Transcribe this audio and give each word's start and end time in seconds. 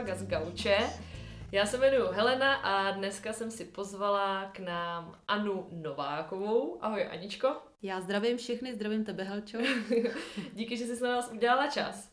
yoga 0.00 0.14
z 0.14 0.26
Gauče. 0.26 0.78
Já 1.52 1.66
se 1.66 1.76
jmenuji 1.76 2.08
Helena 2.12 2.54
a 2.54 2.90
dneska 2.90 3.32
jsem 3.32 3.50
si 3.50 3.64
pozvala 3.64 4.50
k 4.52 4.58
nám 4.58 5.18
Anu 5.28 5.68
Novákovou. 5.72 6.84
Ahoj 6.84 7.06
Aničko. 7.10 7.56
Já 7.82 8.00
zdravím 8.00 8.36
všechny, 8.36 8.74
zdravím 8.74 9.04
tebe 9.04 9.22
Helčo. 9.24 9.58
Díky, 10.52 10.76
že 10.76 10.84
jsi 10.84 11.02
na 11.02 11.08
nás 11.08 11.30
udělala 11.32 11.66
čas. 11.66 12.10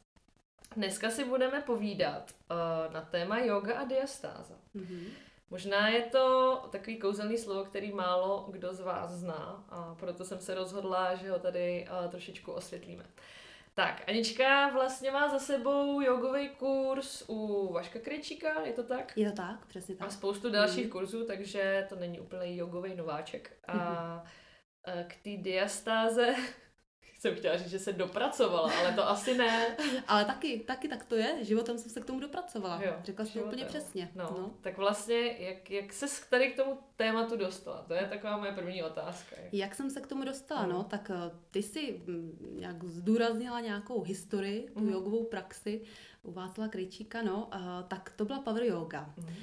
Dneska 0.76 1.10
si 1.10 1.26
budeme 1.26 1.62
povídat 1.62 2.32
uh, 2.52 2.94
na 2.94 3.02
téma 3.02 3.40
yoga 3.40 3.80
a 3.80 3.84
diastáza. 3.84 4.56
Mm-hmm. 4.76 5.08
Možná 5.50 5.90
je 5.90 6.02
to 6.02 6.56
takový 6.72 7.00
kouzelný 7.00 7.38
slovo, 7.38 7.66
který 7.66 7.92
málo 7.92 8.48
kdo 8.52 8.74
z 8.74 8.80
vás 8.80 9.12
zná 9.12 9.66
a 9.70 9.96
proto 9.96 10.26
jsem 10.26 10.40
se 10.40 10.56
rozhodla, 10.56 11.16
že 11.16 11.32
ho 11.32 11.40
tady 11.40 11.88
uh, 12.04 12.12
trošičku 12.12 12.52
osvětlíme. 12.52 13.06
Tak, 13.78 14.04
Anička 14.08 14.70
vlastně 14.70 15.12
má 15.12 15.30
za 15.30 15.40
sebou 15.40 16.02
jogový 16.02 16.50
kurz 16.50 17.24
u 17.28 17.70
Vaška 17.74 18.00
Krejčíka, 18.00 18.62
je 18.62 18.74
to 18.74 18.84
tak? 18.84 19.18
Je 19.18 19.30
to 19.30 19.36
tak, 19.36 19.66
přesně 19.66 19.96
tak. 19.96 20.08
A 20.08 20.12
spoustu 20.12 20.50
dalších 20.50 20.86
mm. 20.86 20.92
kurzů, 20.92 21.26
takže 21.26 21.86
to 21.90 21.96
není 21.96 22.20
úplně 22.20 22.56
jogový 22.56 22.96
nováček. 22.96 23.58
A 23.68 23.74
mm-hmm. 23.76 25.08
k 25.08 25.16
té 25.24 25.44
diastáze 25.44 26.36
jsem 27.18 27.36
chtěla 27.36 27.58
říct, 27.58 27.70
že 27.70 27.80
se 27.80 27.94
dopracovala, 27.94 28.72
ale 28.80 28.94
to 28.94 29.10
asi 29.10 29.38
ne. 29.38 29.78
ale 30.08 30.26
taky, 30.26 30.60
taky 30.60 30.88
tak 30.88 31.06
to 31.06 31.16
je. 31.16 31.46
Životem 31.46 31.78
jsem 31.78 31.92
se 31.92 32.02
k 32.02 32.06
tomu 32.06 32.20
dopracovala. 32.20 32.82
Jo, 32.84 32.94
Řekla 33.04 33.26
jsem 33.26 33.42
úplně 33.42 33.66
přesně. 33.66 34.12
No, 34.16 34.24
no. 34.24 34.52
Tak 34.62 34.78
vlastně, 34.78 35.36
jak, 35.40 35.72
jak 35.72 35.94
se 35.94 36.06
tady 36.30 36.52
k 36.52 36.56
tomu 36.56 36.80
tématu 36.96 37.38
dostala? 37.38 37.86
To 37.88 37.94
je 37.94 38.08
taková 38.10 38.38
moje 38.38 38.52
první 38.52 38.84
otázka. 38.84 39.36
Jak 39.52 39.76
jsem 39.76 39.90
se 39.90 40.02
k 40.02 40.08
tomu 40.08 40.24
dostala? 40.24 40.66
No, 40.66 40.74
no 40.74 40.84
tak 40.84 41.12
eh, 41.14 41.32
ty 41.52 41.64
si 41.64 42.02
mm, 42.08 42.56
nějak 42.60 42.84
zdůraznila 42.84 43.60
nějakou 43.60 44.02
historii, 44.02 44.70
tu 44.74 44.80
mm. 44.80 44.90
jogovou 44.90 45.24
praxi 45.24 45.82
u 46.24 46.32
Václava 46.32 46.70
Krejčíka, 46.70 47.22
no, 47.22 47.50
tak 47.88 48.14
to 48.16 48.26
byla 48.26 48.40
power 48.40 48.64
yoga. 48.64 49.14
Mm. 49.18 49.34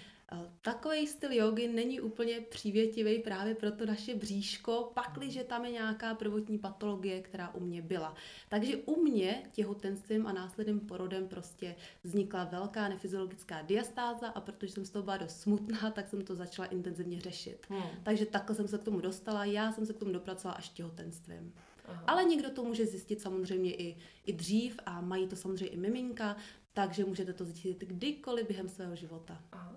Takový 0.60 1.06
styl 1.06 1.32
jogy 1.32 1.68
není 1.68 2.00
úplně 2.00 2.40
přívětivý 2.40 3.18
právě 3.18 3.54
pro 3.54 3.72
to 3.72 3.86
naše 3.86 4.14
bříško, 4.14 4.91
pakliže 4.94 5.44
tam 5.44 5.64
je 5.64 5.70
nějaká 5.70 6.14
prvotní 6.14 6.58
patologie, 6.58 7.22
která 7.22 7.54
u 7.54 7.60
mě 7.60 7.82
byla. 7.82 8.14
Takže 8.48 8.76
u 8.76 9.02
mě 9.02 9.42
těhotenstvím 9.52 10.26
a 10.26 10.32
následným 10.32 10.80
porodem 10.80 11.28
prostě 11.28 11.76
vznikla 12.02 12.44
velká 12.44 12.88
nefyziologická 12.88 13.62
diastáza 13.62 14.28
a 14.28 14.41
protože 14.41 14.72
jsem 14.72 14.84
z 14.84 14.91
toho 14.91 15.02
byla 15.02 15.16
dost 15.16 15.41
smutná, 15.41 15.91
tak 15.94 16.08
jsem 16.08 16.24
to 16.24 16.34
začala 16.34 16.69
intenzivně 16.69 17.20
řešit. 17.20 17.66
Hmm. 17.69 17.82
Takže 18.02 18.26
takhle 18.26 18.56
jsem 18.56 18.69
se 18.69 18.78
k 18.78 18.84
tomu 18.84 19.00
dostala, 19.00 19.44
já 19.44 19.72
jsem 19.72 19.86
se 19.86 19.92
k 19.92 19.98
tomu 19.98 20.12
dopracovala 20.12 20.56
až 20.56 20.69
těhotenstvím. 20.69 21.54
Aha. 21.86 22.04
Ale 22.06 22.24
někdo 22.24 22.50
to 22.50 22.64
může 22.64 22.86
zjistit 22.86 23.20
samozřejmě 23.20 23.74
i, 23.74 23.96
i 24.26 24.32
dřív 24.32 24.80
a 24.86 25.00
mají 25.00 25.28
to 25.28 25.36
samozřejmě 25.36 25.66
i 25.66 25.76
miminka, 25.76 26.36
takže 26.72 27.04
můžete 27.04 27.32
to 27.32 27.44
zjistit 27.44 27.80
kdykoliv 27.80 28.46
během 28.46 28.69
svého 28.69 28.96
života. 28.96 29.42
Aha. 29.52 29.76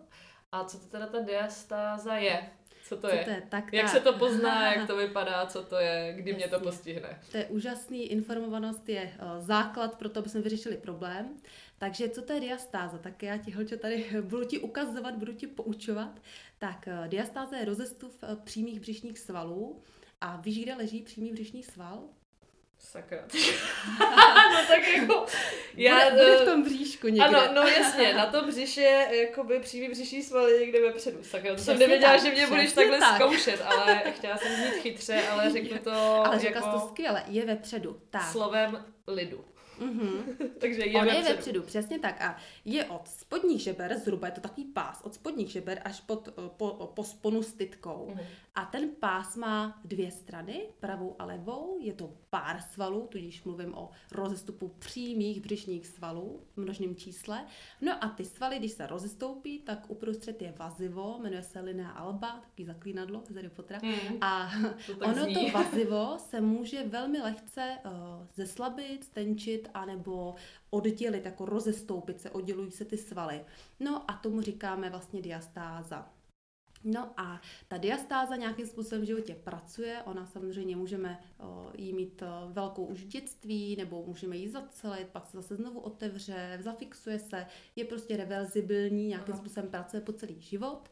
A 0.51 0.63
co 0.63 0.79
to 0.79 0.85
teda 0.87 1.07
ta 1.07 1.19
diastáza 1.19 2.15
je? 2.15 2.49
Co 2.83 2.95
to 2.95 3.07
co 3.07 3.15
je? 3.15 3.23
To 3.23 3.29
je? 3.29 3.43
Tak, 3.49 3.73
jak 3.73 3.85
tak. 3.85 3.95
se 3.95 3.99
to 3.99 4.13
pozná, 4.13 4.73
jak 4.75 4.87
to 4.87 4.97
vypadá, 4.97 5.45
co 5.45 5.63
to 5.63 5.75
je, 5.75 6.13
kdy 6.17 6.31
Jasně. 6.31 6.45
mě 6.45 6.57
to 6.57 6.59
postihne? 6.59 7.21
To 7.31 7.37
je 7.37 7.45
úžasný, 7.45 8.11
informovanost 8.11 8.89
je 8.89 9.03
uh, 9.03 9.45
základ 9.45 9.97
pro 9.97 10.09
to, 10.09 10.19
aby 10.19 10.29
jsme 10.29 10.41
vyřešili 10.41 10.77
problém. 10.77 11.37
Takže 11.77 12.09
co 12.09 12.21
to 12.21 12.33
je 12.33 12.39
diastáza? 12.39 12.97
Tak 12.97 13.23
já 13.23 13.37
ti, 13.37 13.51
holče, 13.51 13.77
tady 13.77 14.05
budu 14.21 14.45
ti 14.45 14.59
ukazovat, 14.59 15.15
budu 15.15 15.33
ti 15.33 15.47
poučovat. 15.47 16.21
Tak 16.57 16.87
uh, 16.87 17.07
diastáza 17.07 17.57
je 17.57 17.65
rozestup 17.65 18.23
uh, 18.23 18.35
přímých 18.35 18.79
břišních 18.79 19.19
svalů. 19.19 19.81
A 20.21 20.35
víš, 20.35 20.63
kde 20.63 20.75
leží 20.75 21.01
přímý 21.01 21.31
břišní 21.31 21.63
sval? 21.63 22.03
Sakra. 22.79 23.17
no 24.53 24.59
tak 24.67 24.87
jako... 24.87 25.25
Já, 25.73 26.09
bude, 26.09 26.23
bude 26.23 26.37
v 26.37 26.45
tom 26.45 26.63
bříšku 26.63 27.07
někde. 27.07 27.25
Ano, 27.25 27.41
no 27.53 27.61
jasně, 27.61 28.13
na 28.13 28.25
tom 28.25 28.47
břiše 28.47 29.07
jakoby 29.11 29.59
přímý 29.59 29.89
břiší 29.89 30.23
sval 30.23 30.47
je 30.47 30.59
někde 30.59 30.81
vepředu. 30.81 31.23
Sakra, 31.23 31.55
to 31.55 31.61
jsem 31.61 31.79
nevěděla, 31.79 32.11
tak, 32.11 32.21
že 32.21 32.31
mě 32.31 32.47
budeš 32.47 32.73
takhle 32.73 32.99
tak. 32.99 33.15
zkoušet, 33.15 33.61
ale 33.61 34.03
chtěla 34.11 34.37
jsem 34.37 34.55
znít 34.55 34.81
chytře, 34.81 35.27
ale 35.27 35.51
řeknu 35.51 35.77
to 35.77 35.91
Ale 35.91 36.39
řekla 36.39 36.61
jako 36.61 36.79
to 36.79 36.87
skvěle, 36.87 37.23
je 37.27 37.45
vepředu. 37.45 38.01
Tak. 38.09 38.31
Slovem 38.31 38.85
lidu. 39.07 39.45
Mm-hmm. 39.79 40.23
Takže 40.59 40.85
je 40.85 40.99
On 40.99 41.05
vepředu. 41.05 41.27
je 41.27 41.33
vepředu, 41.33 41.61
přesně 41.61 41.99
tak. 41.99 42.21
A 42.21 42.37
je 42.65 42.85
od 42.85 43.07
spodních 43.07 43.61
žeber, 43.61 43.97
zhruba 43.97 44.27
je 44.27 44.33
to 44.33 44.41
takový 44.41 44.65
pás, 44.65 45.01
od 45.03 45.13
spodních 45.13 45.51
žeber 45.51 45.81
až 45.85 45.99
pod, 45.99 46.29
po, 46.57 46.91
po 46.95 47.03
sponu 47.03 47.43
s 47.43 47.53
tytkou. 47.53 48.13
Mm-hmm. 48.13 48.25
A 48.57 48.65
ten 48.65 48.89
pás 48.99 49.35
má 49.35 49.81
dvě 49.85 50.11
strany, 50.11 50.69
pravou 50.79 51.15
a 51.19 51.25
levou. 51.25 51.77
Je 51.81 51.93
to 51.93 52.13
pár 52.29 52.61
svalů, 52.61 53.07
tudíž 53.07 53.43
mluvím 53.43 53.73
o 53.73 53.89
rozestupu 54.11 54.67
přímých 54.79 55.41
břišních 55.41 55.87
svalů 55.87 56.41
v 56.53 56.57
množném 56.57 56.95
čísle. 56.95 57.45
No 57.81 58.03
a 58.03 58.09
ty 58.09 58.25
svaly, 58.25 58.59
když 58.59 58.71
se 58.71 58.87
rozestoupí, 58.87 59.59
tak 59.59 59.89
uprostřed 59.89 60.41
je 60.41 60.53
vazivo, 60.57 61.19
jmenuje 61.21 61.43
se 61.43 61.59
linea 61.59 61.89
alba, 61.89 62.39
takový 62.41 62.65
zaklínadlo 62.65 63.23
z 63.29 63.35
Harry 63.35 63.49
Pottera. 63.49 63.79
Mm. 63.83 64.17
A 64.21 64.49
to 64.87 65.05
ono 65.05 65.23
zní. 65.23 65.35
to 65.35 65.57
vazivo 65.57 66.17
se 66.17 66.41
může 66.41 66.83
velmi 66.83 67.21
lehce 67.21 67.77
uh, 67.85 67.91
zeslabit, 68.33 69.03
stenčit 69.03 69.69
anebo 69.73 70.35
oddělit, 70.69 71.25
jako 71.25 71.45
rozestoupit 71.45 72.21
se, 72.21 72.29
oddělují 72.29 72.71
se 72.71 72.85
ty 72.85 72.97
svaly. 72.97 73.45
No 73.79 74.11
a 74.11 74.13
tomu 74.13 74.41
říkáme 74.41 74.89
vlastně 74.89 75.21
diastáza. 75.21 76.16
No 76.83 77.13
a 77.17 77.41
ta 77.67 77.77
diastáza 77.77 78.35
nějakým 78.35 78.67
způsobem 78.67 79.01
v 79.01 79.07
životě 79.07 79.35
pracuje, 79.35 80.01
ona 80.05 80.25
samozřejmě 80.25 80.75
můžeme 80.75 81.19
o, 81.39 81.71
jí 81.77 81.93
mít 81.93 82.21
o, 82.21 82.49
velkou 82.51 82.85
už 82.85 83.03
v 83.03 83.07
dětství, 83.07 83.75
nebo 83.75 84.05
můžeme 84.05 84.37
ji 84.37 84.49
zacelit, 84.49 85.07
pak 85.07 85.25
se 85.27 85.37
zase 85.37 85.55
znovu 85.55 85.79
otevře, 85.79 86.59
zafixuje 86.61 87.19
se, 87.19 87.45
je 87.75 87.85
prostě 87.85 88.17
reverzibilní, 88.17 89.07
nějakým 89.07 89.33
Aha. 89.33 89.43
způsobem 89.43 89.69
pracuje 89.69 90.01
po 90.01 90.13
celý 90.13 90.41
život 90.41 90.89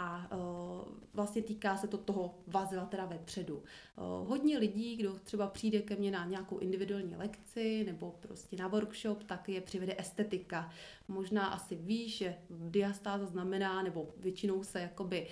a 0.00 0.36
uh, 0.36 0.92
vlastně 1.14 1.42
týká 1.42 1.76
se 1.76 1.88
to 1.88 1.98
toho 1.98 2.34
vaziva 2.46 2.84
teda 2.84 3.06
vepředu. 3.06 3.56
Uh, 3.56 4.28
hodně 4.28 4.58
lidí, 4.58 4.96
kdo 4.96 5.18
třeba 5.24 5.46
přijde 5.46 5.82
ke 5.82 5.96
mně 5.96 6.10
na 6.10 6.24
nějakou 6.24 6.58
individuální 6.58 7.16
lekci 7.16 7.84
nebo 7.84 8.14
prostě 8.20 8.56
na 8.56 8.68
workshop, 8.68 9.22
tak 9.22 9.48
je 9.48 9.60
přivede 9.60 9.94
estetika. 9.98 10.70
Možná 11.08 11.46
asi 11.46 11.76
víš, 11.76 12.18
že 12.18 12.34
diastáza 12.50 13.26
znamená, 13.26 13.82
nebo 13.82 14.08
většinou 14.16 14.64
se 14.64 14.80
jakoby 14.80 15.26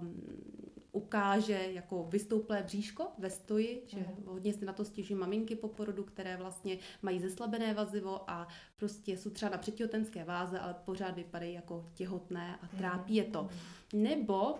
um, 0.00 0.16
ukáže 0.92 1.68
jako 1.72 2.04
vystouplé 2.04 2.62
bříško 2.62 3.06
ve 3.18 3.30
stoji, 3.30 3.82
že 3.86 3.98
mm. 3.98 4.26
hodně 4.26 4.52
si 4.52 4.64
na 4.64 4.72
to 4.72 4.84
stěžují 4.84 5.20
maminky 5.20 5.56
po 5.56 5.68
porodu, 5.68 6.04
které 6.04 6.36
vlastně 6.36 6.78
mají 7.02 7.20
zeslabené 7.20 7.74
vazivo 7.74 8.30
a 8.30 8.48
prostě 8.76 9.16
jsou 9.16 9.30
třeba 9.30 9.50
na 9.50 9.58
předtěhotenské 9.58 10.24
váze, 10.24 10.58
ale 10.58 10.74
pořád 10.84 11.16
vypadají 11.16 11.54
jako 11.54 11.90
těhotné 11.94 12.58
a 12.62 12.76
trápí 12.76 13.14
je 13.14 13.24
to. 13.24 13.42
Mhm. 13.42 14.02
Nebo 14.02 14.54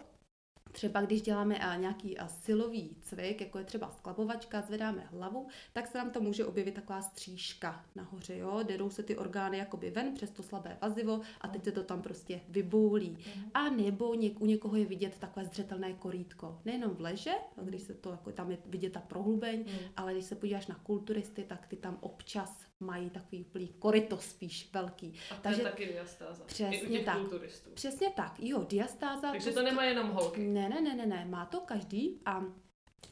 Třeba 0.72 1.00
když 1.00 1.22
děláme 1.22 1.60
nějaký 1.76 2.16
silový 2.26 2.96
cvik, 3.00 3.40
jako 3.40 3.58
je 3.58 3.64
třeba 3.64 3.90
sklapovačka, 3.90 4.60
zvedáme 4.60 5.06
hlavu, 5.10 5.46
tak 5.72 5.86
se 5.86 5.98
nám 5.98 6.10
to 6.10 6.20
může 6.20 6.44
objevit 6.44 6.74
taková 6.74 7.02
střížka 7.02 7.84
nahoře, 7.94 8.36
jo? 8.36 8.60
Dedou 8.62 8.90
se 8.90 9.02
ty 9.02 9.16
orgány 9.16 9.58
jakoby 9.58 9.90
ven 9.90 10.14
přes 10.14 10.30
to 10.30 10.42
slabé 10.42 10.78
vazivo 10.82 11.20
a 11.40 11.48
teď 11.48 11.64
se 11.64 11.72
to 11.72 11.82
tam 11.82 12.02
prostě 12.02 12.40
vyboulí. 12.48 13.10
Mhm. 13.10 13.50
A 13.54 13.70
nebo 13.70 14.14
něk, 14.14 14.40
u 14.40 14.46
někoho 14.46 14.76
je 14.76 14.84
vidět 14.84 15.18
takové 15.18 15.46
zřetelné 15.46 15.92
korítko. 15.92 16.60
Nejenom 16.64 16.90
v 16.90 17.00
leže, 17.00 17.32
když 17.62 17.82
se 17.82 17.94
to, 17.94 18.10
jako 18.10 18.32
tam 18.32 18.50
je 18.50 18.58
vidět 18.66 18.92
ta 18.92 19.00
prohlubeň, 19.00 19.58
mm. 19.58 19.78
ale 19.96 20.12
když 20.12 20.24
se 20.24 20.34
podíváš 20.34 20.66
na 20.66 20.74
kulturisty, 20.74 21.44
tak 21.44 21.66
ty 21.66 21.76
tam 21.76 21.98
občas 22.00 22.71
mají 22.82 23.10
takový 23.10 23.40
úplný 23.44 23.68
koryto 23.68 24.18
spíš 24.18 24.70
velký. 24.72 25.14
A 25.30 25.34
to 25.34 25.40
Takže, 25.42 25.60
je 25.60 25.64
taky 25.64 25.86
diastáza. 25.86 26.44
Přesně 26.44 27.00
tak. 27.00 27.18
Kulturistů. 27.18 27.70
Přesně 27.70 28.10
tak, 28.10 28.34
jo, 28.38 28.66
diastáza. 28.68 29.30
Takže 29.30 29.50
to, 29.50 29.54
to 29.54 29.62
nemá 29.62 29.84
jenom 29.84 30.08
holky. 30.10 30.40
Ne, 30.40 30.68
ne, 30.68 30.80
ne, 30.80 30.94
ne, 30.94 31.06
ne, 31.06 31.24
má 31.24 31.46
to 31.46 31.60
každý 31.60 32.20
a 32.26 32.44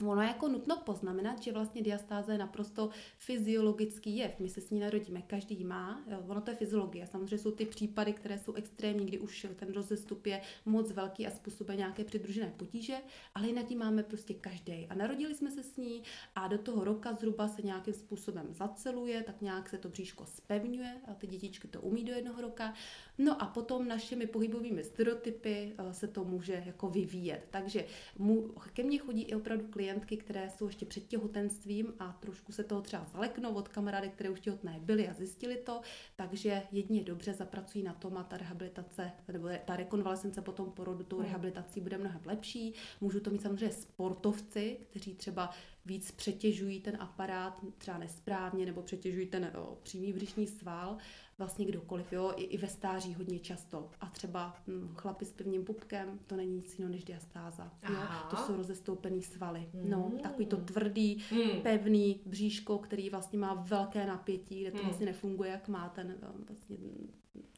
Ono 0.06 0.22
je 0.22 0.28
jako 0.28 0.48
nutno 0.48 0.76
poznamenat, 0.76 1.42
že 1.42 1.52
vlastně 1.52 1.82
diastáze 1.82 2.32
je 2.32 2.38
naprosto 2.38 2.90
fyziologický 3.18 4.16
jev. 4.16 4.38
My 4.38 4.48
se 4.48 4.60
s 4.60 4.70
ní 4.70 4.80
narodíme, 4.80 5.22
každý 5.22 5.64
má. 5.64 6.04
Ono 6.28 6.40
to 6.40 6.50
je 6.50 6.56
fyziologie. 6.56 7.06
Samozřejmě 7.06 7.38
jsou 7.38 7.50
ty 7.50 7.66
případy, 7.66 8.12
které 8.12 8.38
jsou 8.38 8.52
extrémní, 8.52 9.06
kdy 9.06 9.18
už 9.18 9.46
ten 9.56 9.72
rozestup 9.72 10.26
je 10.26 10.40
moc 10.64 10.92
velký 10.92 11.26
a 11.26 11.30
způsobuje 11.30 11.76
nějaké 11.76 12.04
přidružené 12.04 12.52
potíže, 12.56 12.96
ale 13.34 13.46
jinak 13.46 13.70
ji 13.70 13.76
máme 13.76 14.02
prostě 14.02 14.34
každý. 14.34 14.86
A 14.90 14.94
narodili 14.94 15.34
jsme 15.34 15.50
se 15.50 15.62
s 15.62 15.76
ní 15.76 16.02
a 16.34 16.48
do 16.48 16.58
toho 16.58 16.84
roka 16.84 17.12
zhruba 17.12 17.48
se 17.48 17.62
nějakým 17.62 17.94
způsobem 17.94 18.46
zaceluje, 18.50 19.22
tak 19.22 19.40
nějak 19.40 19.68
se 19.68 19.78
to 19.78 19.88
bříško 19.88 20.26
spevňuje 20.26 20.96
a 21.08 21.14
ty 21.14 21.26
dětičky 21.26 21.68
to 21.68 21.80
umí 21.80 22.04
do 22.04 22.12
jednoho 22.12 22.42
roka. 22.42 22.74
No 23.18 23.42
a 23.42 23.46
potom 23.46 23.88
našimi 23.88 24.26
pohybovými 24.26 24.84
stereotypy 24.84 25.72
eh, 25.78 25.94
se 25.94 26.08
to 26.08 26.24
může 26.24 26.62
jako 26.66 26.88
vyvíjet. 26.88 27.46
Takže 27.50 27.84
mu, 28.18 28.48
ke 28.72 28.82
mně 28.82 28.98
chodí 28.98 29.22
i 29.22 29.34
opravdu 29.34 29.66
klientky, 29.80 30.16
které 30.16 30.50
jsou 30.50 30.66
ještě 30.66 30.86
před 30.86 31.06
těhotenstvím 31.06 31.94
a 31.98 32.12
trošku 32.12 32.52
se 32.52 32.64
toho 32.64 32.80
třeba 32.80 33.04
zaleknou 33.04 33.54
od 33.54 33.68
kamarády, 33.68 34.08
které 34.08 34.30
už 34.30 34.40
těhotné 34.40 34.78
byly 34.80 35.08
a 35.08 35.14
zjistili 35.14 35.56
to, 35.56 35.80
takže 36.16 36.62
jedině 36.72 37.02
dobře 37.02 37.34
zapracují 37.34 37.84
na 37.84 37.92
tom 37.92 38.16
a 38.16 38.22
ta 38.22 38.36
rehabilitace, 38.36 39.12
nebo 39.32 39.48
ta 39.64 39.76
rekonvalescence 39.76 40.42
po 40.42 40.52
tom 40.52 40.72
porodu 40.72 41.04
tou 41.04 41.16
hmm. 41.16 41.24
rehabilitací 41.24 41.80
bude 41.80 41.98
mnohem 41.98 42.20
lepší. 42.24 42.74
Můžu 43.00 43.20
to 43.20 43.30
mít 43.30 43.42
samozřejmě 43.42 43.74
sportovci, 43.74 44.76
kteří 44.90 45.14
třeba 45.14 45.50
víc 45.86 46.10
přetěžují 46.10 46.80
ten 46.80 46.96
aparát 47.00 47.60
třeba 47.78 47.98
nesprávně 47.98 48.66
nebo 48.66 48.82
přetěžují 48.82 49.26
ten 49.26 49.52
o, 49.56 49.78
přímý 49.82 50.12
břišní 50.12 50.46
sval, 50.46 50.96
vlastně 51.40 51.64
kdokoliv, 51.64 52.12
jo, 52.12 52.32
i, 52.36 52.42
i 52.42 52.58
ve 52.58 52.68
stáří 52.68 53.14
hodně 53.14 53.38
často. 53.38 53.90
A 54.00 54.06
třeba 54.06 54.56
hm, 54.66 54.94
chlapi 54.96 55.24
s 55.24 55.32
pevným 55.32 55.64
pupkem, 55.64 56.18
to 56.26 56.36
není 56.36 56.56
nic 56.56 56.78
jiného 56.78 56.92
než 56.92 57.04
diastáza. 57.04 57.72
Jo? 57.88 57.96
To 58.30 58.36
jsou 58.36 58.56
rozestoupený 58.56 59.22
svaly. 59.22 59.68
Mm. 59.72 59.90
No, 59.90 60.12
takový 60.22 60.46
to 60.46 60.56
tvrdý, 60.56 61.24
mm. 61.32 61.60
pevný 61.62 62.20
bříško, 62.26 62.78
který 62.78 63.10
vlastně 63.10 63.38
má 63.38 63.54
velké 63.54 64.06
napětí, 64.06 64.60
kde 64.60 64.70
to 64.70 64.78
mm. 64.78 64.84
vlastně 64.84 65.06
nefunguje, 65.06 65.50
jak 65.50 65.68
má 65.68 65.88
ten 65.88 66.16
vlastně 66.48 66.76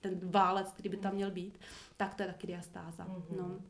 ten 0.00 0.20
válec, 0.23 0.73
který 0.73 0.88
by 0.88 0.96
tam 0.96 1.14
měl 1.14 1.31
být, 1.31 1.58
tak 1.96 2.14
to 2.14 2.23
je 2.23 2.26
taky 2.26 2.46
diastáza. 2.46 3.06
Mm-hmm. 3.06 3.37
No. 3.37 3.61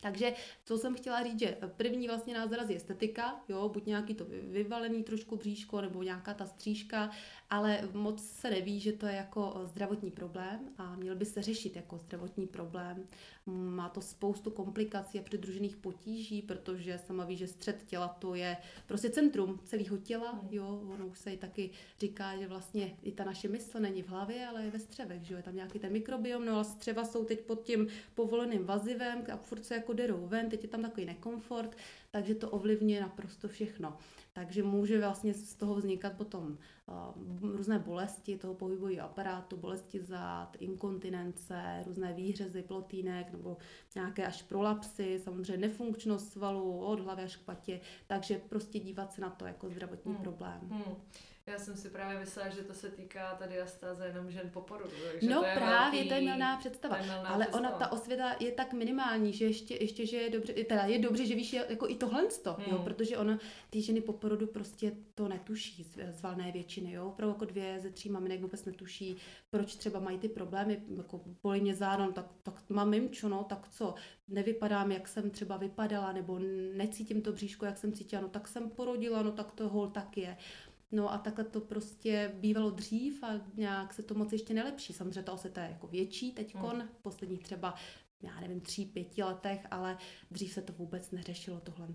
Takže 0.00 0.32
co 0.64 0.78
jsem 0.78 0.94
chtěla 0.94 1.22
říct, 1.22 1.38
že 1.38 1.58
první 1.76 2.08
vlastně 2.08 2.34
nás 2.34 2.50
zarazí 2.50 2.76
estetika, 2.76 3.40
jo, 3.48 3.68
buď 3.68 3.86
nějaký 3.86 4.14
to 4.14 4.24
vyvalený 4.24 5.02
trošku 5.02 5.36
bříško 5.36 5.80
nebo 5.80 6.02
nějaká 6.02 6.34
ta 6.34 6.46
střížka, 6.46 7.10
ale 7.50 7.88
moc 7.92 8.24
se 8.24 8.50
neví, 8.50 8.80
že 8.80 8.92
to 8.92 9.06
je 9.06 9.14
jako 9.14 9.60
zdravotní 9.64 10.10
problém 10.10 10.60
a 10.78 10.96
měl 10.96 11.16
by 11.16 11.24
se 11.24 11.42
řešit 11.42 11.76
jako 11.76 11.98
zdravotní 11.98 12.46
problém. 12.46 13.06
Má 13.46 13.88
to 13.88 14.00
spoustu 14.00 14.50
komplikací 14.50 15.18
a 15.18 15.22
přidružených 15.22 15.76
potíží, 15.76 16.42
protože 16.42 16.98
sama 16.98 17.24
ví, 17.24 17.36
že 17.36 17.46
střed 17.46 17.82
těla 17.86 18.08
to 18.08 18.34
je 18.34 18.56
prostě 18.86 19.10
centrum 19.10 19.60
celého 19.64 19.96
těla, 19.96 20.30
hmm. 20.30 20.48
jo, 20.50 20.82
ono 20.94 21.06
už 21.06 21.18
se 21.18 21.32
i 21.32 21.36
taky 21.36 21.70
říká, 22.00 22.36
že 22.36 22.48
vlastně 22.48 22.96
i 23.02 23.12
ta 23.12 23.24
naše 23.24 23.48
mysl 23.48 23.80
není 23.80 24.02
v 24.02 24.08
hlavě, 24.08 24.46
ale 24.46 24.64
je 24.64 24.70
ve 24.70 24.78
střevech, 24.78 25.22
že 25.22 25.34
jo, 25.34 25.36
je 25.36 25.42
tam 25.42 25.56
nějaký 25.56 25.78
ten 25.78 25.92
mikrobiom, 25.92 26.44
no 26.44 26.54
ale 26.54 26.64
střeva 26.64 27.04
jsou 27.04 27.24
teď 27.24 27.40
pod 27.40 27.62
tím 27.62 27.86
povoleným 28.14 28.64
vazivem 28.64 29.24
a 29.32 29.36
furt 29.36 29.64
se 29.64 29.74
jako 29.74 29.92
derou 29.92 30.26
ven, 30.26 30.48
teď 30.48 30.62
je 30.62 30.68
tam 30.68 30.82
takový 30.82 31.06
nekomfort, 31.06 31.76
takže 32.10 32.34
to 32.34 32.50
ovlivňuje 32.50 33.00
naprosto 33.00 33.48
všechno. 33.48 33.96
Takže 34.32 34.62
může 34.62 35.00
vlastně 35.00 35.34
z 35.34 35.54
toho 35.54 35.74
vznikat 35.74 36.12
potom 36.12 36.58
uh, 37.42 37.56
různé 37.56 37.78
bolesti 37.78 38.38
toho 38.38 38.54
pohybového 38.54 39.02
aparátu, 39.02 39.56
bolesti 39.56 40.00
zad, 40.00 40.56
inkontinence, 40.58 41.82
různé 41.86 42.12
výhřezy 42.12 42.62
plotínek 42.62 43.32
nebo 43.32 43.56
nějaké 43.94 44.26
až 44.26 44.42
prolapsy, 44.42 45.20
samozřejmě 45.24 45.68
nefunkčnost 45.68 46.32
svalu 46.32 46.78
od 46.78 47.00
hlavy 47.00 47.22
až 47.22 47.36
k 47.36 47.44
patě, 47.44 47.80
takže 48.06 48.40
prostě 48.48 48.78
dívat 48.78 49.12
se 49.12 49.20
na 49.20 49.30
to 49.30 49.46
jako 49.46 49.68
zdravotní 49.68 50.12
hmm. 50.12 50.22
problém. 50.22 50.60
Hmm. 50.70 50.96
Já 51.48 51.58
jsem 51.58 51.76
si 51.76 51.90
právě 51.90 52.18
myslela, 52.18 52.48
že 52.48 52.62
to 52.62 52.74
se 52.74 52.90
týká 52.90 53.34
tady 53.34 53.52
diastáze 53.52 54.06
jenom 54.06 54.30
žen 54.30 54.50
po 54.52 54.60
porodu. 54.60 54.90
Takže 55.12 55.30
no 55.30 55.40
to 55.40 55.46
je 55.46 55.54
právě, 55.54 56.00
velký, 56.00 56.08
to 56.08 56.14
je 56.14 56.20
milná 56.20 56.56
představa. 56.56 56.96
Je 56.96 57.02
milná 57.02 57.28
ale 57.28 57.44
představa. 57.44 57.68
ona, 57.68 57.78
ta 57.78 57.92
osvěta 57.92 58.36
je 58.40 58.52
tak 58.52 58.72
minimální, 58.72 59.32
že 59.32 59.44
ještě, 59.44 59.74
ještě 59.74 60.06
že 60.06 60.16
je 60.16 60.30
dobře, 60.30 60.52
teda 60.52 60.82
je 60.82 60.98
dobře, 60.98 61.26
že 61.26 61.34
víš 61.34 61.52
jako 61.52 61.88
i 61.88 61.94
tohle, 61.94 62.20
hmm. 62.20 62.66
jo, 62.66 62.78
protože 62.84 63.18
ona, 63.18 63.38
ty 63.70 63.82
ženy 63.82 64.00
po 64.00 64.12
porodu 64.12 64.46
prostě 64.46 64.92
to 65.14 65.28
netuší 65.28 65.82
z, 65.82 66.18
z 66.18 66.22
valné 66.22 66.52
většiny, 66.52 66.92
jo, 66.92 67.08
opravdu 67.08 67.34
jako 67.34 67.44
dvě 67.44 67.80
ze 67.80 67.90
tří 67.90 68.08
maminek 68.08 68.40
vůbec 68.40 68.64
netuší, 68.64 69.16
proč 69.50 69.76
třeba 69.76 70.00
mají 70.00 70.18
ty 70.18 70.28
problémy, 70.28 70.82
jako 70.96 71.20
bolí 71.42 71.60
mě 71.60 71.74
záron, 71.74 72.12
tak, 72.12 72.26
tak 72.42 72.54
mám 72.68 72.90
mimčo, 72.90 73.28
no, 73.28 73.44
tak 73.44 73.68
co, 73.68 73.94
nevypadám, 74.28 74.92
jak 74.92 75.08
jsem 75.08 75.30
třeba 75.30 75.56
vypadala, 75.56 76.12
nebo 76.12 76.38
necítím 76.74 77.22
to 77.22 77.32
bříško, 77.32 77.66
jak 77.66 77.78
jsem 77.78 77.92
cítila, 77.92 78.22
no 78.22 78.28
tak 78.28 78.48
jsem 78.48 78.70
porodila, 78.70 79.22
no 79.22 79.32
tak 79.32 79.52
to 79.52 79.68
hol 79.68 79.90
tak 79.90 80.16
je. 80.16 80.36
No 80.92 81.12
a 81.12 81.18
takhle 81.18 81.44
to 81.44 81.60
prostě 81.60 82.32
bývalo 82.34 82.70
dřív 82.70 83.22
a 83.22 83.40
nějak 83.54 83.92
se 83.92 84.02
to 84.02 84.14
moc 84.14 84.32
ještě 84.32 84.54
nelepší. 84.54 84.92
Samozřejmě 84.92 85.22
ta 85.22 85.32
oseta 85.32 85.62
je 85.62 85.70
jako 85.70 85.86
větší 85.86 86.32
teďkon, 86.32 86.76
hmm. 86.76 86.88
posledních 87.02 87.42
třeba 87.42 87.74
já 88.22 88.40
nevím, 88.40 88.60
tří, 88.60 88.84
pěti 88.86 89.22
letech, 89.22 89.66
ale 89.70 89.98
dřív 90.30 90.52
se 90.52 90.62
to 90.62 90.72
vůbec 90.72 91.10
neřešilo 91.10 91.60
tohle. 91.60 91.88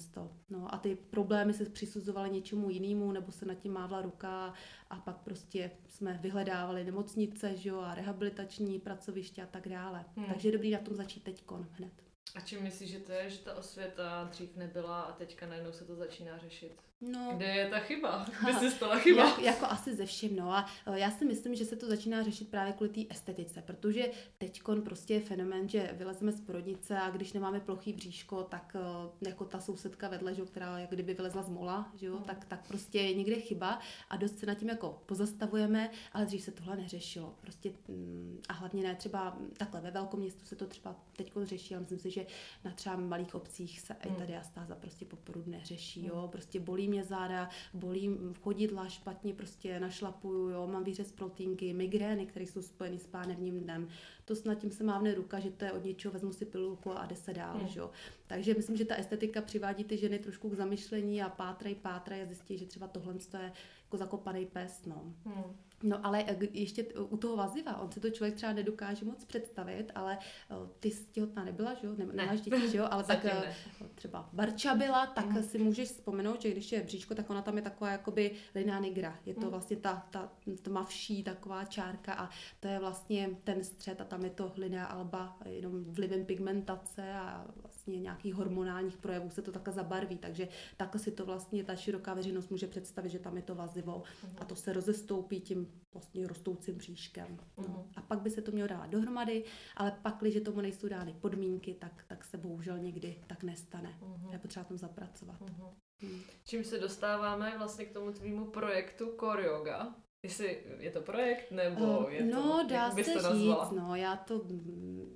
No 0.49 0.73
a 0.73 0.77
ty 0.77 0.95
problémy 0.95 1.53
se 1.53 1.65
přisuzovaly 1.65 2.29
něčemu 2.29 2.69
jinému, 2.69 3.11
nebo 3.11 3.31
se 3.31 3.45
nad 3.45 3.55
tím 3.55 3.73
mávla 3.73 4.01
ruka 4.01 4.53
a 4.89 4.95
pak 4.95 5.17
prostě 5.17 5.71
jsme 5.88 6.19
vyhledávali 6.21 6.83
nemocnice, 6.83 7.57
že 7.57 7.69
jo, 7.69 7.79
a 7.79 7.95
rehabilitační 7.95 8.79
pracoviště 8.79 9.43
a 9.43 9.45
tak 9.45 9.67
dále. 9.67 10.05
Hmm. 10.15 10.25
Takže 10.25 10.47
je 10.47 10.51
dobrý 10.51 10.71
na 10.71 10.79
tom 10.79 10.95
začít 10.95 11.23
teďkon 11.23 11.67
hned. 11.71 11.93
A 12.35 12.41
čím 12.41 12.63
myslíš, 12.63 12.91
že 12.91 12.99
to 12.99 13.11
je, 13.11 13.29
že 13.29 13.39
ta 13.39 13.55
osvěta 13.55 14.23
dřív 14.31 14.55
nebyla 14.55 15.01
a 15.01 15.11
teďka 15.11 15.47
najednou 15.47 15.71
se 15.71 15.85
to 15.85 15.95
začíná 15.95 16.38
řešit? 16.38 16.90
No, 17.01 17.33
Kde 17.36 17.45
je 17.45 17.69
ta 17.69 17.80
chyba? 17.80 18.25
Kde 18.44 18.53
se 18.53 18.71
stala 18.71 18.95
chyba? 18.95 19.24
Jak, 19.24 19.42
jako 19.42 19.65
asi 19.65 19.95
ze 19.95 20.06
všem, 20.06 20.36
no 20.36 20.53
a 20.53 20.65
e, 20.86 21.00
já 21.00 21.12
si 21.12 21.25
myslím, 21.25 21.56
že 21.56 21.65
se 21.65 21.75
to 21.75 21.88
začíná 21.88 22.24
řešit 22.24 22.50
právě 22.50 22.74
kvůli 22.74 22.89
té 22.89 23.01
estetice, 23.09 23.62
protože 23.62 24.12
teď 24.38 24.62
prostě 24.83 25.13
je 25.13 25.19
fenomén, 25.19 25.69
že 25.69 25.89
vylezeme 25.94 26.31
z 26.31 26.42
porodnice 26.42 27.00
a 27.00 27.09
když 27.09 27.33
nemáme 27.33 27.59
plochý 27.59 27.94
bříško, 27.94 28.44
tak 28.44 28.75
e, 28.75 29.30
jako 29.30 29.45
ta 29.45 29.59
sousedka 29.59 30.09
vedle, 30.09 30.36
že, 30.36 30.42
která 30.42 30.80
jak 30.80 30.89
kdyby 30.89 31.13
vylezla 31.13 31.44
z 31.44 31.50
mola, 31.50 31.92
že 31.95 32.06
jo, 32.06 32.18
mm. 32.18 32.24
tak, 32.24 32.45
tak 32.45 32.68
prostě 32.68 33.00
je 33.00 33.13
někde 33.13 33.36
chyba 33.36 33.80
a 34.09 34.18
dost 34.18 34.39
se 34.39 34.45
nad 34.45 34.56
tím 34.56 34.69
jako 34.69 35.01
pozastavujeme, 35.06 35.89
ale 36.13 36.25
dřív 36.25 36.44
se 36.44 36.51
tohle 36.51 36.75
neřešilo. 36.75 37.36
Prostě 37.42 37.71
mm, 37.88 38.42
a 38.50 38.53
hlavně 38.53 38.83
ne 38.83 38.95
třeba 38.95 39.38
takhle 39.57 39.81
ve 39.81 39.92
velkom 39.92 40.19
městu 40.19 40.45
se 40.45 40.56
to 40.56 40.68
třeba 40.68 40.95
teď 41.18 41.31
řeší, 41.44 41.75
ale 41.75 41.81
myslím 41.81 42.00
si, 42.00 42.12
že 42.12 42.25
na 42.63 42.71
třeba 42.71 42.95
malých 42.95 43.36
obcích 43.36 43.80
se 43.80 43.95
i 44.06 44.12
ta 44.12 44.25
diastáza 44.25 44.75
prostě 44.75 45.06
po 45.06 45.15
porodu 45.15 45.51
neřeší, 45.51 46.06
jo, 46.06 46.30
prostě 46.31 46.59
bolí 46.59 46.90
mě 46.91 47.03
záda, 47.03 47.49
bolí 47.73 48.17
chodidla 48.41 48.89
špatně, 48.89 49.33
prostě 49.33 49.79
našlapuju, 49.79 50.49
jo, 50.49 50.67
mám 50.67 50.83
výřez 50.83 51.11
protínky, 51.11 51.73
migrény, 51.73 52.25
které 52.25 52.45
jsou 52.45 52.61
spojeny 52.61 52.99
s 52.99 53.07
pánevním 53.07 53.59
dnem. 53.59 53.88
To 54.25 54.35
snad 54.35 54.55
tím 54.55 54.71
se 54.71 54.83
mávne 54.83 55.15
ruka, 55.15 55.39
že 55.39 55.51
to 55.51 55.65
je 55.65 55.71
od 55.71 55.83
něčeho, 55.83 56.11
vezmu 56.11 56.33
si 56.33 56.45
pilulku 56.45 56.91
a 56.91 57.05
jde 57.05 57.15
se 57.15 57.33
dál, 57.33 57.57
hmm. 57.57 57.67
že? 57.67 57.81
Takže 58.27 58.53
myslím, 58.53 58.77
že 58.77 58.85
ta 58.85 58.95
estetika 58.95 59.41
přivádí 59.41 59.83
ty 59.83 59.97
ženy 59.97 60.19
trošku 60.19 60.49
k 60.49 60.53
zamyšlení 60.53 61.21
a 61.21 61.29
pátrej, 61.29 61.75
pátrej 61.75 62.21
a 62.21 62.25
zjistí, 62.25 62.57
že 62.57 62.65
třeba 62.65 62.88
tohle 62.88 63.13
je 63.13 63.51
jako 63.83 63.97
zakopaný 63.97 64.45
pes, 64.45 64.85
no. 64.85 65.13
Hmm. 65.25 65.43
No 65.83 66.05
ale 66.05 66.23
eh, 66.27 66.37
ještě 66.53 66.83
u 66.83 67.17
toho 67.17 67.35
vaziva, 67.35 67.77
on 67.77 67.91
si 67.91 67.99
to 67.99 68.09
člověk 68.09 68.35
třeba 68.35 68.53
nedokáže 68.53 69.05
moc 69.05 69.25
představit, 69.25 69.91
ale 69.95 70.17
eh, 70.51 70.55
ty 70.79 70.91
jsi 70.91 71.11
těhotná 71.11 71.43
nebyla, 71.43 71.73
že 71.73 71.87
jo? 71.87 71.93
Ne, 71.97 72.05
nemáš 72.05 72.41
děti, 72.41 72.69
že 72.69 72.77
jo? 72.77 72.87
Ale 72.91 73.03
tak 73.11 73.25
eh, 73.25 73.33
ne. 73.33 73.55
třeba 73.95 74.29
Barča 74.33 74.75
byla, 74.75 75.05
tak 75.05 75.25
mm. 75.25 75.43
si 75.43 75.57
můžeš 75.57 75.89
vzpomenout, 75.89 76.41
že 76.41 76.51
když 76.51 76.71
je 76.71 76.81
bříško, 76.81 77.15
tak 77.15 77.29
ona 77.29 77.41
tam 77.41 77.55
je 77.55 77.61
taková 77.61 77.91
jakoby 77.91 78.31
linea 78.55 78.79
nigra. 78.79 79.19
Je 79.25 79.33
to 79.33 79.41
mm. 79.41 79.49
vlastně 79.49 79.77
ta, 79.77 80.07
ta 80.11 80.31
tmavší 80.61 81.23
taková 81.23 81.65
čárka 81.65 82.13
a 82.13 82.29
to 82.59 82.67
je 82.67 82.79
vlastně 82.79 83.29
ten 83.43 83.63
střed 83.63 84.01
a 84.01 84.03
tam 84.03 84.23
je 84.23 84.29
to 84.29 84.51
linea 84.57 84.85
alba 84.85 85.37
jenom 85.45 85.83
vlivem 85.83 86.25
pigmentace 86.25 87.13
a 87.13 87.45
vlastně 87.61 87.99
nějakých 87.99 88.33
hormonálních 88.33 88.97
projevů 88.97 89.29
se 89.29 89.41
to 89.41 89.51
takhle 89.51 89.73
zabarví, 89.73 90.17
takže 90.17 90.47
takhle 90.77 91.01
si 91.01 91.11
to 91.11 91.25
vlastně 91.25 91.63
ta 91.63 91.75
široká 91.75 92.13
veřejnost 92.13 92.50
může 92.51 92.67
představit, 92.67 93.09
že 93.09 93.19
tam 93.19 93.38
je 93.38 93.43
to 93.43 93.55
vazivo 93.55 94.03
mm. 94.23 94.35
a 94.39 94.45
to 94.45 94.55
se 94.55 94.73
rozestoupí 94.73 95.39
tím 95.39 95.70
vlastně 95.93 96.27
rostoucím 96.27 96.75
bříškem. 96.75 97.37
No. 97.57 97.63
Uh-huh. 97.63 97.85
A 97.95 98.01
pak 98.01 98.21
by 98.21 98.29
se 98.29 98.41
to 98.41 98.51
mělo 98.51 98.67
dát 98.67 98.89
dohromady, 98.89 99.43
ale 99.77 99.99
pak, 100.01 100.17
když 100.21 100.37
tomu 100.45 100.61
nejsou 100.61 100.87
dány 100.87 101.13
podmínky, 101.13 101.73
tak, 101.73 102.03
tak 102.07 102.23
se 102.23 102.37
bohužel 102.37 102.79
někdy 102.79 103.23
tak 103.27 103.43
nestane. 103.43 103.97
Uh-huh. 104.01 104.31
Je 104.31 104.39
potřeba 104.39 104.65
tam 104.65 104.77
zapracovat. 104.77 105.41
Uh-huh. 105.41 105.73
Hmm. 106.01 106.21
Čím 106.43 106.63
se 106.63 106.79
dostáváme 106.79 107.57
vlastně 107.57 107.85
k 107.85 107.93
tomu 107.93 108.11
tvýmu 108.11 108.45
projektu 108.45 109.15
Core 109.19 109.45
Yoga? 109.45 109.95
Jestli 110.23 110.63
je 110.79 110.91
to 110.91 111.01
projekt, 111.01 111.51
nebo 111.51 112.07
je 112.09 112.25
no, 112.25 112.41
to, 112.41 112.47
No, 112.47 112.67
dá 112.69 112.91
se 112.91 113.03
to 113.03 113.35
říct, 113.35 113.71
no, 113.71 113.95
já 113.95 114.15
to 114.15 114.45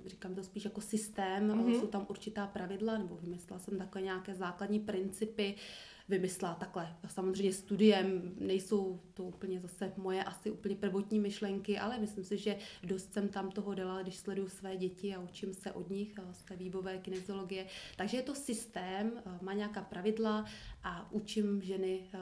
říkám 0.06 0.34
to 0.34 0.44
spíš 0.44 0.64
jako 0.64 0.80
systém, 0.80 1.48
mm-hmm. 1.48 1.80
jsou 1.80 1.86
tam 1.86 2.06
určitá 2.08 2.46
pravidla, 2.46 2.98
nebo 2.98 3.16
vymyslela 3.16 3.60
jsem 3.60 3.78
takové 3.78 4.02
nějaké 4.02 4.34
základní 4.34 4.80
principy, 4.80 5.54
uh, 5.54 5.60
vymyslela 6.08 6.54
takhle. 6.54 6.96
Samozřejmě 7.06 7.52
studiem 7.52 8.34
nejsou 8.38 9.00
to 9.14 9.24
úplně 9.24 9.60
zase 9.60 9.92
moje 9.96 10.24
asi 10.24 10.50
úplně 10.50 10.76
prvotní 10.76 11.20
myšlenky, 11.20 11.78
ale 11.78 11.98
myslím 11.98 12.24
si, 12.24 12.38
že 12.38 12.56
dost 12.82 13.12
jsem 13.12 13.28
tam 13.28 13.50
toho 13.50 13.74
dala, 13.74 14.02
když 14.02 14.16
sleduju 14.16 14.48
své 14.48 14.76
děti 14.76 15.14
a 15.14 15.20
učím 15.20 15.54
se 15.54 15.72
od 15.72 15.90
nich 15.90 16.14
z 16.32 16.42
té 16.42 16.56
výbové 16.56 16.98
kinesiologie. 16.98 17.66
Takže 17.96 18.16
je 18.16 18.22
to 18.22 18.34
systém, 18.34 19.12
eh, 19.16 19.38
má 19.44 19.52
nějaká 19.52 19.82
pravidla 19.82 20.44
a 20.82 21.12
učím 21.12 21.62
ženy, 21.62 22.10
eh, 22.14 22.18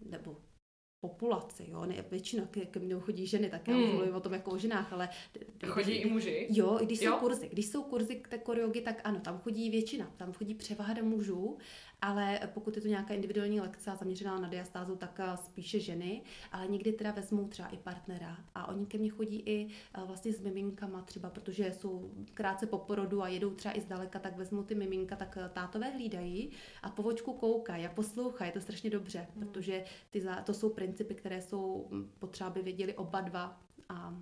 nebo 0.00 0.36
populaci, 1.00 1.66
jo, 1.68 1.86
ne, 1.86 2.04
většina 2.10 2.46
ke, 2.46 2.66
ke 2.66 2.80
mně 2.80 2.94
chodí 2.94 3.26
ženy, 3.26 3.50
tak 3.50 3.68
já 3.68 3.74
hmm. 3.74 3.92
mluvím 3.94 4.14
o 4.14 4.20
tom 4.20 4.32
jako 4.32 4.50
o 4.50 4.58
ženách, 4.58 4.92
ale... 4.92 5.08
Chodí 5.66 5.92
i 5.92 6.10
muži? 6.10 6.46
Jo, 6.50 6.78
když 6.82 7.00
jo? 7.00 7.12
jsou 7.12 7.18
kurzy, 7.18 7.48
když 7.48 7.66
jsou 7.66 7.82
kurzy 7.82 8.16
k 8.16 8.28
té 8.28 8.38
koreogy, 8.38 8.80
tak 8.80 9.00
ano, 9.04 9.20
tam 9.20 9.38
chodí 9.38 9.70
většina, 9.70 10.12
tam 10.16 10.32
chodí 10.32 10.54
převáha 10.54 10.94
mužů, 11.02 11.58
ale 12.02 12.40
pokud 12.54 12.76
je 12.76 12.82
to 12.82 12.88
nějaká 12.88 13.14
individuální 13.14 13.60
lekce 13.60 13.92
zaměřená 13.98 14.38
na 14.38 14.48
diastázu, 14.48 14.96
tak 14.96 15.20
eh, 15.20 15.36
spíše 15.36 15.80
ženy, 15.80 16.22
ale 16.52 16.66
někdy 16.66 16.92
teda 16.92 17.10
vezmou 17.10 17.48
třeba 17.48 17.68
i 17.68 17.76
partnera. 17.76 18.36
A 18.54 18.68
oni 18.68 18.86
ke 18.86 18.98
mně 18.98 19.10
chodí 19.10 19.42
i 19.46 19.68
eh, 19.68 20.00
vlastně 20.04 20.32
s 20.32 20.40
miminkama 20.40 21.02
třeba, 21.02 21.30
protože 21.30 21.72
jsou 21.72 22.10
krátce 22.34 22.66
po 22.66 22.78
porodu 22.78 23.22
a 23.22 23.28
jedou 23.28 23.50
třeba 23.50 23.76
i 23.76 23.80
zdaleka, 23.80 24.18
tak 24.18 24.36
vezmu 24.36 24.62
ty 24.62 24.74
miminka, 24.74 25.16
tak 25.16 25.38
eh, 25.40 25.50
tátové 25.52 25.90
hlídají 25.90 26.50
a 26.82 26.90
po 26.90 27.02
vočku 27.02 27.32
koukají 27.32 27.86
a 27.86 27.94
poslouchají, 27.94 28.48
je 28.48 28.52
to 28.52 28.60
strašně 28.60 28.90
dobře, 28.90 29.26
hmm. 29.34 29.46
protože 29.46 29.84
ty, 30.10 30.24
to 30.44 30.54
jsou 30.54 30.70
principy, 30.70 31.14
které 31.14 31.42
jsou 31.42 31.88
hm, 31.90 32.10
potřeba, 32.18 32.50
by 32.50 32.62
věděli 32.62 32.94
oba 32.94 33.20
dva. 33.20 33.60
A 33.88 34.14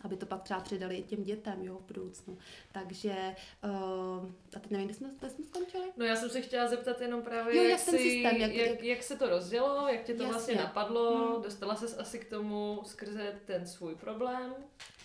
aby 0.00 0.16
to 0.16 0.26
pak 0.26 0.42
třeba 0.42 0.60
předali 0.60 0.96
i 0.96 1.02
těm 1.02 1.24
dětem, 1.24 1.62
jo, 1.62 1.78
v 1.78 1.86
budoucnu. 1.86 2.38
Takže, 2.72 3.36
uh, 3.64 4.26
a 4.56 4.60
teď 4.60 4.70
nevím, 4.70 4.86
kde 4.86 4.94
jsme, 4.94 5.08
kde 5.18 5.30
jsme 5.30 5.44
skončili? 5.44 5.84
No 5.96 6.04
já 6.04 6.16
jsem 6.16 6.30
se 6.30 6.40
chtěla 6.40 6.68
zeptat 6.68 7.00
jenom 7.00 7.22
právě, 7.22 7.56
jo, 7.56 7.62
jak, 7.62 7.70
jak, 7.70 7.80
si, 7.80 7.90
systém, 7.90 8.36
jak, 8.36 8.52
jak, 8.52 8.82
jak, 8.82 9.02
se 9.02 9.16
to 9.16 9.28
rozdělo, 9.28 9.88
jak 9.88 10.04
tě 10.04 10.14
to 10.14 10.22
jasně. 10.22 10.32
vlastně 10.32 10.54
napadlo, 10.54 11.32
hmm. 11.32 11.42
dostala 11.42 11.76
ses 11.76 11.98
asi 11.98 12.18
k 12.18 12.30
tomu 12.30 12.82
skrze 12.84 13.40
ten 13.46 13.66
svůj 13.66 13.94
problém? 13.94 14.54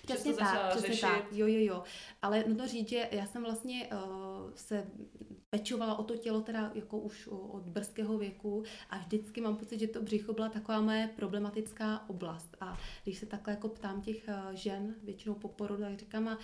Přesně 0.05 0.33
tak, 0.33 0.69
přesně 0.69 0.87
řešit. 0.87 1.01
tak, 1.01 1.23
jo, 1.31 1.47
jo, 1.47 1.59
jo. 1.59 1.83
Ale 2.21 2.43
nutno 2.47 2.67
říct, 2.67 2.89
že 2.89 3.09
já 3.11 3.25
jsem 3.25 3.43
vlastně 3.43 3.89
uh, 3.93 4.51
se 4.55 4.87
pečovala 5.57 5.99
o 5.99 6.03
to 6.03 6.17
tělo 6.17 6.41
teda 6.41 6.71
jako 6.75 6.97
už 6.97 7.27
od 7.27 7.63
brzkého 7.63 8.17
věku 8.17 8.63
a 8.89 8.97
vždycky 8.97 9.41
mám 9.41 9.55
pocit, 9.55 9.79
že 9.79 9.87
to 9.87 10.01
břicho 10.01 10.33
byla 10.33 10.49
taková 10.49 10.81
moje 10.81 11.09
problematická 11.15 12.09
oblast. 12.09 12.57
A 12.61 12.77
když 13.03 13.17
se 13.17 13.25
takhle 13.25 13.53
jako 13.53 13.67
ptám 13.67 14.01
těch 14.01 14.27
uh, 14.27 14.55
žen, 14.55 14.95
většinou 15.03 15.35
po 15.35 15.47
porodu, 15.47 15.83
tak 15.83 15.99
říkám, 15.99 16.27
a 16.27 16.37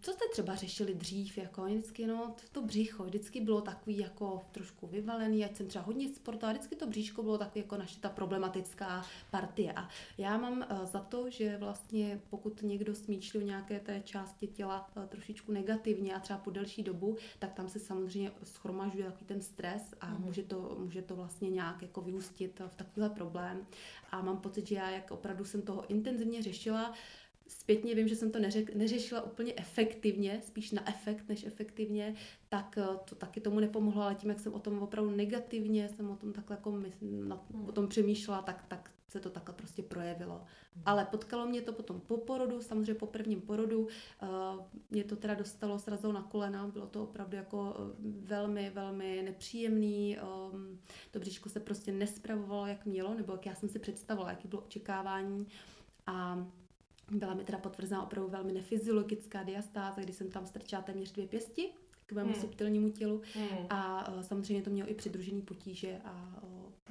co 0.00 0.12
jste 0.12 0.24
třeba 0.32 0.54
řešili 0.54 0.94
dřív, 0.94 1.38
jako 1.38 1.64
vždycky, 1.64 2.06
no, 2.06 2.34
to 2.52 2.62
břicho, 2.62 3.04
vždycky 3.04 3.40
bylo 3.40 3.60
takový 3.60 3.98
jako 3.98 4.42
trošku 4.52 4.86
vyvalený, 4.86 5.44
ať 5.44 5.56
jsem 5.56 5.66
třeba 5.66 5.84
hodně 5.84 6.08
sportovala, 6.08 6.52
vždycky 6.52 6.76
to 6.76 6.86
bříško 6.86 7.22
bylo 7.22 7.38
takový 7.38 7.60
jako 7.60 7.76
naše 7.76 8.00
ta 8.00 8.08
problematická 8.08 9.04
partie. 9.30 9.72
A 9.72 9.88
já 10.18 10.36
mám 10.36 10.66
uh, 10.70 10.84
za 10.84 11.00
to, 11.00 11.30
že 11.30 11.56
vlastně 11.56 12.20
pokud 12.30 12.62
někdo 12.62 12.94
smýšlí 12.94 13.40
o 13.40 13.46
nějaké 13.46 13.80
té 13.80 14.00
části 14.04 14.46
těla 14.46 14.90
uh, 14.96 15.04
trošičku 15.04 15.52
negativně 15.52 16.14
a 16.14 16.20
třeba 16.20 16.38
po 16.38 16.50
delší 16.50 16.82
dobu, 16.82 17.16
tak 17.38 17.52
tam 17.52 17.68
se 17.68 17.78
samozřejmě 17.78 18.32
schromažuje 18.44 19.04
takový 19.04 19.26
ten 19.26 19.40
stres 19.42 19.94
a 20.00 20.06
mm. 20.06 20.20
může, 20.20 20.42
to, 20.42 20.76
může 20.78 21.02
to 21.02 21.16
vlastně 21.16 21.50
nějak 21.50 21.82
jako 21.82 22.00
vyústit 22.00 22.60
v 22.66 22.74
takovýhle 22.74 23.10
problém. 23.10 23.66
A 24.10 24.22
mám 24.22 24.36
pocit, 24.36 24.66
že 24.66 24.74
já 24.74 24.90
jak 24.90 25.10
opravdu 25.10 25.44
jsem 25.44 25.62
toho 25.62 25.86
intenzivně 25.86 26.42
řešila, 26.42 26.94
zpětně 27.48 27.94
vím, 27.94 28.08
že 28.08 28.16
jsem 28.16 28.30
to 28.30 28.38
neřek, 28.38 28.74
neřešila 28.74 29.22
úplně 29.22 29.52
efektivně, 29.56 30.40
spíš 30.46 30.70
na 30.70 30.88
efekt 30.88 31.28
než 31.28 31.44
efektivně, 31.44 32.14
tak 32.48 32.78
eh, 32.78 32.98
to 33.04 33.14
taky 33.14 33.40
tomu 33.40 33.60
nepomohlo, 33.60 34.02
ale 34.02 34.14
tím, 34.14 34.30
jak 34.30 34.40
jsem 34.40 34.54
o 34.54 34.58
tom 34.58 34.82
opravdu 34.82 35.10
negativně, 35.10 35.88
jsem 35.88 36.10
o 36.10 36.16
tom 36.16 36.32
takhle 36.32 36.56
jako 36.56 36.70
my, 36.70 36.92
na, 37.00 37.46
o 37.66 37.72
tom 37.72 37.88
přemýšlela, 37.88 38.42
tak, 38.42 38.64
tak 38.68 38.90
se 39.08 39.20
to 39.20 39.30
takhle 39.30 39.54
prostě 39.54 39.82
projevilo. 39.82 40.34
Hmm. 40.34 40.82
Ale 40.86 41.04
potkalo 41.04 41.46
mě 41.46 41.62
to 41.62 41.72
potom 41.72 42.00
po 42.00 42.16
porodu, 42.16 42.62
samozřejmě 42.62 42.94
po 42.94 43.06
prvním 43.06 43.40
porodu. 43.40 43.80
Uh, 43.80 43.88
mě 44.90 45.04
to 45.04 45.16
teda 45.16 45.34
dostalo 45.34 45.78
srazou 45.78 46.12
na 46.12 46.22
kolena, 46.22 46.66
bylo 46.66 46.86
to 46.86 47.02
opravdu 47.02 47.36
jako 47.36 47.58
uh, 47.58 47.90
velmi, 48.24 48.70
velmi 48.70 49.22
nepříjemný. 49.22 50.18
To 51.10 51.18
bříško 51.18 51.48
se 51.48 51.60
prostě 51.60 51.92
nespravovalo, 51.92 52.66
jak 52.66 52.86
mělo, 52.86 53.14
nebo 53.14 53.32
jak 53.32 53.46
já 53.46 53.54
jsem 53.54 53.68
si 53.68 53.78
představovala, 53.78 54.30
jaký 54.30 54.48
bylo 54.48 54.62
očekávání. 54.62 55.46
A 56.06 56.46
byla 57.10 57.34
mi 57.34 57.44
teda 57.44 57.58
potvrzená 57.58 58.02
opravdu 58.02 58.30
velmi 58.30 58.52
nefyziologická 58.52 59.42
diastáza, 59.42 60.02
kdy 60.02 60.12
jsem 60.12 60.30
tam 60.30 60.46
strčala 60.46 60.82
téměř 60.82 61.12
dvě 61.12 61.26
pěsti 61.26 61.68
k 62.06 62.12
mému 62.12 62.32
hmm. 62.32 62.40
subtilnímu 62.40 62.90
tělu 62.90 63.22
hmm. 63.34 63.66
a 63.70 64.12
uh, 64.12 64.20
samozřejmě 64.20 64.62
to 64.62 64.70
mělo 64.70 64.90
i 64.90 64.94
přidružený 64.94 65.42
potíže 65.42 66.00
a 66.04 66.42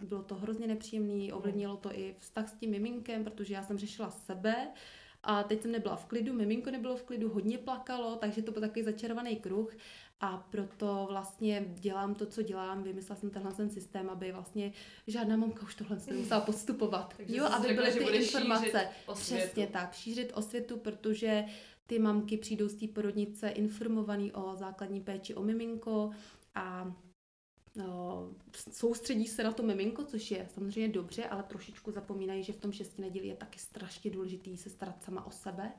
bylo 0.03 0.23
to 0.23 0.35
hrozně 0.35 0.67
nepříjemné, 0.67 1.33
ovlivnilo 1.33 1.77
to 1.77 1.93
i 1.93 2.15
vztah 2.19 2.49
s 2.49 2.53
tím 2.53 2.71
miminkem, 2.71 3.23
protože 3.23 3.53
já 3.53 3.63
jsem 3.63 3.77
řešila 3.77 4.11
sebe, 4.11 4.67
a 5.25 5.43
teď 5.43 5.61
jsem 5.61 5.71
nebyla 5.71 5.95
v 5.95 6.05
klidu, 6.05 6.33
miminko 6.33 6.71
nebylo 6.71 6.95
v 6.95 7.03
klidu, 7.03 7.29
hodně 7.29 7.57
plakalo, 7.57 8.15
takže 8.15 8.41
to 8.41 8.51
byl 8.51 8.61
takový 8.61 8.83
začarovaný 8.83 9.35
kruh 9.35 9.77
a 10.21 10.47
proto 10.49 11.05
vlastně 11.09 11.65
dělám 11.67 12.15
to, 12.15 12.25
co 12.25 12.41
dělám. 12.41 12.83
Vymyslela 12.83 13.19
jsem 13.19 13.29
tenhle 13.29 13.53
ten 13.53 13.69
systém, 13.69 14.09
aby 14.09 14.31
vlastně 14.31 14.73
žádná 15.07 15.37
mamka 15.37 15.63
už 15.63 15.75
tohle 15.75 15.97
nemusela 16.07 16.41
postupovat. 16.41 17.13
Takže 17.17 17.35
jo, 17.35 17.45
aby 17.45 17.73
byly 17.73 17.91
ty 17.91 18.17
informace. 18.17 18.87
Přesně 19.13 19.67
tak, 19.67 19.93
šířit 19.93 20.31
osvětu, 20.35 20.77
protože 20.77 21.45
ty 21.87 21.99
mamky 21.99 22.37
přijdou 22.37 22.67
z 22.67 22.75
té 22.75 22.87
porodnice 22.87 23.49
informovaný 23.49 24.31
o 24.31 24.55
základní 24.55 25.01
péči 25.01 25.35
o 25.35 25.43
miminko 25.43 26.11
a 26.55 26.93
soustředí 28.71 29.27
se 29.27 29.43
na 29.43 29.51
to 29.51 29.63
miminko, 29.63 30.03
což 30.03 30.31
je 30.31 30.47
samozřejmě 30.53 30.93
dobře, 30.93 31.25
ale 31.25 31.43
trošičku 31.43 31.91
zapomínají, 31.91 32.43
že 32.43 32.53
v 32.53 32.59
tom 32.59 32.71
šesti 32.71 33.01
neděli 33.01 33.27
je 33.27 33.35
taky 33.35 33.59
strašně 33.59 34.11
důležitý 34.11 34.57
se 34.57 34.69
starat 34.69 35.03
sama 35.03 35.25
o 35.25 35.31
sebe 35.31 35.73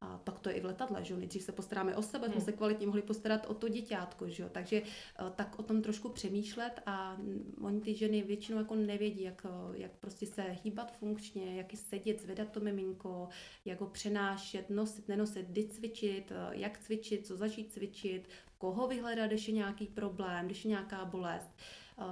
a 0.00 0.20
tak 0.24 0.40
to 0.40 0.48
je 0.48 0.54
i 0.54 0.60
v 0.60 0.64
letadle, 0.64 1.04
že 1.04 1.14
jo? 1.14 1.18
Nejdřív 1.18 1.42
se 1.42 1.52
postaráme 1.52 1.96
o 1.96 2.02
sebe, 2.02 2.26
hmm. 2.26 2.32
jsme 2.32 2.44
se 2.44 2.52
kvalitně 2.52 2.86
mohli 2.86 3.02
postarat 3.02 3.46
o 3.46 3.54
to 3.54 3.68
děťátko, 3.68 4.28
že 4.28 4.42
jo? 4.42 4.48
Takže 4.52 4.82
eh, 4.82 5.32
tak 5.36 5.58
o 5.58 5.62
tom 5.62 5.82
trošku 5.82 6.08
přemýšlet 6.08 6.80
a 6.86 7.16
oni 7.60 7.80
ty 7.80 7.94
ženy 7.94 8.22
většinou 8.22 8.58
jako 8.58 8.74
nevědí, 8.74 9.22
jak, 9.22 9.46
eh, 9.46 9.78
jak 9.78 9.92
prostě 9.92 10.26
se 10.26 10.42
hýbat 10.64 10.96
funkčně, 10.96 11.56
jak 11.56 11.66
sedět, 11.74 12.22
zvedat 12.22 12.50
to 12.50 12.60
miminko, 12.60 13.28
jak 13.64 13.80
ho 13.80 13.86
přenášet, 13.86 14.70
nosit, 14.70 15.08
nenosit, 15.08 15.46
kdy 15.46 15.68
cvičit, 15.68 16.32
eh, 16.32 16.50
jak 16.50 16.78
cvičit, 16.78 17.26
co 17.26 17.36
začít 17.36 17.72
cvičit, 17.72 18.28
koho 18.58 18.88
vyhledat, 18.88 19.26
když 19.26 19.48
je 19.48 19.54
nějaký 19.54 19.86
problém, 19.86 20.46
když 20.46 20.64
je 20.64 20.68
nějaká 20.68 21.04
bolest. 21.04 21.50
Uh, 21.98 22.04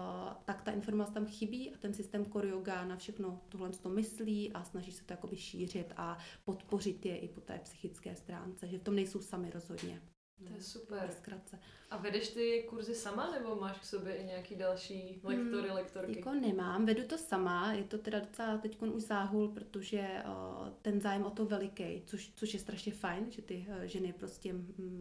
tak 0.45 0.62
ta 0.62 0.71
informace 0.71 1.12
tam 1.12 1.26
chybí 1.26 1.75
a 1.75 1.79
ten 1.79 1.95
systém 1.95 2.25
Koryoga 2.25 2.85
na 2.85 2.97
všechno 2.97 3.41
tohle 3.49 3.71
to 3.71 3.88
myslí 3.88 4.53
a 4.53 4.65
snaží 4.65 4.93
se 4.93 5.05
to 5.05 5.12
jakoby 5.12 5.37
šířit 5.37 5.93
a 5.97 6.19
podpořit 6.45 7.07
je 7.07 7.19
i 7.19 7.29
po 7.29 7.41
té 7.41 7.59
psychické 7.59 8.17
stránce, 8.17 8.69
že 8.69 8.79
v 8.79 8.83
tom 8.83 8.95
nejsou 8.95 9.21
sami 9.21 9.50
rozhodně. 9.50 10.03
To 10.45 10.55
je 10.55 10.62
super. 10.62 11.11
Zkratce. 11.16 11.59
A 11.90 11.97
vedeš 11.97 12.28
ty 12.28 12.66
kurzy 12.69 12.95
sama, 12.95 13.31
nebo 13.31 13.57
máš 13.57 13.78
k 13.78 13.85
sobě 13.85 14.16
i 14.16 14.25
nějaký 14.25 14.55
další 14.55 15.21
lektory, 15.25 15.69
hmm, 15.69 15.76
lektorky? 15.76 16.16
Jako 16.16 16.35
nemám, 16.35 16.87
vedu 16.87 17.02
to 17.02 17.19
sama, 17.19 17.73
je 17.73 17.85
to 17.85 17.99
teda 17.99 18.19
docela 18.19 18.59
teď 18.59 18.83
už 18.83 19.02
záhul, 19.02 19.49
protože 19.49 20.23
uh, 20.26 20.69
ten 20.83 21.00
zájem 21.00 21.25
o 21.25 21.31
to 21.31 21.47
veliký, 21.47 22.02
což, 22.07 22.33
což 22.35 22.55
je 22.55 22.61
strašně 22.61 22.93
fajn, 22.93 23.26
že 23.31 23.43
ty 23.43 23.66
uh, 23.69 23.83
ženy 23.83 24.12
prostě 24.12 24.55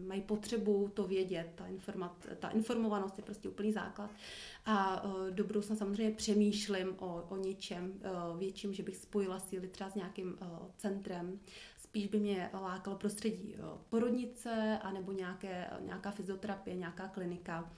mají 0.06 0.20
potřebu 0.20 0.90
to 0.94 1.04
vědět, 1.04 1.48
ta, 1.54 1.66
informat, 1.66 2.26
ta 2.38 2.48
informovanost 2.48 3.18
je 3.18 3.24
prostě 3.24 3.48
úplný 3.48 3.72
základ. 3.72 4.10
A 4.64 5.04
uh, 5.04 5.30
do 5.30 5.44
budoucna 5.44 5.76
samozřejmě 5.76 6.14
přemýšlím 6.14 6.96
o, 6.98 7.26
o 7.28 7.36
něčem 7.36 8.00
uh, 8.32 8.38
větším, 8.38 8.74
že 8.74 8.82
bych 8.82 8.96
spojila 8.96 9.38
síly 9.38 9.68
třeba 9.68 9.90
s 9.90 9.94
nějakým 9.94 10.38
uh, 10.40 10.48
centrem, 10.76 11.40
spíš 11.96 12.06
by 12.06 12.20
mě 12.20 12.50
lákalo 12.52 12.96
prostředí 12.96 13.54
eh, 13.58 13.62
porodnice 13.90 14.78
anebo 14.82 15.12
nějaké, 15.12 15.70
nějaká 15.80 16.10
fyzioterapie, 16.10 16.76
nějaká 16.76 17.08
klinika. 17.08 17.70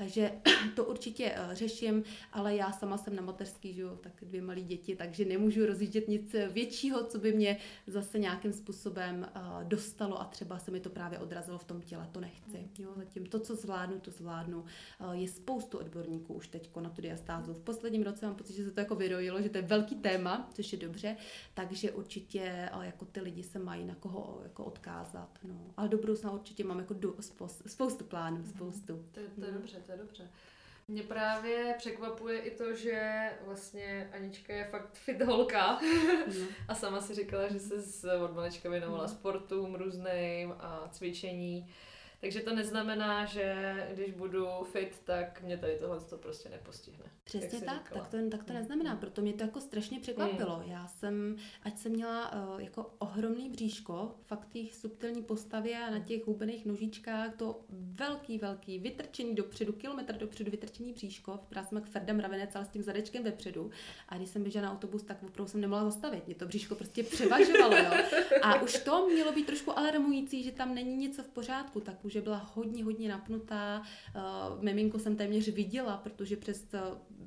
Takže 0.00 0.32
to 0.74 0.84
určitě 0.84 1.32
eh, 1.34 1.54
řeším, 1.54 2.04
ale 2.32 2.56
já 2.56 2.72
sama 2.72 2.98
jsem 2.98 3.16
na 3.16 3.22
mateřský, 3.22 3.74
že 3.74 3.82
jo, 3.82 3.98
tak 4.00 4.12
dvě 4.22 4.42
malé 4.42 4.60
děti, 4.60 4.96
takže 4.96 5.24
nemůžu 5.24 5.66
rozjíždět 5.66 6.08
nic 6.08 6.36
většího, 6.52 7.04
co 7.04 7.18
by 7.18 7.32
mě 7.32 7.56
zase 7.86 8.18
nějakým 8.18 8.52
způsobem 8.52 9.28
eh, 9.34 9.40
dostalo 9.64 10.20
a 10.20 10.24
třeba 10.24 10.58
se 10.58 10.70
mi 10.70 10.80
to 10.80 10.90
právě 10.90 11.18
odrazilo 11.18 11.58
v 11.58 11.64
tom 11.64 11.82
těle, 11.82 12.08
to 12.12 12.20
nechci. 12.20 12.68
Jo, 12.78 12.92
zatím 12.96 13.26
to, 13.26 13.40
co 13.40 13.56
zvládnu, 13.56 14.00
to 14.00 14.10
zvládnu. 14.10 14.64
Eh, 15.00 15.16
je 15.16 15.28
spoustu 15.28 15.78
odborníků 15.78 16.34
už 16.34 16.48
teď 16.48 16.70
na 16.80 16.90
tu 16.90 17.02
diastázu. 17.02 17.54
V 17.54 17.60
posledním 17.60 18.02
roce 18.02 18.26
mám 18.26 18.34
pocit, 18.34 18.52
že 18.52 18.64
se 18.64 18.70
to 18.70 18.80
jako 18.80 18.94
vyrojilo, 18.94 19.42
že 19.42 19.48
to 19.48 19.58
je 19.58 19.62
velký 19.62 19.94
téma, 19.94 20.50
což 20.54 20.72
je 20.72 20.78
dobře, 20.78 21.16
takže 21.54 21.92
určitě 21.92 22.70
jako 22.82 23.04
ty 23.04 23.20
lidi 23.20 23.42
se 23.42 23.58
mají 23.58 23.84
na 23.84 23.94
koho 23.94 24.40
jako 24.42 24.64
odkázat. 24.64 25.38
No. 25.44 25.60
Ale 25.76 25.88
do 25.88 25.98
budoucna 25.98 26.30
určitě 26.30 26.64
mám 26.64 26.78
jako 26.78 26.94
do, 26.94 27.14
spoustu 27.66 28.04
plánů, 28.04 28.44
spoustu. 28.44 29.04
To, 29.12 29.20
to 29.40 29.46
je 29.46 29.52
dobře, 29.52 29.76
to 29.86 29.89
je 29.90 29.98
dobře. 29.98 30.28
Mě 30.88 31.02
právě 31.02 31.74
překvapuje 31.78 32.40
i 32.40 32.50
to, 32.50 32.74
že 32.74 33.30
vlastně 33.46 34.10
Anička 34.14 34.54
je 34.54 34.64
fakt 34.64 34.94
fit 34.94 35.22
holka 35.22 35.80
no. 36.26 36.46
a 36.68 36.74
sama 36.74 37.00
si 37.00 37.14
říkala, 37.14 37.48
že 37.48 37.58
se 37.58 38.16
od 38.16 38.34
malička 38.34 38.70
věnovala 38.70 39.02
no. 39.02 39.08
sportům 39.08 39.74
různým 39.74 40.54
a 40.58 40.88
cvičení. 40.92 41.72
Takže 42.20 42.40
to 42.40 42.54
neznamená, 42.54 43.24
že 43.24 43.74
když 43.94 44.14
budu 44.14 44.46
fit, 44.64 45.00
tak 45.04 45.42
mě 45.42 45.56
tady 45.56 45.76
tohle 45.76 46.00
to 46.00 46.18
prostě 46.18 46.48
nepostihne. 46.48 47.04
Přesně 47.24 47.60
tak, 47.60 47.92
tak 47.92 48.08
to, 48.08 48.16
tak 48.30 48.44
to 48.44 48.52
neznamená, 48.52 48.92
mm. 48.92 48.98
proto 48.98 49.22
mě 49.22 49.32
to 49.32 49.44
jako 49.44 49.60
strašně 49.60 50.00
překvapilo. 50.00 50.62
Mm. 50.64 50.72
Já 50.72 50.86
jsem, 50.86 51.36
ať 51.62 51.78
jsem 51.78 51.92
měla 51.92 52.32
uh, 52.32 52.60
jako 52.62 52.94
ohromný 52.98 53.50
bříško, 53.50 54.14
fakt 54.26 54.48
těch 54.48 54.74
subtilní 54.74 55.22
postavě 55.22 55.78
a 55.78 55.90
na 55.90 55.98
těch 55.98 56.26
hubených 56.26 56.66
nožičkách 56.66 57.34
to 57.36 57.60
velký, 57.70 58.38
velký, 58.38 58.78
vytrčený 58.78 59.34
dopředu, 59.34 59.72
kilometr 59.72 60.16
dopředu 60.16 60.50
vytrčený 60.50 60.92
bříško, 60.92 61.32
vypadá 61.32 61.64
jsem 61.64 61.78
jak 61.78 61.86
Ferda 61.86 62.12
Mravenec, 62.12 62.56
ale 62.56 62.64
s 62.64 62.68
tím 62.68 62.82
zadečkem 62.82 63.24
vepředu. 63.24 63.70
A 64.08 64.16
když 64.16 64.28
jsem 64.28 64.42
běžela 64.42 64.66
na 64.66 64.72
autobus, 64.72 65.02
tak 65.02 65.22
opravdu 65.22 65.50
jsem 65.50 65.60
nemohla 65.60 65.84
zastavit. 65.84 66.26
Mě 66.26 66.34
to 66.34 66.46
bříško 66.46 66.74
prostě 66.74 67.02
převažovalo. 67.02 67.76
Jo? 67.76 67.90
A 68.42 68.62
už 68.62 68.78
to 68.78 69.08
mělo 69.08 69.32
být 69.32 69.46
trošku 69.46 69.78
alarmující, 69.78 70.42
že 70.42 70.52
tam 70.52 70.74
není 70.74 70.96
něco 70.96 71.22
v 71.22 71.28
pořádku, 71.28 71.80
tak 71.80 72.04
že 72.10 72.20
byla 72.20 72.50
hodně, 72.54 72.84
hodně 72.84 73.08
napnutá. 73.08 73.82
Uh, 74.16 74.62
miminko 74.62 74.98
jsem 74.98 75.16
téměř 75.16 75.48
viděla, 75.48 75.96
protože 75.96 76.36
přes 76.36 76.66
uh, 76.74 76.80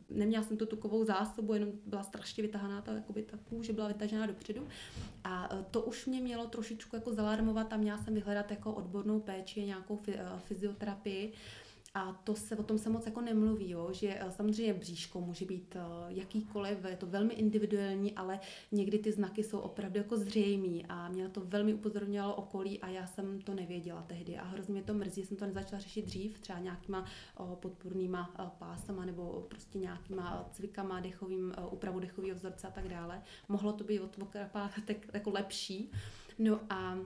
neměla 0.09 0.43
jsem 0.43 0.57
tu 0.57 0.65
tukovou 0.65 1.05
zásobu, 1.05 1.53
jenom 1.53 1.69
byla 1.85 2.03
strašně 2.03 2.43
vytahaná 2.43 2.81
ta, 2.81 2.93
jakoby 2.93 3.23
ta 3.23 3.37
kůže 3.49 3.73
byla 3.73 3.87
vytažená 3.87 4.25
dopředu. 4.25 4.67
A 5.23 5.51
uh, 5.51 5.61
to 5.71 5.81
už 5.81 6.05
mě 6.05 6.21
mělo 6.21 6.47
trošičku 6.47 6.95
jako 6.95 7.13
zalarmovat 7.13 7.73
a 7.73 7.77
měla 7.77 7.97
jsem 7.97 8.13
vyhledat 8.13 8.51
jako 8.51 8.73
odbornou 8.73 9.19
péči, 9.19 9.65
nějakou 9.65 9.99
fyzioterapii. 10.37 11.33
A 11.95 12.13
to 12.23 12.35
se 12.35 12.57
o 12.57 12.63
tom 12.63 12.77
se 12.77 12.89
moc 12.89 13.05
jako 13.05 13.21
nemluví, 13.21 13.69
jo? 13.69 13.89
že 13.91 14.17
eh, 14.19 14.31
samozřejmě 14.31 14.73
bříško 14.73 15.21
může 15.21 15.45
být 15.45 15.75
jakýkoliv, 16.07 16.85
je 16.85 16.95
to 16.95 17.05
velmi 17.05 17.33
individuální, 17.33 18.13
ale 18.13 18.39
někdy 18.71 18.99
ty 18.99 19.11
znaky 19.11 19.43
jsou 19.43 19.59
opravdu 19.59 19.97
jako 19.97 20.17
zřejmý 20.17 20.85
a 20.89 21.09
mě 21.09 21.23
na 21.23 21.29
to 21.29 21.41
velmi 21.41 21.73
upozorňovalo 21.73 22.35
okolí 22.35 22.79
a 22.79 22.87
já 22.87 23.07
jsem 23.07 23.41
to 23.41 23.53
nevěděla 23.53 24.01
tehdy 24.01 24.37
a 24.37 24.43
hrozně 24.43 24.73
mě 24.73 24.83
to 24.83 24.93
mrzí, 24.93 25.21
že 25.21 25.27
jsem 25.27 25.37
to 25.37 25.45
nezačala 25.45 25.81
řešit 25.81 26.05
dřív, 26.05 26.39
třeba 26.39 26.59
nějakýma 26.59 27.05
podpůrnýma 27.55 28.53
pásama 28.59 29.05
nebo 29.05 29.45
prostě 29.49 29.79
nějakýma 29.79 30.49
cvikama, 30.51 30.99
dechovým, 30.99 31.53
úpravu 31.69 31.99
dechového 31.99 32.35
vzorce 32.35 32.67
a 32.67 32.71
tak 32.71 32.87
dále. 32.87 33.21
Mohlo 33.47 33.73
to 33.73 33.83
být 33.83 33.99
od 33.99 34.17
jako 35.13 35.29
lepší. 35.29 35.91
No 36.39 36.59
a 36.69 36.97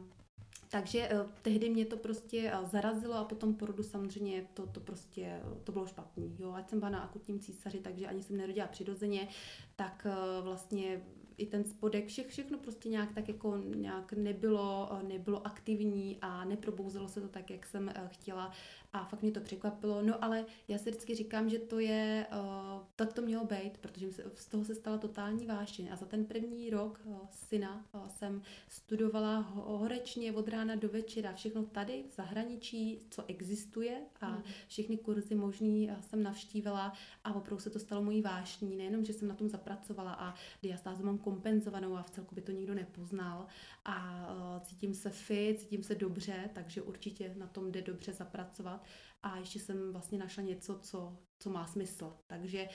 takže 0.70 1.10
uh, 1.10 1.32
tehdy 1.42 1.70
mě 1.70 1.86
to 1.86 1.98
prostě 1.98 2.54
uh, 2.54 2.70
zarazilo 2.70 3.14
a 3.14 3.24
potom 3.24 3.56
porodu 3.56 3.84
samozřejmě 3.84 4.48
to, 4.54 4.68
to 4.68 4.80
prostě, 4.80 5.42
uh, 5.52 5.58
to 5.64 5.72
bylo 5.72 5.88
špatný. 5.88 6.36
Jo, 6.40 6.52
ať 6.52 6.70
jsem 6.70 6.80
byla 6.80 6.92
na 6.92 7.00
akutním 7.00 7.40
císaři, 7.40 7.80
takže 7.80 8.08
ani 8.08 8.24
jsem 8.24 8.38
nerodila 8.38 8.68
přirozeně, 8.68 9.28
tak 9.76 10.08
vlastně 10.42 11.02
i 11.38 11.46
ten 11.46 11.64
spodek, 11.64 12.08
vše, 12.08 12.24
všechno 12.24 12.58
prostě 12.58 12.90
nějak 12.90 13.14
tak 13.14 13.28
jako 13.28 13.58
nějak 13.58 14.14
nebylo, 14.14 14.90
nebylo 15.08 15.48
aktivní 15.48 16.18
a 16.22 16.46
neprobouzelo 16.46 17.08
se 17.08 17.22
to 17.22 17.28
tak, 17.28 17.50
jak 17.50 17.66
jsem 17.66 17.94
chtěla 18.08 18.52
a 18.94 19.06
fakt 19.06 19.22
mě 19.22 19.32
to 19.32 19.40
překvapilo. 19.40 20.02
No 20.02 20.24
ale 20.24 20.46
já 20.68 20.78
si 20.78 20.90
vždycky 20.90 21.16
říkám, 21.16 21.50
že 21.50 21.60
to 21.60 21.80
je, 21.80 22.28
uh, 22.32 22.84
tak 22.96 23.14
to 23.14 23.22
mělo 23.22 23.46
být, 23.46 23.78
protože 23.78 24.08
z 24.36 24.46
toho 24.46 24.64
se 24.64 24.76
stala 24.76 24.98
totální 24.98 25.46
vášeň. 25.46 25.90
A 25.92 25.96
za 25.96 26.06
ten 26.06 26.26
první 26.26 26.70
rok 26.70 27.02
uh, 27.04 27.18
syna 27.32 27.86
uh, 27.94 28.08
jsem 28.08 28.42
studovala 28.68 29.40
horečně 29.54 30.32
od 30.32 30.48
rána 30.48 30.76
do 30.76 30.90
večera, 30.90 31.34
všechno 31.34 31.66
tady 31.66 32.04
v 32.10 32.16
zahraničí, 32.16 33.02
co 33.10 33.26
existuje 33.28 34.02
a 34.22 34.30
mm. 34.30 34.44
všechny 34.68 34.98
kurzy 34.98 35.36
možný 35.36 35.90
uh, 35.90 36.02
jsem 36.02 36.24
navštívila 36.24 36.94
a 37.24 37.34
opravdu 37.34 37.64
se 37.64 37.70
to 37.70 37.80
stalo 37.80 38.04
mojí 38.04 38.22
vášní. 38.22 38.78
Nejenom, 38.78 39.06
že 39.06 39.14
jsem 39.14 39.28
na 39.28 39.36
tom 39.36 39.50
zapracovala 39.50 40.14
a 40.14 40.34
diastázu 40.64 41.04
mám 41.04 41.18
kompenzovanou 41.18 41.96
a 41.96 42.04
v 42.04 42.10
celku 42.10 42.36
by 42.36 42.42
to 42.42 42.52
nikdo 42.52 42.74
nepoznal 42.74 43.48
a 43.86 44.28
uh, 44.32 44.64
cítím 44.64 44.94
se 44.94 45.10
fit, 45.10 45.60
cítím 45.60 45.84
se 45.84 45.96
dobře, 45.96 46.50
takže 46.54 46.82
určitě 46.82 47.34
na 47.38 47.48
tom 47.48 47.72
jde 47.72 47.82
dobře 47.82 48.14
zapracovat 48.14 48.77
a 49.24 49.38
ještě 49.38 49.60
jsem 49.60 49.92
vlastně 49.92 50.18
našla 50.18 50.44
něco, 50.44 50.80
co, 50.80 51.18
co 51.40 51.50
má 51.50 51.68
smysl. 51.68 52.14
Takže 52.28 52.68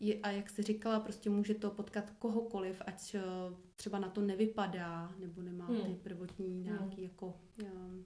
je, 0.00 0.20
a 0.20 0.30
jak 0.30 0.50
jsi 0.50 0.62
říkala, 0.62 1.00
prostě 1.00 1.30
může 1.30 1.54
to 1.54 1.70
potkat 1.70 2.10
kohokoliv, 2.10 2.82
ať 2.86 3.14
uh, 3.14 3.20
třeba 3.76 3.98
na 3.98 4.08
to 4.08 4.20
nevypadá, 4.20 5.14
nebo 5.18 5.42
nemá 5.42 5.66
hmm. 5.66 5.80
ty 5.80 5.94
prvotní 5.94 6.60
nějaký 6.60 6.96
hmm. 6.96 7.04
jako 7.04 7.40
um, 7.62 8.04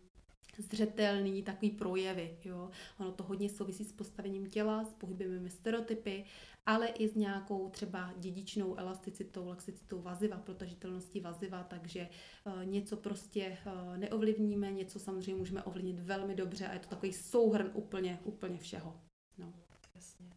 zřetelný 0.59 1.43
takový 1.43 1.71
projevy. 1.71 2.39
Jo. 2.45 2.71
Ono 2.99 3.13
to 3.13 3.25
hodně 3.25 3.49
souvisí 3.49 3.85
s 3.85 3.93
postavením 3.93 4.47
těla, 4.47 4.85
s 4.85 4.95
pohybem 4.95 5.49
stereotypy, 5.49 6.25
ale 6.67 6.87
i 6.89 7.09
s 7.09 7.15
nějakou 7.15 7.71
třeba 7.71 8.15
dědičnou 8.17 8.79
elasticitou, 8.79 9.49
laxicitou 9.49 10.03
vaziva, 10.03 10.37
protažitelností 10.37 11.21
vaziva, 11.21 11.63
takže 11.63 12.09
uh, 12.47 12.65
něco 12.65 12.97
prostě 12.97 13.59
uh, 13.67 13.97
neovlivníme, 13.97 14.73
něco 14.73 14.99
samozřejmě 14.99 15.35
můžeme 15.35 15.63
ovlivnit 15.63 16.01
velmi 16.01 16.35
dobře 16.35 16.67
a 16.67 16.73
je 16.73 16.79
to 16.79 16.89
takový 16.89 17.13
souhrn 17.13 17.71
úplně, 17.75 18.21
úplně 18.25 18.59
všeho. 18.59 19.01
No. 19.39 19.53
Jasně. 19.95 20.31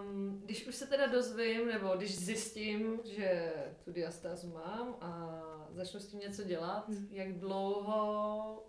Um, 0.00 0.42
když 0.44 0.66
už 0.66 0.74
se 0.74 0.86
teda 0.86 1.06
dozvím, 1.06 1.68
nebo 1.68 1.96
když 1.96 2.18
zjistím, 2.18 3.00
že 3.04 3.52
tu 3.84 3.92
diastázu 3.92 4.48
mám 4.52 4.96
a 5.00 5.42
začnu 5.70 6.00
s 6.00 6.06
tím 6.06 6.20
něco 6.20 6.44
dělat, 6.44 6.88
hmm. 6.88 7.08
jak 7.10 7.38
dlouho 7.38 8.66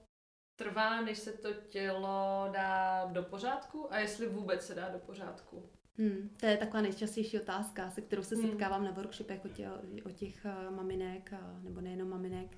trvá, 0.55 1.01
než 1.01 1.17
se 1.17 1.33
to 1.33 1.53
tělo 1.53 2.49
dá 2.53 3.05
do 3.05 3.23
pořádku 3.23 3.93
a 3.93 3.99
jestli 3.99 4.29
vůbec 4.29 4.65
se 4.65 4.75
dá 4.75 4.89
do 4.89 4.99
pořádku? 4.99 5.69
Hmm, 5.97 6.29
to 6.39 6.45
je 6.45 6.57
taková 6.57 6.81
nejčastější 6.81 7.39
otázka, 7.39 7.89
se 7.89 8.01
kterou 8.01 8.23
se 8.23 8.35
hmm. 8.35 8.49
setkávám 8.49 8.83
na 8.83 8.91
workshopech 8.91 9.45
o 9.45 9.47
těch, 9.47 9.67
o 10.05 10.09
těch 10.09 10.45
eh, 10.45 10.71
maminek, 10.71 11.33
nebo 11.63 11.81
nejenom 11.81 12.09
maminek. 12.09 12.57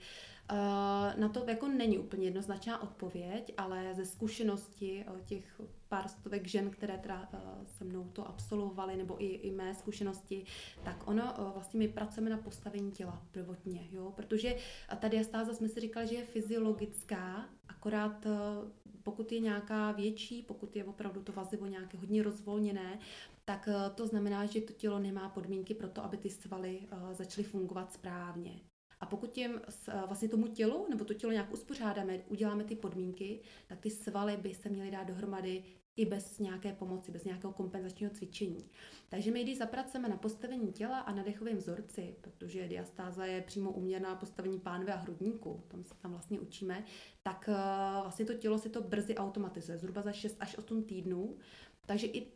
Uh, 0.52 1.20
na 1.20 1.30
to 1.30 1.46
jako 1.50 1.68
není 1.68 2.00
úplně 2.00 2.26
jednoznačná 2.26 2.84
odpověď, 2.84 3.54
ale 3.58 3.94
ze 3.96 4.06
zkušenosti 4.06 5.06
o 5.16 5.20
těch 5.20 5.62
pár 5.90 6.08
stovek 6.08 6.48
žen, 6.48 6.70
které 6.70 6.98
teda 6.98 7.30
uh, 7.34 7.40
se 7.66 7.84
mnou 7.84 8.04
to 8.04 8.28
absolvovaly, 8.28 8.98
nebo 8.98 9.24
i, 9.24 9.26
i 9.26 9.52
mé 9.52 9.76
zkušenosti, 9.76 10.46
tak 10.84 11.08
ono 11.08 11.52
vlastně 11.54 11.80
my 11.80 11.88
pracujeme 11.88 12.30
na 12.30 12.38
postavení 12.38 12.92
těla 12.92 13.22
prvotně, 13.32 13.88
jo, 13.92 14.14
protože 14.16 14.56
ta 15.00 15.08
diastáza 15.08 15.54
jsme 15.54 15.70
si 15.70 15.80
říkali, 15.80 16.08
že 16.08 16.16
je 16.16 16.26
fyziologická, 16.26 17.50
akorát 17.68 18.28
pokud 19.04 19.32
je 19.32 19.40
nějaká 19.40 19.92
větší, 19.92 20.42
pokud 20.42 20.76
je 20.76 20.84
opravdu 20.84 21.24
to 21.24 21.32
vazivo 21.32 21.66
nějaké 21.66 21.98
hodně 21.98 22.24
rozvolněné, 22.24 23.00
tak 23.46 23.70
to 23.96 24.08
znamená, 24.08 24.46
že 24.46 24.62
to 24.62 24.74
tělo 24.74 25.00
nemá 25.00 25.30
podmínky 25.30 25.74
pro 25.74 25.90
to, 25.90 26.04
aby 26.04 26.18
ty 26.18 26.30
svaly 26.30 26.80
začaly 27.12 27.44
fungovat 27.44 27.94
správně. 27.94 28.60
A 29.00 29.06
pokud 29.06 29.32
těm, 29.32 29.62
vlastně 30.08 30.30
tomu 30.30 30.48
tělu, 30.48 30.88
nebo 30.90 31.06
to 31.06 31.14
tělo 31.14 31.32
nějak 31.32 31.54
uspořádáme, 31.54 32.20
uděláme 32.30 32.64
ty 32.64 32.76
podmínky, 32.76 33.40
tak 33.68 33.80
ty 33.80 33.90
svaly 33.90 34.38
by 34.38 34.54
se 34.54 34.70
měly 34.70 34.92
dát 34.92 35.04
dohromady 35.04 35.64
i 35.98 36.06
bez 36.06 36.40
nějaké 36.40 36.74
pomoci, 36.74 37.12
bez 37.12 37.24
nějakého 37.24 37.54
kompenzačního 37.54 38.12
cvičení. 38.12 38.70
Takže 39.10 39.32
my, 39.32 39.44
když 39.44 39.58
zapracujeme 39.58 40.10
na 40.10 40.18
postavení 40.18 40.72
těla 40.72 41.00
a 41.00 41.14
na 41.14 41.24
dechovém 41.24 41.58
vzorci, 41.58 42.16
protože 42.22 42.68
diastáza 42.68 43.26
je 43.26 43.42
přímo 43.42 43.72
uměrná 43.72 44.16
postavení 44.16 44.60
pánve 44.60 44.94
a 44.94 44.98
hrudníku, 44.98 45.64
tam 45.68 45.84
se 45.84 45.94
tam 46.02 46.12
vlastně 46.12 46.40
učíme, 46.40 46.84
tak 47.24 47.50
eh, 47.50 48.02
vlastně 48.02 48.26
to 48.26 48.34
tělo 48.34 48.58
si 48.58 48.70
to 48.70 48.82
brzy 48.82 49.16
automatizuje, 49.16 49.78
zhruba 49.78 50.02
za 50.02 50.12
6 50.12 50.38
až 50.40 50.58
8 50.58 50.84
týdnů. 50.84 51.38
Takže 51.86 52.08
i 52.08 52.28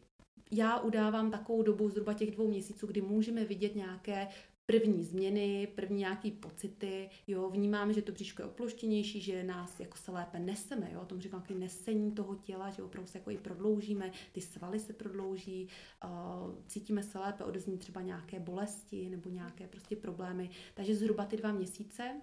já 0.52 0.80
udávám 0.80 1.32
takovou 1.32 1.64
dobu 1.64 1.90
zhruba 1.90 2.14
těch 2.14 2.32
dvou 2.32 2.48
měsíců, 2.48 2.88
kdy 2.88 3.02
můžeme 3.02 3.46
vidět 3.46 3.76
nějaké 3.76 4.28
první 4.70 5.04
změny, 5.04 5.68
první 5.76 5.98
nějaký 5.98 6.32
pocity, 6.32 7.10
jo, 7.28 7.50
vnímáme, 7.50 7.94
že 7.94 8.02
to 8.02 8.12
bříško 8.12 8.42
je 8.42 8.46
oploštěnější, 8.46 9.22
že 9.22 9.44
nás 9.44 9.80
jako 9.80 9.98
se 9.98 10.12
lépe 10.12 10.40
neseme, 10.40 10.90
jo, 10.94 11.06
tomu 11.06 11.22
říkám, 11.22 11.42
takový 11.42 11.60
nesení 11.60 12.12
toho 12.12 12.36
těla, 12.36 12.70
že 12.70 12.84
opravdu 12.84 13.08
se 13.08 13.18
jako 13.18 13.32
i 13.32 13.38
prodloužíme, 13.38 14.12
ty 14.32 14.42
svaly 14.42 14.80
se 14.80 14.94
prodlouží, 14.94 15.68
uh, 16.04 16.10
cítíme 16.68 17.04
se 17.04 17.20
lépe, 17.20 17.44
odezní 17.44 17.78
třeba 17.78 18.02
nějaké 18.02 18.40
bolesti 18.40 19.10
nebo 19.10 19.30
nějaké 19.30 19.68
prostě 19.68 19.96
problémy, 19.96 20.50
takže 20.74 20.96
zhruba 20.96 21.26
ty 21.26 21.38
dva 21.38 21.52
měsíce 21.52 22.22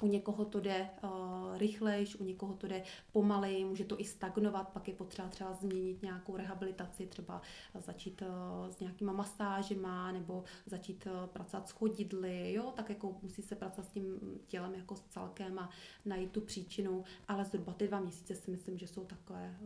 u 0.00 0.06
někoho 0.06 0.44
to 0.44 0.60
jde 0.60 0.90
uh, 1.02 1.10
rychlejš, 1.58 2.16
u 2.16 2.24
někoho 2.24 2.54
to 2.54 2.66
jde 2.66 2.82
pomaleji, 3.12 3.64
může 3.64 3.84
to 3.84 4.00
i 4.00 4.04
stagnovat, 4.04 4.68
pak 4.68 4.88
je 4.88 4.94
potřeba 4.94 5.28
třeba 5.28 5.54
změnit 5.54 6.02
nějakou 6.02 6.36
rehabilitaci, 6.36 7.06
třeba 7.06 7.42
začít 7.74 8.22
uh, 8.22 8.70
s 8.70 8.80
nějakýma 8.80 9.12
masážema 9.12 10.12
nebo 10.12 10.44
začít 10.66 11.06
uh, 11.06 11.26
pracovat 11.26 11.68
s 11.68 11.70
chodidly, 11.70 12.52
jo, 12.52 12.72
tak 12.76 12.88
jako 12.90 13.18
musí 13.22 13.42
se 13.42 13.56
pracovat 13.56 13.84
s 13.84 13.90
tím 13.90 14.20
tělem 14.46 14.74
jako 14.74 14.96
s 14.96 15.02
celkem 15.02 15.58
a 15.58 15.70
najít 16.04 16.32
tu 16.32 16.40
příčinu, 16.40 17.04
ale 17.28 17.44
zhruba 17.44 17.72
ty 17.72 17.88
dva 17.88 18.00
měsíce 18.00 18.34
si 18.34 18.50
myslím, 18.50 18.78
že 18.78 18.86
jsou 18.86 19.04
takové 19.04 19.58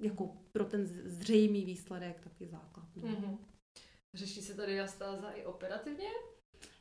jako 0.00 0.36
pro 0.52 0.64
ten 0.64 0.86
zřejmý 0.86 1.64
výsledek 1.64 2.20
taky 2.20 2.46
základ. 2.46 2.86
No. 2.96 3.08
Mm-hmm. 3.08 3.38
Řeší 4.14 4.42
se 4.42 4.54
tady 4.54 4.74
jastáza 4.74 5.30
i 5.30 5.44
operativně? 5.44 6.08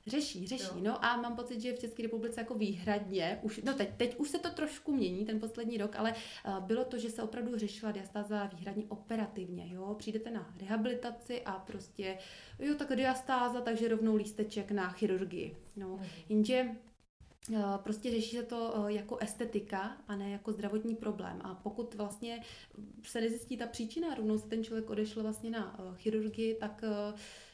Řeší, 0.08 0.48
řeší. 0.48 0.64
Jo. 0.76 0.82
No 0.82 1.06
a 1.06 1.18
mám 1.18 1.36
pocit, 1.36 1.62
že 1.62 1.74
v 1.74 1.80
České 1.80 2.04
republice 2.04 2.42
jako 2.42 2.56
výhradně, 2.56 3.40
už, 3.42 3.62
no 3.64 3.74
teď, 3.74 3.90
teď 3.98 4.16
už 4.18 4.30
se 4.30 4.40
to 4.40 4.50
trošku 4.50 4.92
mění, 4.92 5.26
ten 5.26 5.40
poslední 5.40 5.78
rok, 5.78 5.96
ale 5.96 6.14
uh, 6.48 6.60
bylo 6.60 6.86
to, 6.86 6.98
že 6.98 7.10
se 7.10 7.24
opravdu 7.24 7.58
řešila 7.58 7.92
diastáza 7.92 8.46
výhradně 8.46 8.84
operativně. 8.88 9.74
Jo? 9.74 9.96
Přijdete 9.98 10.32
na 10.32 10.54
rehabilitaci 10.60 11.42
a 11.42 11.52
prostě, 11.52 12.18
jo, 12.60 12.76
tak 12.76 12.96
diastáza, 12.96 13.62
takže 13.62 13.88
rovnou 13.88 14.16
lísteček 14.16 14.72
na 14.72 14.90
chirurgii. 14.90 15.58
No. 15.76 15.88
Mhm. 15.88 16.06
Jenže 16.30 16.68
eh, 17.54 17.62
Prostě 17.78 18.12
řeší 18.12 18.36
se 18.36 18.44
to 18.44 18.86
eh, 18.88 18.94
jako 18.94 19.18
estetika 19.18 19.98
a 20.08 20.16
ne 20.16 20.30
jako 20.30 20.52
zdravotní 20.52 20.96
problém. 20.96 21.42
A 21.44 21.56
pokud 21.56 21.96
vlastně 21.96 22.42
se 23.04 23.22
nezjistí 23.22 23.58
ta 23.58 23.68
příčina, 23.68 24.16
rovnou 24.16 24.38
se 24.38 24.48
ten 24.48 24.64
člověk 24.64 24.90
odešel 24.90 25.24
vlastně 25.24 25.50
na 25.50 25.94
chirurgii, 25.96 26.56
tak 26.56 26.84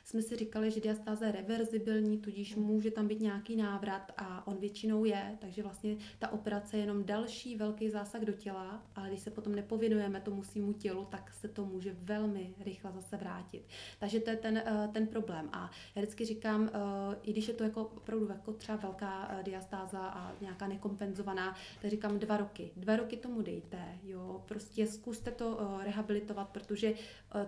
jsme 0.09 0.21
si 0.21 0.35
říkali, 0.35 0.71
že 0.71 0.81
diastáza 0.81 1.25
je 1.25 1.31
reverzibilní, 1.31 2.17
tudíž 2.17 2.55
může 2.55 2.91
tam 2.91 3.07
být 3.07 3.19
nějaký 3.19 3.55
návrat 3.55 4.11
a 4.17 4.47
on 4.47 4.57
většinou 4.57 5.05
je, 5.05 5.37
takže 5.39 5.63
vlastně 5.63 5.97
ta 6.19 6.29
operace 6.29 6.77
je 6.77 6.83
jenom 6.83 7.03
další 7.03 7.55
velký 7.55 7.89
zásah 7.89 8.21
do 8.21 8.33
těla, 8.33 8.83
ale 8.95 9.07
když 9.07 9.19
se 9.19 9.31
potom 9.31 9.55
nepovinujeme 9.55 10.21
tomu 10.21 10.43
svýmu 10.43 10.73
tělu, 10.73 11.05
tak 11.05 11.33
se 11.33 11.47
to 11.47 11.65
může 11.65 11.95
velmi 11.99 12.53
rychle 12.59 12.91
zase 12.91 13.17
vrátit. 13.17 13.63
Takže 13.99 14.19
to 14.19 14.29
je 14.29 14.35
ten, 14.35 14.57
eh, 14.57 14.89
ten 14.93 15.07
problém. 15.07 15.49
A 15.51 15.71
já 15.95 16.01
vždycky 16.01 16.25
říkám, 16.25 16.69
eh, 16.73 17.15
i 17.23 17.31
když 17.31 17.47
je 17.47 17.53
to 17.53 17.63
jako 17.63 17.81
opravdu 17.81 18.27
jako 18.29 18.53
třeba 18.53 18.77
velká 18.77 19.27
eh, 19.31 19.43
diastáza 19.43 19.99
a 19.99 20.35
nějaká 20.41 20.67
nekompenzovaná, 20.67 21.55
tak 21.81 21.91
říkám 21.91 22.19
dva 22.19 22.37
roky. 22.37 22.71
Dva 22.75 22.95
roky 22.95 23.17
tomu 23.17 23.41
dejte, 23.41 23.99
jo, 24.03 24.43
prostě 24.47 24.87
zkuste 24.87 25.31
to 25.31 25.79
rehabilitovat, 25.83 26.49
protože 26.49 26.93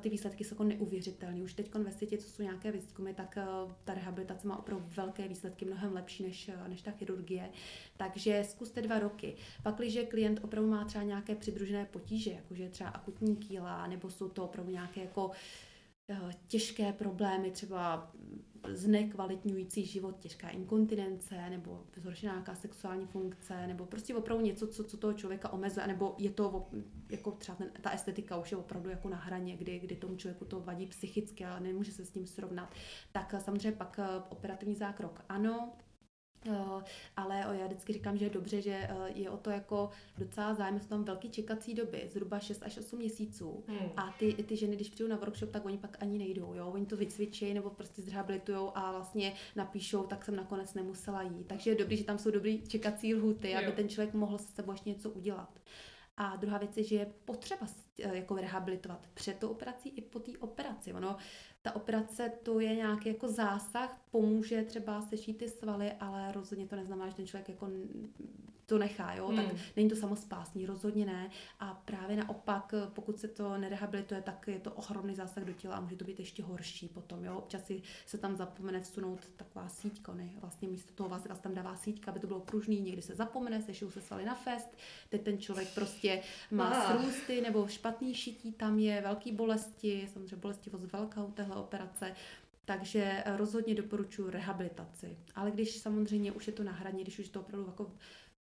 ty 0.02 0.10
výsledky 0.10 0.44
jsou 0.44 0.56
jako 0.56 0.64
neuvěřitelné. 0.64 1.42
Už 1.42 1.54
teď 1.54 1.76
ve 1.76 1.92
světě, 1.92 2.18
co 2.18 2.30
jsou 2.30 2.44
nějaké 2.52 2.72
výzkumy, 2.72 3.14
tak 3.14 3.38
eh, 3.38 3.46
ta 3.84 3.94
rehabilitace 3.94 4.48
má 4.48 4.60
opravdu 4.60 4.86
velké 4.96 5.28
výsledky, 5.28 5.66
mnohem 5.66 5.94
lepší 5.94 6.24
než, 6.24 6.50
eh, 6.50 6.68
než 6.70 6.82
ta 6.82 6.92
chirurgie. 6.92 7.50
Takže 7.98 8.44
zkuste 8.44 8.82
dva 8.82 9.00
roky. 9.00 9.36
Pak, 9.64 9.76
když 9.76 10.00
klient 10.10 10.40
opravdu 10.44 10.70
má 10.70 10.86
třeba 10.86 11.04
nějaké 11.04 11.36
přidružené 11.36 11.86
potíže, 11.86 12.32
jakože 12.32 12.70
třeba 12.70 12.90
akutní 12.90 13.36
kýla, 13.36 13.88
nebo 13.88 14.10
jsou 14.10 14.30
to 14.30 14.44
opravdu 14.44 14.72
nějaké 14.72 15.02
jako 15.02 15.32
těžké 16.48 16.94
problémy, 16.94 17.52
třeba 17.52 18.12
znekvalitňující 18.68 19.86
život, 19.86 20.20
těžká 20.20 20.50
inkontinence 20.50 21.50
nebo 21.50 21.84
zhoršená 21.96 22.34
nějaká 22.34 22.56
sexuální 22.56 23.06
funkce 23.06 23.68
nebo 23.68 23.86
prostě 23.86 24.16
opravdu 24.16 24.46
něco, 24.46 24.68
co, 24.68 24.84
co 24.84 24.98
toho 24.98 25.14
člověka 25.14 25.54
omezuje, 25.54 25.88
nebo 25.88 26.16
je 26.18 26.30
to 26.30 26.70
jako 27.10 27.32
třeba 27.32 27.56
ten, 27.56 27.72
ta 27.82 27.90
estetika 27.90 28.38
už 28.38 28.52
je 28.52 28.58
opravdu 28.58 28.90
jako 28.90 29.10
na 29.10 29.18
hraně, 29.18 29.58
kdy, 29.58 29.80
kdy 29.80 29.96
tomu 29.96 30.16
člověku 30.16 30.46
to 30.46 30.60
vadí 30.60 30.86
psychicky 30.88 31.46
a 31.46 31.60
nemůže 31.60 31.92
se 31.92 32.06
s 32.06 32.12
tím 32.12 32.26
srovnat, 32.26 32.74
tak 33.12 33.36
samozřejmě 33.40 33.72
pak 33.72 34.00
eh, 34.00 34.08
operativní 34.30 34.76
zákrok 34.76 35.22
ano, 35.30 35.74
ale 37.18 37.46
já 37.60 37.66
vždycky 37.66 37.94
říkám, 37.94 38.18
že 38.18 38.26
je 38.26 38.30
dobře, 38.30 38.62
že 38.62 38.90
uh, 38.92 39.18
je 39.18 39.30
o 39.30 39.38
to 39.38 39.50
jako 39.50 39.90
docela 40.18 40.54
zájem, 40.54 40.80
jsou 40.80 40.88
tam 40.88 41.04
velký 41.04 41.30
čekací 41.30 41.74
doby, 41.74 42.10
zhruba 42.14 42.40
6 42.40 42.64
až 42.64 42.78
8 42.78 43.00
měsíců. 43.00 43.64
Hmm. 43.68 43.90
A 43.98 44.16
ty, 44.20 44.34
ty 44.34 44.58
ženy, 44.58 44.76
když 44.76 44.90
přijdou 44.90 45.10
na 45.10 45.16
workshop, 45.16 45.50
tak 45.50 45.66
oni 45.66 45.78
pak 45.78 45.98
ani 46.00 46.18
nejdou, 46.18 46.54
jo? 46.54 46.72
Oni 46.74 46.86
to 46.86 46.98
vycvičí 46.98 47.54
nebo 47.54 47.70
prostě 47.70 48.02
zrehabilitujou 48.02 48.72
a 48.76 48.92
vlastně 48.92 49.34
napíšou, 49.56 50.04
tak 50.04 50.26
jsem 50.26 50.36
nakonec 50.36 50.74
nemusela 50.74 51.22
jít. 51.22 51.48
Takže 51.48 51.72
je 51.72 51.76
dobrý, 51.76 51.98
že 51.98 52.04
tam 52.04 52.18
jsou 52.18 52.32
dobrý 52.32 52.62
čekací 52.68 53.16
lhuty, 53.16 53.56
aby 53.56 53.72
ten 53.72 53.90
člověk 53.90 54.14
mohl 54.14 54.38
se 54.38 54.48
sebou 54.48 54.72
ještě 54.72 54.90
něco 54.90 55.10
udělat. 55.10 55.60
A 56.18 56.36
druhá 56.36 56.58
věc 56.58 56.78
je, 56.78 56.84
že 56.84 56.96
je 56.96 57.14
potřeba 57.26 57.68
jako 57.98 58.36
rehabilitovat 58.36 59.08
před 59.14 59.38
tou 59.38 59.50
operací 59.50 59.90
i 59.90 60.02
po 60.02 60.20
té 60.20 60.32
operaci. 60.40 60.94
Ono, 60.94 61.18
ta 61.62 61.76
operace 61.76 62.32
to 62.44 62.60
je 62.60 62.76
nějaký 62.76 63.10
jako 63.10 63.28
zásah, 63.28 64.02
pomůže 64.12 64.64
třeba 64.64 65.02
sešít 65.02 65.38
ty 65.38 65.50
svaly, 65.50 65.92
ale 66.00 66.32
rozhodně 66.32 66.68
to 66.68 66.76
neznamená, 66.76 67.10
že 67.10 67.16
ten 67.16 67.28
člověk 67.28 67.50
jako 67.50 67.68
to 68.72 68.78
nechá, 68.78 69.14
jo? 69.14 69.28
Hmm. 69.28 69.36
tak 69.38 69.56
není 69.76 69.90
to 69.90 69.96
samospásný, 69.96 70.66
rozhodně 70.66 71.06
ne. 71.06 71.30
A 71.60 71.74
právě 71.86 72.18
naopak, 72.18 72.74
pokud 72.94 73.20
se 73.20 73.28
to 73.28 73.58
nerehabilituje, 73.58 74.22
tak 74.22 74.48
je 74.48 74.60
to 74.60 74.72
ohromný 74.72 75.16
zásah 75.16 75.44
do 75.44 75.54
těla 75.54 75.76
a 75.76 75.82
může 75.82 75.96
to 75.96 76.06
být 76.06 76.20
ještě 76.20 76.44
horší 76.44 76.88
potom. 76.88 77.26
Jo? 77.26 77.38
Občas 77.38 77.66
si 77.66 77.82
se 78.06 78.18
tam 78.18 78.36
zapomene 78.36 78.82
vsunout 78.82 79.30
taková 79.36 79.70
síťka, 79.70 80.14
ne? 80.14 80.30
vlastně 80.42 80.68
místo 80.68 80.94
toho 80.94 81.10
vás, 81.10 81.28
vás 81.28 81.40
tam 81.40 81.54
dává 81.54 81.76
síťka, 81.76 82.12
aby 82.12 82.20
to 82.20 82.28
bylo 82.28 82.40
pružný, 82.40 82.82
někdy 82.82 83.02
se 83.02 83.16
zapomene, 83.16 83.62
sešou 83.62 83.92
se 83.92 84.02
svaly 84.02 84.26
na 84.26 84.36
fest, 84.36 84.78
teď 85.10 85.22
ten 85.22 85.38
člověk 85.38 85.74
prostě 85.74 86.22
má 86.52 86.70
ah. 86.70 86.92
srůsty 86.92 87.42
nebo 87.42 87.68
špatný 87.68 88.14
šití, 88.14 88.52
tam 88.52 88.80
je 88.80 89.02
velký 89.02 89.32
bolesti, 89.32 90.10
samozřejmě 90.14 90.36
bolestivost 90.36 90.92
velká 90.92 91.24
u 91.24 91.32
téhle 91.32 91.51
operace, 91.56 92.16
takže 92.66 93.24
rozhodně 93.38 93.76
doporučuji 93.76 94.30
rehabilitaci. 94.30 95.18
Ale 95.36 95.52
když 95.52 95.78
samozřejmě 95.78 96.32
už 96.32 96.48
je 96.48 96.54
to 96.54 96.64
na 96.64 96.72
hraně, 96.72 97.04
když 97.04 97.20
už 97.20 97.30
to 97.30 97.40
opravdu 97.40 97.68
jako 97.68 97.92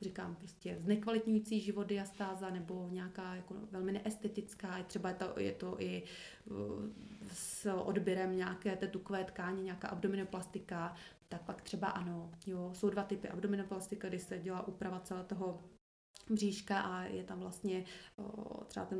říkám, 0.02 0.36
prostě 0.36 0.78
znekvalitňující 0.80 1.60
život 1.60 1.88
diastáza 1.88 2.50
nebo 2.50 2.88
nějaká 2.91 3.36
jako 3.36 3.56
velmi 3.72 3.91
neestetická, 3.91 4.78
je 4.78 4.84
třeba 4.84 5.10
je 5.10 5.15
to, 5.15 5.39
je 5.39 5.52
to 5.52 5.82
i 5.82 6.04
uh, 6.45 6.58
s 7.34 7.72
odběrem 7.72 8.38
nějaké 8.38 8.76
té 8.76 8.88
tukové 8.88 9.24
tkáně, 9.24 9.63
nějaká 9.63 9.88
abdominoplastika, 9.88 10.95
tak 11.30 11.41
pak 11.41 11.62
třeba 11.62 11.88
ano, 11.88 12.32
jo, 12.48 12.72
jsou 12.74 12.89
dva 12.89 13.04
typy 13.04 13.30
abdominoplastika, 13.30 14.08
kdy 14.08 14.19
se 14.19 14.39
dělá 14.39 14.67
úprava 14.67 15.00
celého 15.00 15.26
toho 15.28 15.63
bříška 16.30 16.82
a 16.82 17.04
je 17.04 17.24
tam 17.24 17.39
vlastně 17.39 17.84
o, 18.18 18.63
třeba 18.63 18.86
ten 18.86 19.00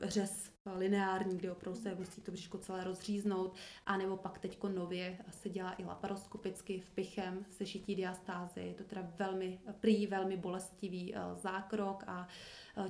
řez 0.00 0.50
lineární, 0.76 1.38
kdy 1.38 1.50
opravdu 1.50 1.80
se 1.80 1.94
musí 1.94 2.20
to 2.20 2.32
bříško 2.32 2.58
celé 2.58 2.84
rozříznout, 2.84 3.54
a 3.86 3.96
nebo 3.96 4.16
pak 4.16 4.38
teďko 4.38 4.68
nově 4.68 5.18
se 5.30 5.48
dělá 5.48 5.74
i 5.78 5.84
laparoskopicky 5.84 6.80
vpichem 6.80 7.46
sešití 7.50 7.94
diastázy. 7.94 8.60
Je 8.60 8.74
to 8.74 8.84
teda 8.84 9.12
velmi, 9.18 9.60
prý 9.80 10.06
velmi 10.06 10.36
bolestivý 10.36 11.14
zákrok 11.36 12.04
a 12.06 12.28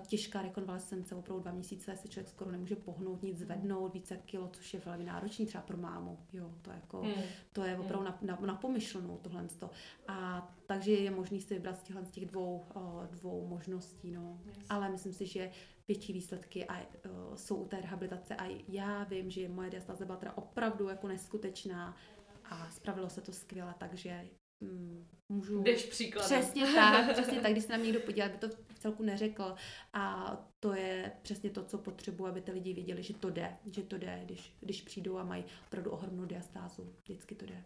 těžká 0.06 0.42
rekonvalescence, 0.42 1.14
opravdu 1.14 1.42
dva 1.42 1.52
měsíce 1.52 1.96
se 1.96 2.08
člověk 2.08 2.28
skoro 2.28 2.50
nemůže 2.50 2.76
pohnout, 2.76 3.22
nic 3.22 3.38
zvednout, 3.38 3.94
více 3.94 4.16
kilo, 4.16 4.48
což 4.48 4.74
je 4.74 4.80
velmi 4.84 5.04
náročný 5.04 5.46
třeba 5.46 5.62
pro 5.62 5.76
mámu. 5.76 6.18
Jo, 6.32 6.54
to, 6.62 6.70
je 6.70 6.76
jako, 6.76 7.02
mm. 7.02 7.22
to 7.52 7.64
je 7.64 7.78
opravdu 7.78 8.08
mm. 8.08 8.12
na, 8.22 8.36
na, 8.36 8.46
na 8.46 8.54
pomyšlenou 8.54 9.18
tohle. 9.22 9.46
A 10.08 10.48
takže 10.66 10.92
je 10.92 11.10
možný 11.10 11.40
si 11.40 11.54
vybrat 11.54 11.78
z 11.78 11.82
těchto 11.82 12.04
z 12.04 12.10
těch 12.10 12.26
dvou, 12.26 12.66
uh, 12.74 13.06
dvou 13.06 13.46
možností. 13.46 14.10
No. 14.10 14.40
Yes. 14.46 14.66
Ale 14.68 14.88
myslím 14.88 15.12
si, 15.12 15.26
že 15.26 15.50
větší 15.88 16.12
výsledky 16.12 16.66
a, 16.66 16.80
uh, 16.80 17.34
jsou 17.34 17.56
u 17.56 17.68
té 17.68 17.80
rehabilitace 17.80 18.36
a 18.36 18.62
já 18.68 19.04
vím, 19.04 19.30
že 19.30 19.48
moje 19.48 19.70
diastáze 19.70 20.04
byla 20.04 20.18
teda 20.18 20.36
opravdu 20.36 20.88
jako 20.88 21.08
neskutečná 21.08 21.96
a 22.44 22.70
spravilo 22.70 23.08
se 23.10 23.20
to 23.20 23.32
skvěle, 23.32 23.74
takže 23.78 24.28
můžu... 25.28 25.62
Jdeš 25.62 25.84
příkladem. 25.84 26.40
Přesně 26.40 26.66
tak, 26.66 27.12
přesně 27.12 27.40
tak, 27.40 27.52
když 27.52 27.64
se 27.64 27.72
na 27.72 27.78
mě 27.78 27.86
někdo 27.86 28.00
podíval, 28.00 28.28
by 28.28 28.38
to 28.38 28.48
v 28.48 28.78
celku 28.78 29.02
neřekl 29.02 29.54
a 29.92 30.36
to 30.60 30.74
je 30.74 31.12
přesně 31.22 31.50
to, 31.50 31.64
co 31.64 31.78
potřebuji, 31.78 32.26
aby 32.26 32.40
ty 32.40 32.52
lidi 32.52 32.72
věděli, 32.72 33.02
že 33.02 33.14
to 33.14 33.30
jde, 33.30 33.56
že 33.72 33.82
to 33.82 33.98
jde, 33.98 34.22
když, 34.24 34.56
když 34.60 34.82
přijdou 34.82 35.18
a 35.18 35.24
mají 35.24 35.44
opravdu 35.66 35.90
ohromnou 35.90 36.24
diastázu, 36.24 36.94
vždycky 37.04 37.34
to 37.34 37.46
jde. 37.46 37.64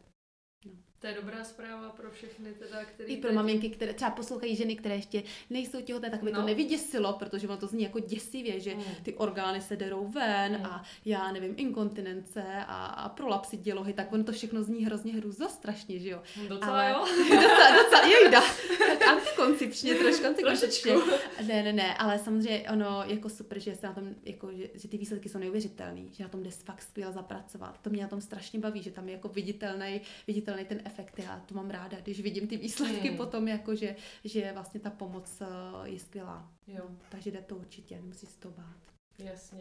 No. 0.64 0.72
To 1.06 1.06
je 1.06 1.14
dobrá 1.14 1.44
zpráva 1.44 1.90
pro 1.90 2.10
všechny, 2.10 2.52
teda, 2.52 2.84
který... 2.84 3.12
I 3.12 3.16
pro 3.16 3.28
teď... 3.28 3.36
maminky, 3.36 3.70
které 3.70 3.94
třeba 3.94 4.10
poslouchají 4.10 4.56
ženy, 4.56 4.76
které 4.76 4.94
ještě 4.94 5.22
nejsou 5.50 5.80
těhotné, 5.80 6.10
tak 6.10 6.22
by 6.22 6.32
no. 6.32 6.40
to 6.40 6.46
nevyděsilo, 6.46 7.12
protože 7.12 7.48
ono 7.48 7.56
to 7.56 7.66
zní 7.66 7.82
jako 7.82 8.00
děsivě, 8.00 8.60
že 8.60 8.74
mm. 8.74 8.82
ty 9.02 9.14
orgány 9.14 9.60
se 9.60 9.76
derou 9.76 10.08
ven 10.08 10.58
mm. 10.58 10.66
a 10.66 10.84
já 11.04 11.32
nevím, 11.32 11.54
inkontinence 11.56 12.44
a, 12.66 12.86
a 12.86 13.08
prolapsy 13.08 13.56
dělohy, 13.56 13.92
tak 13.92 14.12
ono 14.12 14.24
to 14.24 14.32
všechno 14.32 14.62
zní 14.62 14.84
hrozně 14.84 15.12
hruzo 15.12 15.48
strašně, 15.48 15.98
že 15.98 16.08
jo. 16.08 16.22
Docela 16.48 16.72
Ale, 16.72 16.90
jo. 16.90 17.06
docela, 17.30 17.82
docela, 17.82 18.06
jejda. 18.06 18.40
Tak 18.78 19.08
antikoncepčně, 19.08 19.94
trošku 20.02 20.26
antikoncepčně. 20.26 20.94
Ne, 21.46 21.62
ne, 21.62 21.72
ne, 21.72 21.94
ale 21.94 22.18
samozřejmě 22.18 22.66
ono 22.72 23.04
jako 23.06 23.28
super, 23.28 23.58
že 23.58 23.74
se 23.74 23.86
na 23.86 23.92
tom, 23.92 24.14
jako, 24.24 24.52
že, 24.52 24.68
že 24.74 24.88
ty 24.88 24.98
výsledky 24.98 25.28
jsou 25.28 25.38
neuvěřitelné, 25.38 26.00
že 26.12 26.24
na 26.24 26.28
tom 26.28 26.42
jde 26.42 26.50
fakt 26.50 26.82
skvěle 26.82 27.12
zapracovat. 27.12 27.78
To 27.82 27.90
mě 27.90 28.02
na 28.02 28.08
tom 28.08 28.20
strašně 28.20 28.60
baví, 28.60 28.82
že 28.82 28.90
tam 28.90 29.08
je 29.08 29.14
jako 29.14 29.28
viditelný, 29.28 30.00
viditelný 30.26 30.45
ten 30.64 30.82
efekt. 30.84 31.18
Já 31.18 31.40
to 31.46 31.54
mám 31.54 31.70
ráda, 31.70 32.00
když 32.00 32.20
vidím 32.20 32.48
ty 32.48 32.56
výsledky 32.56 33.08
hmm. 33.08 33.16
potom, 33.16 33.48
jako 33.48 33.74
že, 33.74 33.96
že 34.24 34.52
vlastně 34.52 34.80
ta 34.80 34.90
pomoc 34.90 35.40
eh, 35.40 35.46
je 35.84 35.98
skvělá. 35.98 36.52
Jo. 36.66 36.84
Takže 37.08 37.30
jde 37.30 37.42
to 37.42 37.56
určitě, 37.56 37.96
nemusí 37.96 38.26
se 38.26 38.40
to 38.40 38.50
bát. 38.50 38.86
Jasně. 39.18 39.60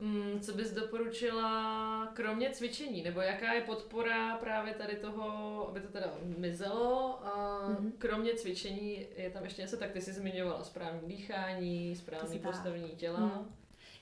Mm, 0.00 0.40
co 0.40 0.52
bys 0.52 0.72
doporučila 0.72 2.10
kromě 2.14 2.50
cvičení, 2.50 3.02
nebo 3.02 3.20
jaká 3.20 3.52
je 3.52 3.60
podpora 3.60 4.36
právě 4.36 4.74
tady 4.74 4.96
toho, 4.96 5.68
aby 5.68 5.80
to 5.80 5.88
teda 5.88 6.14
mizelo 6.38 7.26
a 7.26 7.60
mm-hmm. 7.68 7.92
kromě 7.98 8.34
cvičení 8.34 9.06
je 9.16 9.30
tam 9.30 9.44
ještě 9.44 9.62
něco, 9.62 9.76
tak 9.76 9.90
ty 9.90 10.00
jsi 10.00 10.12
zmiňovala 10.12 10.64
správné 10.64 11.00
dýchání, 11.06 11.96
správné 11.96 12.38
postavení 12.38 12.90
těla. 12.90 13.20
Mm. 13.20 13.54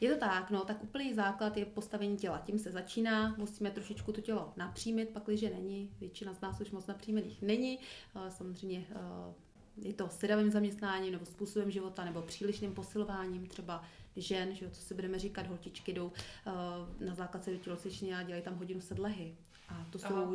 Je 0.04 0.14
to 0.14 0.20
tak, 0.20 0.50
no, 0.50 0.64
tak 0.64 0.82
úplný 0.82 1.14
základ 1.14 1.56
je 1.56 1.64
postavení 1.64 2.16
těla. 2.16 2.38
Tím 2.38 2.58
se 2.58 2.70
začíná, 2.70 3.34
musíme 3.38 3.70
trošičku 3.70 4.12
to 4.12 4.20
tělo 4.20 4.52
napřímit, 4.56 5.08
pakliže 5.08 5.50
není. 5.50 5.90
Většina 6.00 6.34
z 6.34 6.40
nás 6.40 6.60
už 6.60 6.70
moc 6.70 6.86
napřímených 6.86 7.42
není. 7.42 7.78
Samozřejmě 8.28 8.86
eh, 8.90 9.34
je 9.76 9.94
to 9.94 10.08
sedavým 10.08 10.50
zaměstnáním 10.50 11.12
nebo 11.12 11.26
způsobem 11.26 11.70
života 11.70 12.04
nebo 12.04 12.22
přílišným 12.22 12.74
posilováním 12.74 13.46
třeba 13.46 13.84
žen, 14.16 14.54
že 14.54 14.64
jo, 14.64 14.70
co 14.70 14.80
si 14.80 14.94
budeme 14.94 15.18
říkat, 15.18 15.46
holčičky 15.46 15.92
jdou 15.92 16.06
uh, 16.06 17.06
na 17.06 17.14
základce 17.14 17.50
do 17.50 17.58
tělocvičny 17.58 18.14
a 18.14 18.22
dělají 18.22 18.42
tam 18.42 18.54
hodinu 18.54 18.80
sedlehy. 18.80 19.36
A 19.68 19.86
to 19.90 19.98
jsou 19.98 20.14
Aha. 20.14 20.32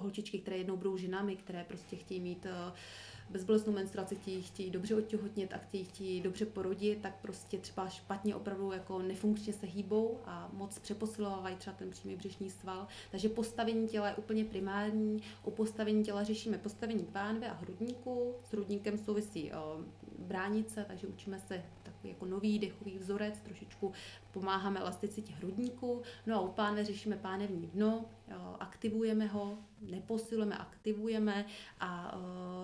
Holčičky, 0.00 0.38
které 0.38 0.56
jednou 0.56 0.76
budou 0.76 0.96
ženami, 0.96 1.36
které 1.36 1.64
prostě 1.64 1.96
chtějí 1.96 2.20
mít 2.20 2.44
uh, 2.46 2.74
bezbolestnou 3.30 3.72
menstruaci, 3.72 4.16
chtějí, 4.16 4.42
chtějí 4.42 4.70
dobře 4.70 4.94
otěhotnět 4.94 5.52
a 5.52 5.58
chtějí, 5.58 5.84
chtějí 5.84 6.20
dobře 6.20 6.46
porodit, 6.46 7.02
tak 7.02 7.20
prostě 7.22 7.58
třeba 7.58 7.88
špatně 7.88 8.34
opravdu 8.34 8.72
jako 8.72 8.98
nefunkčně 8.98 9.52
se 9.52 9.66
hýbou 9.66 10.20
a 10.24 10.50
moc 10.52 10.78
přeposilovávají 10.78 11.56
třeba 11.56 11.76
ten 11.76 11.90
přímý 11.90 12.16
břišní 12.16 12.50
sval. 12.50 12.86
Takže 13.10 13.28
postavení 13.28 13.88
těla 13.88 14.08
je 14.08 14.14
úplně 14.14 14.44
primární. 14.44 15.22
U 15.44 15.50
postavení 15.50 16.04
těla 16.04 16.24
řešíme 16.24 16.58
postavení 16.58 17.04
pánve 17.04 17.50
a 17.50 17.54
hrudníku. 17.54 18.34
S 18.44 18.52
hrudníkem 18.52 18.98
souvisí 18.98 19.52
o, 19.52 19.78
bránice, 20.18 20.84
takže 20.88 21.06
učíme 21.06 21.40
se 21.40 21.62
takový 22.06 22.08
jako 22.08 22.26
nový 22.26 22.58
dechový 22.58 22.98
vzorec, 22.98 23.40
trošičku 23.40 23.92
pomáháme 24.32 24.80
elasticitě 24.80 25.32
hrudníku. 25.32 26.02
No 26.26 26.36
a 26.36 26.40
u 26.40 26.48
pánve 26.52 26.84
řešíme 26.84 27.16
pánevní 27.16 27.66
dno, 27.66 28.04
aktivujeme 28.60 29.26
ho, 29.26 29.58
neposilujeme, 29.80 30.56
aktivujeme 30.56 31.46
a 31.80 32.18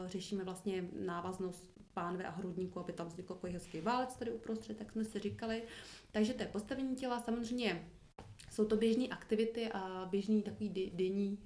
řešíme 0.07 0.44
vlastně 0.44 0.88
návaznost 0.98 1.72
pánve 1.94 2.24
a 2.24 2.31
hrudníku, 2.31 2.81
aby 2.81 2.92
tam 2.92 3.07
vznikl 3.07 3.35
takový 3.35 3.52
hezký 3.52 3.81
válec 3.81 4.16
tady 4.16 4.31
uprostřed, 4.31 4.78
tak 4.78 4.92
jsme 4.92 5.05
si 5.05 5.18
říkali. 5.18 5.62
Takže 6.12 6.35
to 6.35 6.42
je 6.42 6.48
postavení 6.48 6.96
těla, 6.96 7.20
samozřejmě 7.20 7.88
jsou 8.50 8.64
to 8.64 8.76
běžné 8.76 9.07
aktivity 9.09 9.72
a 9.72 10.09
běžný 10.11 10.42
takový 10.42 10.68
denní, 10.94 11.38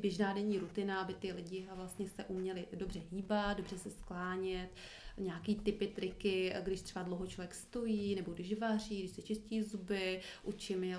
běžná 0.00 0.32
denní 0.32 0.58
rutina, 0.58 1.00
aby 1.00 1.14
ty 1.14 1.32
lidi 1.32 1.68
vlastně 1.74 2.08
se 2.08 2.24
uměli 2.24 2.66
dobře 2.72 3.00
hýbat, 3.10 3.56
dobře 3.56 3.78
se 3.78 3.90
sklánět, 3.90 4.70
nějaký 5.18 5.54
typy, 5.54 5.86
triky, 5.86 6.54
když 6.62 6.82
třeba 6.82 7.02
dlouho 7.02 7.26
člověk 7.26 7.54
stojí, 7.54 8.14
nebo 8.14 8.32
když 8.32 8.58
vaří, 8.58 8.98
když 8.98 9.10
se 9.10 9.22
čistí 9.22 9.62
zuby, 9.62 10.20
učím 10.42 10.84
je 10.84 10.98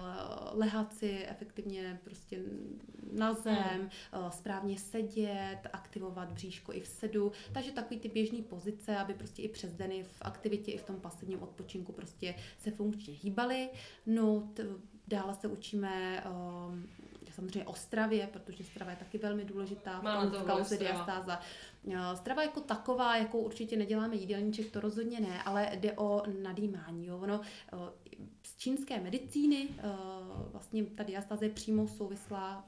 lehat 0.51 0.93
si 0.93 1.25
efektivně 1.27 1.99
prostě 2.03 2.39
na 3.11 3.33
zem, 3.33 3.89
hmm. 4.11 4.31
správně 4.31 4.77
sedět, 4.77 5.59
aktivovat 5.73 6.31
bříško 6.31 6.73
i 6.73 6.79
v 6.79 6.87
sedu, 6.87 7.31
takže 7.53 7.71
takový 7.71 7.99
ty 7.99 8.09
běžné 8.09 8.41
pozice, 8.41 8.97
aby 8.97 9.13
prostě 9.13 9.41
i 9.41 9.47
přes 9.47 9.73
deny 9.73 10.03
v 10.03 10.21
aktivitě, 10.21 10.71
i 10.71 10.77
v 10.77 10.83
tom 10.83 10.99
pasivním 10.99 11.43
odpočinku 11.43 11.91
prostě 11.91 12.35
se 12.57 12.71
funkčně 12.71 13.13
hýbali. 13.13 13.69
No, 14.05 14.51
t- 14.53 14.63
dále 15.07 15.33
se 15.33 15.47
učíme 15.47 16.23
um, 16.23 16.87
samozřejmě 17.35 17.65
o 17.65 17.73
stravě, 17.73 18.27
protože 18.27 18.63
strava 18.63 18.91
je 18.91 18.97
taky 18.97 19.17
velmi 19.17 19.45
důležitá 19.45 19.99
v, 19.99 20.29
v 20.29 20.45
kauze 20.45 20.77
diastáza. 20.77 21.39
Strava 22.15 22.43
jako 22.43 22.61
taková, 22.61 23.17
jakou 23.17 23.39
určitě 23.39 23.77
neděláme 23.77 24.15
jídelníček, 24.15 24.71
to 24.71 24.79
rozhodně 24.79 25.19
ne, 25.19 25.43
ale 25.43 25.69
jde 25.73 25.93
o 25.93 26.23
nadýmání. 26.41 27.07
Jo. 27.07 27.17
Ono, 27.17 27.41
z 28.43 28.57
čínské 28.57 28.99
medicíny 28.99 29.69
vlastně 30.51 30.83
ta 30.83 31.03
diastáze 31.03 31.45
je 31.45 31.49
přímo 31.49 31.87
souvislá 31.87 32.65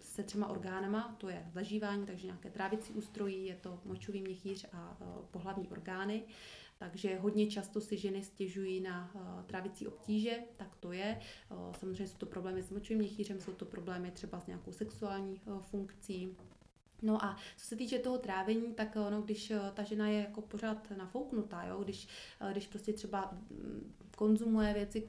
se 0.00 0.22
třema 0.22 0.46
orgánama, 0.46 1.14
to 1.18 1.28
je 1.28 1.46
zažívání, 1.52 2.06
takže 2.06 2.26
nějaké 2.26 2.50
trávicí 2.50 2.92
ústrojí, 2.92 3.46
je 3.46 3.54
to 3.54 3.80
močový 3.84 4.22
měchýř 4.22 4.66
a 4.72 4.96
pohlavní 5.30 5.68
orgány. 5.68 6.22
Takže 6.82 7.18
hodně 7.18 7.46
často 7.46 7.80
si 7.80 7.96
ženy 7.96 8.22
stěžují 8.22 8.80
na 8.80 9.10
uh, 9.14 9.42
trávicí 9.46 9.86
obtíže, 9.86 10.38
tak 10.56 10.76
to 10.76 10.92
je. 10.92 11.20
Uh, 11.50 11.74
samozřejmě 11.74 12.06
jsou 12.06 12.16
to 12.16 12.26
problémy 12.26 12.62
s 12.62 12.70
močovým 12.70 12.98
měchýřem, 12.98 13.40
jsou 13.40 13.52
to 13.52 13.64
problémy 13.64 14.10
třeba 14.10 14.40
s 14.40 14.46
nějakou 14.46 14.72
sexuální 14.72 15.40
uh, 15.44 15.60
funkcí, 15.60 16.36
No 17.02 17.24
a 17.24 17.36
co 17.56 17.66
se 17.66 17.76
týče 17.76 17.98
toho 17.98 18.18
trávení, 18.18 18.74
tak 18.74 18.96
ono, 19.06 19.22
když 19.22 19.52
ta 19.74 19.82
žena 19.82 20.08
je 20.08 20.20
jako 20.20 20.42
pořád 20.42 20.90
nafouknutá, 20.96 21.64
jo? 21.64 21.84
Když, 21.84 22.08
když 22.52 22.66
prostě 22.66 22.92
třeba 22.92 23.30
mm, 23.50 23.94
konzumuje 24.22 24.74
věci, 24.74 25.00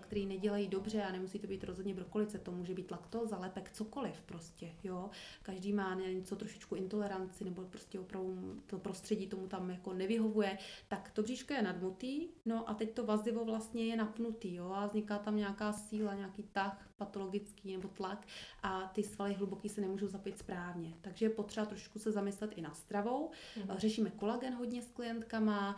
které 0.00 0.26
nedělají 0.26 0.68
dobře 0.68 1.02
a 1.02 1.12
nemusí 1.12 1.38
to 1.38 1.46
být 1.46 1.64
rozhodně 1.64 1.94
brokolice, 1.94 2.38
to 2.38 2.52
může 2.52 2.74
být 2.74 2.90
laktóza, 2.90 3.38
lepek, 3.38 3.70
cokoliv 3.70 4.22
prostě, 4.26 4.72
jo. 4.84 5.10
Každý 5.42 5.72
má 5.72 5.94
něco 5.94 6.36
trošičku 6.36 6.74
intoleranci 6.74 7.44
nebo 7.44 7.62
prostě 7.62 8.00
opravdu 8.00 8.62
to 8.66 8.78
prostředí 8.78 9.26
tomu 9.26 9.46
tam 9.46 9.70
jako 9.70 9.92
nevyhovuje, 9.92 10.58
tak 10.88 11.10
to 11.10 11.22
bříško 11.22 11.52
je 11.52 11.62
nadmutý, 11.62 12.28
no 12.44 12.70
a 12.70 12.74
teď 12.74 12.94
to 12.94 13.04
vazivo 13.04 13.44
vlastně 13.44 13.86
je 13.86 13.96
napnutý, 13.96 14.54
jo, 14.54 14.72
a 14.72 14.86
vzniká 14.86 15.18
tam 15.18 15.36
nějaká 15.36 15.72
síla, 15.72 16.14
nějaký 16.14 16.42
tah 16.42 16.90
patologický 16.96 17.72
nebo 17.76 17.88
tlak 17.88 18.26
a 18.62 18.90
ty 18.94 19.02
svaly 19.02 19.34
hluboký 19.34 19.68
se 19.68 19.80
nemůžou 19.80 20.06
zapít 20.06 20.38
správně. 20.38 20.94
Takže 21.00 21.26
je 21.26 21.30
potřeba 21.30 21.66
trošku 21.66 21.98
se 21.98 22.12
zamyslet 22.12 22.52
i 22.56 22.60
na 22.60 22.74
stravou. 22.74 23.30
Mm. 23.56 23.76
Řešíme 23.76 24.10
kolagen 24.10 24.54
hodně 24.54 24.82
s 24.82 24.90
klientkama, 24.90 25.76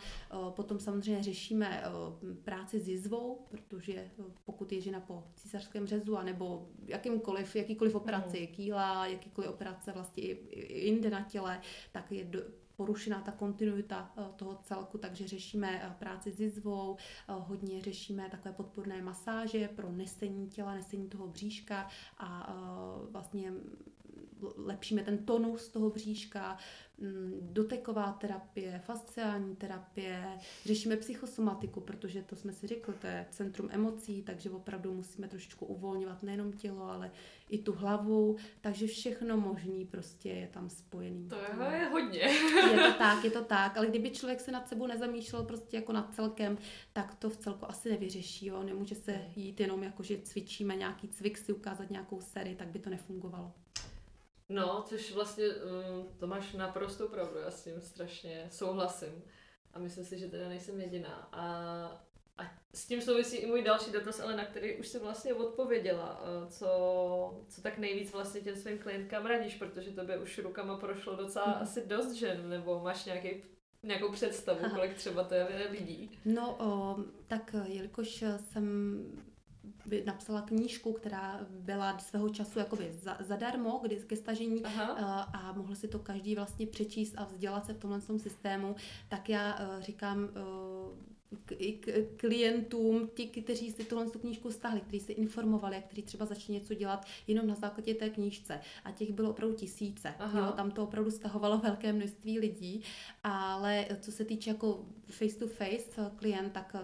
potom 0.51 0.79
samozřejmě 0.79 1.22
řešíme 1.22 1.85
práci 2.44 2.75
práci 2.76 2.80
s 2.80 2.88
jizvou, 2.88 3.46
protože 3.48 3.92
eh, 3.94 4.10
pokud 4.44 4.72
je 4.72 4.80
žena 4.80 5.00
po 5.00 5.24
císařském 5.36 5.86
řezu, 5.86 6.16
anebo 6.16 6.68
jakýmkoliv, 6.86 7.56
jakýkoliv 7.56 7.94
operaci, 7.94 8.40
mm. 8.40 8.46
kýla, 8.46 9.06
jakýkoliv 9.06 9.50
operace 9.50 9.92
vlastně 9.92 10.22
i, 10.22 10.32
i 10.50 10.86
jinde 10.86 11.10
na 11.10 11.22
těle, 11.22 11.60
tak 11.92 12.12
je 12.12 12.24
do, 12.24 12.40
porušená 12.76 13.20
ta 13.20 13.32
kontinuita 13.32 14.12
eh, 14.16 14.22
toho 14.36 14.58
celku, 14.62 14.98
takže 14.98 15.28
řešíme 15.28 15.82
eh, 15.82 15.94
práci 15.98 16.32
s 16.32 16.40
jizvou, 16.40 16.96
hodně 17.28 17.80
řešíme 17.82 18.28
takové 18.30 18.54
podporné 18.54 19.02
masáže 19.02 19.68
pro 19.68 19.92
nesení 19.92 20.48
těla, 20.48 20.74
nesení 20.74 21.08
toho 21.08 21.26
bříška 21.28 21.88
a 22.18 22.54
vlastně 23.10 23.52
lepšíme 24.57 25.03
ten 25.03 25.18
tonus 25.18 25.68
toho 25.68 25.90
bříška, 25.90 26.59
mm, 26.99 27.38
doteková 27.40 28.12
terapie, 28.12 28.81
fasciální 28.85 29.57
terapie, 29.57 30.38
řešíme 30.64 30.96
psychosomatiku, 30.96 31.81
protože 31.81 32.22
to 32.22 32.37
jsme 32.37 32.53
si 32.53 32.66
řekli, 32.66 32.94
to 32.94 33.07
je 33.07 33.27
centrum 33.31 33.68
emocí, 33.72 34.22
takže 34.22 34.51
opravdu 34.51 34.94
musíme 34.94 35.29
trošičku 35.29 35.66
uvolňovat 35.66 36.22
nejenom 36.22 36.53
tělo, 36.53 36.90
ale 36.90 37.11
i 37.51 37.59
tu 37.59 37.72
hlavu, 37.72 38.37
takže 38.61 38.87
všechno 38.87 39.37
možný 39.37 39.85
prostě 39.85 40.29
je 40.29 40.49
tam 40.49 40.70
spojený. 40.70 41.29
To 41.29 41.37
je, 41.37 41.79
je 41.79 41.85
hodně. 41.85 42.18
Je 42.70 42.77
to 42.77 42.99
tak, 42.99 43.25
je 43.25 43.31
to 43.31 43.44
tak, 43.44 43.77
ale 43.77 43.87
kdyby 43.87 44.11
člověk 44.11 44.40
se 44.40 44.53
nad 44.53 44.68
sebou 44.68 44.87
nezamýšlel 44.87 45.44
prostě 45.44 45.77
jako 45.77 45.92
nad 45.92 46.14
celkem, 46.14 46.59
tak 46.92 47.14
to 47.14 47.31
v 47.31 47.37
celku 47.37 47.70
asi 47.70 47.90
nevyřeší, 47.90 48.46
jo, 48.46 48.62
nemůže 48.62 48.94
se 48.94 49.20
jít 49.37 49.61
jenom 49.61 49.83
jako, 49.83 50.03
že 50.03 50.18
cvičíme 50.22 50.77
nějaký 50.77 51.09
cvik, 51.09 51.38
si 51.38 51.53
ukázat 51.53 51.90
nějakou 51.90 52.20
sérii, 52.20 52.57
tak 52.57 52.68
by 52.68 52.79
to 52.79 52.90
nefungovalo. 52.90 53.53
No, 54.48 54.85
což 54.88 55.12
vlastně, 55.12 55.44
um, 55.44 56.09
to 56.18 56.26
máš 56.26 56.52
naprosto 56.52 57.09
pravdu, 57.09 57.38
já 57.38 57.50
s 57.50 57.64
tím 57.64 57.80
strašně 57.80 58.48
souhlasím. 58.50 59.22
A 59.72 59.78
myslím 59.78 60.04
si, 60.04 60.18
že 60.18 60.28
teda 60.28 60.48
nejsem 60.48 60.80
jediná. 60.80 61.28
A, 61.32 61.46
a 62.38 62.42
s 62.74 62.87
tím 62.87 63.02
souvisí 63.02 63.37
i 63.37 63.46
můj 63.46 63.62
další 63.62 63.92
dotaz, 63.92 64.20
ale 64.20 64.37
na 64.37 64.44
který 64.44 64.76
už 64.76 64.88
jsem 64.88 65.02
vlastně 65.02 65.35
odpověděla, 65.35 66.20
uh, 66.20 66.48
co, 66.48 67.44
co 67.48 67.62
tak 67.62 67.78
nejvíc 67.78 68.12
vlastně 68.12 68.40
těm 68.40 68.56
svým 68.56 68.78
klientkám 68.78 69.26
radíš, 69.26 69.54
protože 69.54 69.90
tobě 69.90 70.18
už 70.18 70.38
rukama 70.38 70.76
prošlo 70.76 71.16
docela 71.16 71.46
mm. 71.46 71.62
asi 71.62 71.87
dost 71.87 72.12
žen, 72.12 72.48
nebo 72.48 72.80
máš 72.80 73.04
nějaký 73.04 73.42
nějakou 73.82 74.12
představu, 74.12 74.70
kolik 74.74 74.94
třeba 74.94 75.24
to 75.24 75.35
je 75.35 75.68
lidí? 75.70 76.18
No, 76.24 76.56
o, 76.59 76.96
tak 77.26 77.54
jelikož 77.64 78.24
jsem 78.37 79.04
napsala 80.05 80.42
knížku, 80.42 80.92
která 80.92 81.46
byla 81.50 81.98
svého 81.98 82.29
času 82.29 82.59
jakoby 82.59 82.92
za, 82.92 83.16
zadarmo 83.20 83.81
kdy, 83.83 83.96
ke 83.96 84.16
stažení 84.16 84.64
Aha. 84.64 84.85
a, 84.85 85.20
a 85.20 85.52
mohl 85.52 85.74
si 85.74 85.88
to 85.88 85.98
každý 85.98 86.35
vlastně 86.35 86.66
přečíst 86.66 87.14
a 87.16 87.24
vzdělat 87.24 87.66
se 87.66 87.72
v 87.72 87.79
tomhle 87.79 88.00
systému, 88.18 88.76
tak 89.09 89.29
já 89.29 89.55
uh, 89.55 89.83
říkám 89.83 90.18
uh, 90.18 91.16
k, 91.44 91.55
k, 91.81 92.16
klientům, 92.16 93.11
ti, 93.14 93.26
kteří 93.26 93.70
si 93.70 93.85
tuhle 93.85 94.07
knížku 94.07 94.50
stáhli, 94.50 94.81
kteří 94.81 95.00
se 95.00 95.12
informovali 95.12 95.76
a 95.76 95.81
kteří 95.81 96.02
třeba 96.02 96.26
začali 96.26 96.59
něco 96.59 96.74
dělat 96.74 97.07
jenom 97.26 97.46
na 97.46 97.55
základě 97.55 97.94
té 97.94 98.11
knížce. 98.11 98.61
A 98.85 98.92
těch 98.92 99.12
bylo 99.12 99.31
opravdu 99.31 99.57
tisíce. 99.57 100.14
Jo, 100.35 100.52
tam 100.57 100.70
to 100.70 100.83
opravdu 100.83 101.11
stahovalo 101.11 101.59
velké 101.59 101.92
množství 101.92 102.38
lidí, 102.38 102.83
ale 103.24 103.87
co 104.00 104.12
se 104.12 104.24
týče 104.24 104.50
jako 104.50 104.87
face 105.11 105.38
to 105.38 105.46
face 105.46 106.11
klient, 106.16 106.52
tak 106.52 106.76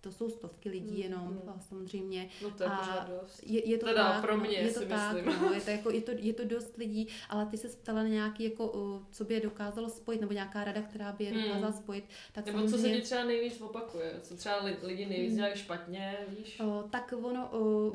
to 0.00 0.12
jsou 0.12 0.30
stovky 0.30 0.68
lidí 0.68 0.90
mm, 0.90 1.02
jenom, 1.02 1.28
mm. 1.28 1.62
samozřejmě. 1.68 2.28
No 2.42 2.50
to 2.50 2.62
je 2.62 2.68
a 2.68 3.08
dost. 3.20 3.42
Je, 3.42 3.68
je 3.68 3.78
to 3.78 3.86
teda 3.86 4.12
tak, 4.12 4.20
pro 4.20 4.36
no, 4.36 4.42
mě 4.42 4.58
je 4.58 4.72
to 4.72 4.80
si 4.80 4.86
tak, 4.86 5.24
myslím. 5.24 5.42
No, 5.42 5.52
je, 5.52 5.60
to 5.60 5.70
jako, 5.70 5.90
je, 5.90 6.00
to, 6.00 6.10
je 6.16 6.32
to 6.32 6.44
dost 6.44 6.76
lidí, 6.76 7.08
ale 7.28 7.46
ty 7.46 7.56
se 7.56 7.68
ptala 7.68 8.02
na 8.02 8.08
nějaký, 8.08 8.44
jako, 8.44 9.02
co 9.10 9.24
by 9.24 9.34
je 9.34 9.40
dokázalo 9.40 9.88
spojit, 9.88 10.20
nebo 10.20 10.32
nějaká 10.32 10.64
rada, 10.64 10.82
která 10.82 11.12
by 11.12 11.24
je 11.24 11.32
mm. 11.32 11.42
dokázala 11.42 11.72
spojit. 11.72 12.04
Tak 12.32 12.46
nebo 12.46 12.58
samozřejmě... 12.58 12.78
co 12.78 12.88
se 12.88 12.96
ti 12.96 13.02
třeba 13.02 13.24
nejvíc 13.24 13.60
opakuje, 13.60 14.20
co 14.22 14.36
třeba 14.36 14.64
lidi 14.82 15.06
nejvíc 15.06 15.30
mm. 15.30 15.36
dělají 15.36 15.56
špatně, 15.56 16.16
víš? 16.38 16.60
O, 16.60 16.84
tak 16.90 17.14
ono 17.22 17.48
o, 17.52 17.92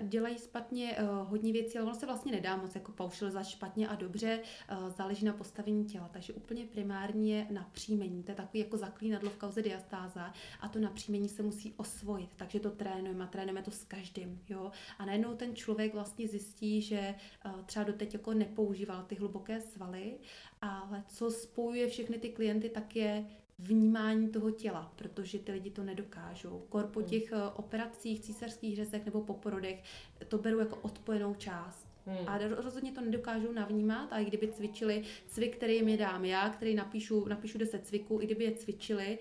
dělají 0.00 0.38
špatně 0.38 0.96
o, 0.96 1.24
hodně 1.24 1.52
věcí, 1.52 1.78
ale 1.78 1.86
ono 1.86 1.94
se 1.94 2.06
vlastně 2.06 2.32
nedá 2.32 2.56
moc 2.56 2.74
jako 2.74 2.92
paušalizovat 2.92 3.46
špatně 3.46 3.88
a 3.88 3.94
dobře, 3.94 4.40
o, 4.40 4.90
záleží 4.90 5.24
na 5.24 5.32
postavení 5.32 5.84
těla. 5.84 6.08
Takže 6.12 6.32
úplně 6.32 6.64
primární 6.64 7.30
je 7.30 7.46
napříjmení, 7.50 8.22
to 8.22 8.30
je 8.30 8.34
takový 8.34 8.58
jako 8.58 8.76
zaklínadlo 8.76 9.30
v 9.30 9.36
kauze 9.36 9.62
diastáza 9.62 10.32
a 10.60 10.68
to 10.68 10.78
napříjmení 10.78 11.03
se 11.28 11.42
musí 11.42 11.74
osvojit, 11.76 12.30
takže 12.36 12.60
to 12.60 12.70
trénujeme 12.70 13.24
a 13.24 13.26
trénujeme 13.26 13.62
to 13.62 13.70
s 13.70 13.84
každým, 13.84 14.40
jo. 14.48 14.70
A 14.98 15.04
najednou 15.04 15.34
ten 15.34 15.56
člověk 15.56 15.94
vlastně 15.94 16.28
zjistí, 16.28 16.82
že 16.82 17.14
uh, 17.46 17.62
třeba 17.62 17.84
doteď 17.84 18.14
jako 18.14 18.34
nepoužíval 18.34 19.04
ty 19.06 19.14
hluboké 19.14 19.60
svaly, 19.60 20.14
ale 20.62 21.04
co 21.08 21.30
spojuje 21.30 21.88
všechny 21.88 22.18
ty 22.18 22.28
klienty, 22.28 22.68
tak 22.68 22.96
je 22.96 23.26
vnímání 23.58 24.28
toho 24.28 24.50
těla, 24.50 24.92
protože 24.96 25.38
ty 25.38 25.52
lidi 25.52 25.70
to 25.70 25.84
nedokážou. 25.84 26.66
Kor 26.68 26.86
po 26.86 27.00
hmm. 27.00 27.08
těch 27.08 27.32
uh, 27.32 27.38
operacích, 27.56 28.20
císařských 28.20 28.76
řezech 28.76 29.04
nebo 29.04 29.20
po 29.20 29.34
porodech 29.34 29.82
to 30.28 30.38
beru 30.38 30.58
jako 30.58 30.76
odpojenou 30.76 31.34
část. 31.34 31.94
Hmm. 32.06 32.28
A 32.28 32.38
rozhodně 32.38 32.92
to 32.92 33.00
nedokážou 33.00 33.52
navnímat 33.52 34.12
a 34.12 34.18
i 34.18 34.24
kdyby 34.24 34.48
cvičili 34.48 35.02
cvik, 35.26 35.56
který 35.56 35.74
jim 35.74 35.88
je 35.88 35.96
dám 35.96 36.24
já, 36.24 36.50
který 36.50 36.74
napíšu, 36.74 37.28
napíšu 37.28 37.58
10 37.58 37.86
cviků, 37.86 38.20
i 38.20 38.26
kdyby 38.26 38.44
je 38.44 38.52
cvičili, 38.52 39.18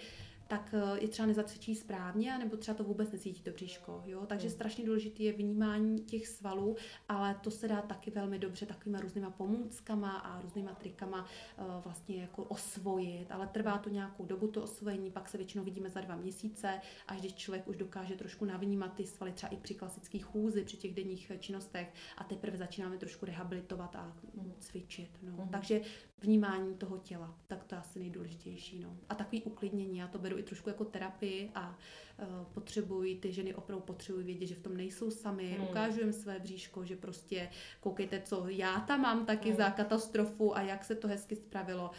tak 0.48 0.76
eh, 0.78 1.00
je 1.02 1.08
třeba 1.08 1.26
nezacvičí 1.26 1.76
správně, 1.76 2.38
nebo 2.38 2.58
třeba 2.58 2.78
to 2.78 2.84
vůbec 2.84 3.12
necítí 3.12 3.42
to 3.42 3.52
bříško. 3.52 4.04
Jo? 4.06 4.26
Takže 4.26 4.48
hmm. 4.48 4.56
strašně 4.56 4.86
důležité 4.86 5.24
je 5.24 5.34
vnímání 5.34 6.02
těch 6.02 6.28
svalů, 6.28 6.76
ale 7.10 7.36
to 7.42 7.52
se 7.52 7.68
dá 7.68 7.82
taky 7.82 8.12
velmi 8.12 8.40
dobře 8.40 8.66
takovýma 8.66 9.00
různýma 9.00 9.30
pomůckama 9.30 10.18
a 10.18 10.42
různýma 10.42 10.74
trikama 10.74 11.26
uh, 11.58 11.66
vlastně 11.84 12.22
jako 12.22 12.44
osvojit, 12.44 13.32
ale 13.32 13.48
trvá 13.48 13.78
to 13.78 13.90
nějakou 13.90 14.26
dobu 14.26 14.48
to 14.48 14.64
osvojení, 14.64 15.12
pak 15.12 15.30
se 15.30 15.38
většinou 15.38 15.64
vidíme 15.64 15.90
za 15.90 16.02
dva 16.02 16.16
měsíce, 16.16 16.82
až 17.08 17.20
když 17.20 17.34
člověk 17.34 17.68
už 17.68 17.78
dokáže 17.78 18.16
trošku 18.16 18.46
navnímat 18.46 18.94
ty 18.94 19.06
svaly 19.06 19.32
třeba 19.32 19.50
i 19.50 19.58
při 19.58 19.76
klasických 19.76 20.26
chůzi, 20.26 20.64
při 20.64 20.78
těch 20.78 20.94
denních 20.94 21.32
činnostech 21.40 21.94
a 22.18 22.24
teprve 22.24 22.58
začínáme 22.58 22.98
trošku 22.98 23.26
rehabilitovat 23.26 23.96
a 23.96 24.18
cvičit. 24.60 25.10
No. 25.22 25.32
Hmm. 25.38 25.50
Takže 25.50 25.82
vnímání 26.22 26.76
toho 26.76 26.98
těla, 26.98 27.38
tak 27.48 27.64
to 27.64 27.76
je 27.76 27.80
asi 27.80 28.00
nejdůležitější. 28.00 28.80
No. 28.80 28.98
A 29.10 29.16
takový 29.16 29.44
uklidnění, 29.44 29.98
já 29.98 30.08
to 30.08 30.20
beru 30.20 30.33
i 30.38 30.44
trošku 30.44 30.70
jako 30.70 30.86
terapii 30.86 31.52
a 31.56 31.78
uh, 32.18 32.26
potřebují, 32.54 33.20
ty 33.20 33.32
ženy 33.32 33.56
opravdu 33.56 33.86
potřebují 33.86 34.26
vědět, 34.26 34.46
že 34.46 34.56
v 34.56 34.62
tom 34.62 34.78
nejsou 34.78 35.12
sami, 35.12 35.52
hmm. 35.52 35.68
ukážu 35.68 36.00
jim 36.00 36.14
své 36.14 36.40
bříško, 36.40 36.86
že 36.86 36.96
prostě 36.96 37.50
koukejte, 37.80 38.22
co 38.22 38.46
já 38.48 38.80
tam 38.80 39.02
mám 39.02 39.26
taky 39.26 39.50
hmm. 39.50 39.58
za 39.58 39.70
katastrofu 39.70 40.58
a 40.58 40.62
jak 40.62 40.86
se 40.86 40.96
to 40.96 41.08
hezky 41.08 41.36
spravilo 41.36 41.92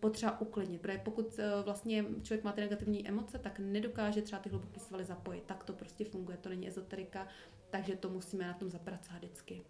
potřeba 0.00 0.40
uklidnit, 0.40 0.80
protože 0.80 0.98
pokud 0.98 1.26
uh, 1.26 1.64
vlastně 1.64 2.04
člověk 2.22 2.44
má 2.44 2.52
ty 2.52 2.60
negativní 2.60 3.08
emoce, 3.08 3.38
tak 3.38 3.58
nedokáže 3.58 4.22
třeba 4.22 4.42
ty 4.42 4.48
hluboké 4.48 4.80
svaly 4.80 5.04
zapojit. 5.04 5.42
Tak 5.46 5.64
to 5.64 5.72
prostě 5.72 6.04
funguje, 6.04 6.36
to 6.36 6.48
není 6.48 6.68
ezoterika, 6.68 7.28
takže 7.70 7.96
to 7.96 8.08
musíme 8.08 8.46
na 8.46 8.54
tom 8.54 8.70
zapracovat 8.70 9.18
vždycky. 9.18 9.62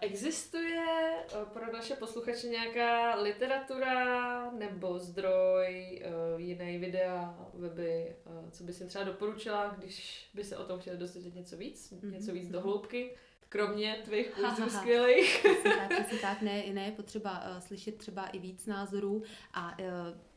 Existuje 0.00 0.86
eh, 1.32 1.44
pro 1.52 1.72
naše 1.72 1.94
posluchače 1.94 2.48
nějaká 2.48 3.14
literatura 3.14 4.50
nebo 4.50 4.98
zdroj, 4.98 6.02
uh, 6.34 6.40
jiný 6.40 6.78
videa, 6.78 7.48
weby, 7.54 8.16
uh, 8.26 8.50
co 8.50 8.64
by 8.64 8.72
si 8.72 8.86
třeba 8.86 9.04
doporučila, 9.04 9.74
když 9.78 10.28
by 10.34 10.44
se 10.44 10.56
o 10.56 10.64
tom 10.64 10.80
chtěli 10.80 10.98
dozvědět 10.98 11.34
něco 11.34 11.56
víc, 11.56 11.92
mm-hmm. 11.92 12.12
něco 12.12 12.32
víc 12.32 12.48
do 12.48 12.58
mhm. 12.58 12.68
hloubky? 12.68 13.16
Kromě 13.48 14.00
tvých 14.04 14.30
kurzů 14.30 14.70
skvělých. 14.70 15.46
tak, 15.64 15.88
přesně 15.88 16.18
tak, 16.18 16.42
ne, 16.42 16.64
ne, 16.72 16.84
je 16.84 16.92
potřeba 16.92 17.50
uh, 17.50 17.58
slyšet 17.58 17.98
třeba 17.98 18.26
i 18.26 18.38
víc 18.38 18.66
názorů 18.66 19.22
a 19.54 19.78
uh, 19.78 19.84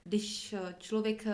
když 0.03 0.55
člověk 0.77 1.25
uh, 1.25 1.33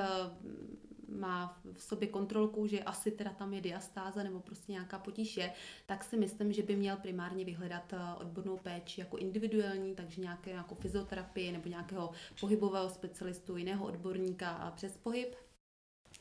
má 1.12 1.62
v 1.74 1.84
sobě 1.84 2.08
kontrolku, 2.08 2.67
že 2.67 2.84
asi 2.84 3.12
teda 3.12 3.34
tam 3.34 3.54
je 3.54 3.62
diastáza 3.62 4.24
nebo 4.24 4.39
prostě 4.39 4.72
nějaká 4.72 5.00
potíž 5.00 5.38
je, 5.38 5.54
tak 5.86 6.04
si 6.04 6.17
myslím, 6.17 6.54
že 6.54 6.63
by 6.63 6.76
měl 6.76 6.98
primárně 6.98 7.45
vyhledat 7.45 7.93
odbornou 8.17 8.58
péči 8.58 9.02
jako 9.02 9.17
individuální, 9.17 9.95
takže 9.95 10.22
nějaké 10.22 10.52
jako 10.52 10.76
fyzioterapii 10.76 11.52
nebo 11.52 11.69
nějakého 11.69 12.12
pohybového 12.39 12.89
specialistu, 12.89 13.58
jiného 13.58 13.86
odborníka 13.86 14.74
přes 14.76 14.98
pohyb, 14.98 15.36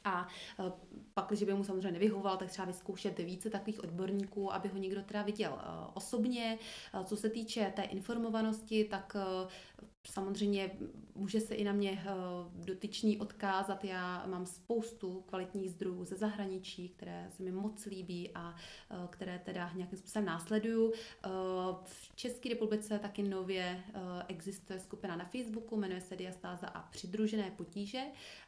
a 0.04 0.28
e, 0.60 0.72
pak, 1.14 1.26
když 1.28 1.42
by 1.42 1.54
mu 1.54 1.64
samozřejmě 1.64 1.92
nevyhovoval, 1.92 2.36
tak 2.36 2.50
třeba 2.50 2.66
vyzkoušet 2.66 3.18
více 3.18 3.50
takových 3.50 3.84
odborníků, 3.84 4.52
aby 4.52 4.68
ho 4.68 4.78
někdo 4.78 5.02
teda 5.02 5.22
viděl 5.22 5.52
e, 5.52 5.66
osobně. 5.94 6.58
Co 7.04 7.16
se 7.16 7.30
týče 7.30 7.72
té 7.76 7.82
informovanosti, 7.82 8.84
tak 8.84 9.16
Samozřejmě 10.10 10.70
může 11.14 11.40
se 11.40 11.54
i 11.54 11.64
na 11.64 11.72
mě 11.72 12.04
dotyčný 12.54 13.18
odkázat. 13.18 13.84
Já 13.84 14.26
mám 14.26 14.46
spoustu 14.46 15.24
kvalitních 15.26 15.70
zdrojů 15.70 16.04
ze 16.04 16.16
zahraničí, 16.16 16.88
které 16.88 17.28
se 17.36 17.42
mi 17.42 17.50
moc 17.50 17.86
líbí 17.86 18.30
a 18.34 18.54
které 19.10 19.38
teda 19.38 19.70
nějakým 19.74 19.98
způsobem 19.98 20.26
následuju. 20.26 20.92
V 21.84 22.16
České 22.16 22.48
republice 22.48 22.98
taky 22.98 23.22
nově 23.22 23.84
existuje 24.28 24.80
skupina 24.80 25.16
na 25.16 25.24
Facebooku, 25.24 25.76
jmenuje 25.76 26.00
se 26.00 26.16
Diastáza 26.16 26.66
a 26.66 26.82
přidružené 26.82 27.50
potíže 27.50 28.02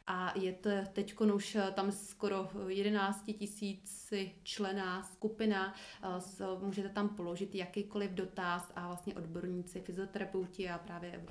a 0.07 0.33
je 0.39 0.53
to 0.53 0.69
teď 0.93 1.21
už 1.21 1.55
eh, 1.55 1.71
tam 1.71 1.91
skoro 1.91 2.49
11 2.67 3.25
tisíci 3.37 4.31
člená 4.43 5.03
skupina, 5.03 5.75
eh, 6.03 6.45
můžete 6.65 6.89
tam 6.89 7.09
položit 7.09 7.55
jakýkoliv 7.55 8.11
dotaz 8.11 8.71
a 8.75 8.87
vlastně 8.87 9.15
odborníci, 9.15 9.81
fyzioterapeuti 9.81 10.69
a 10.69 10.77
právě 10.77 11.25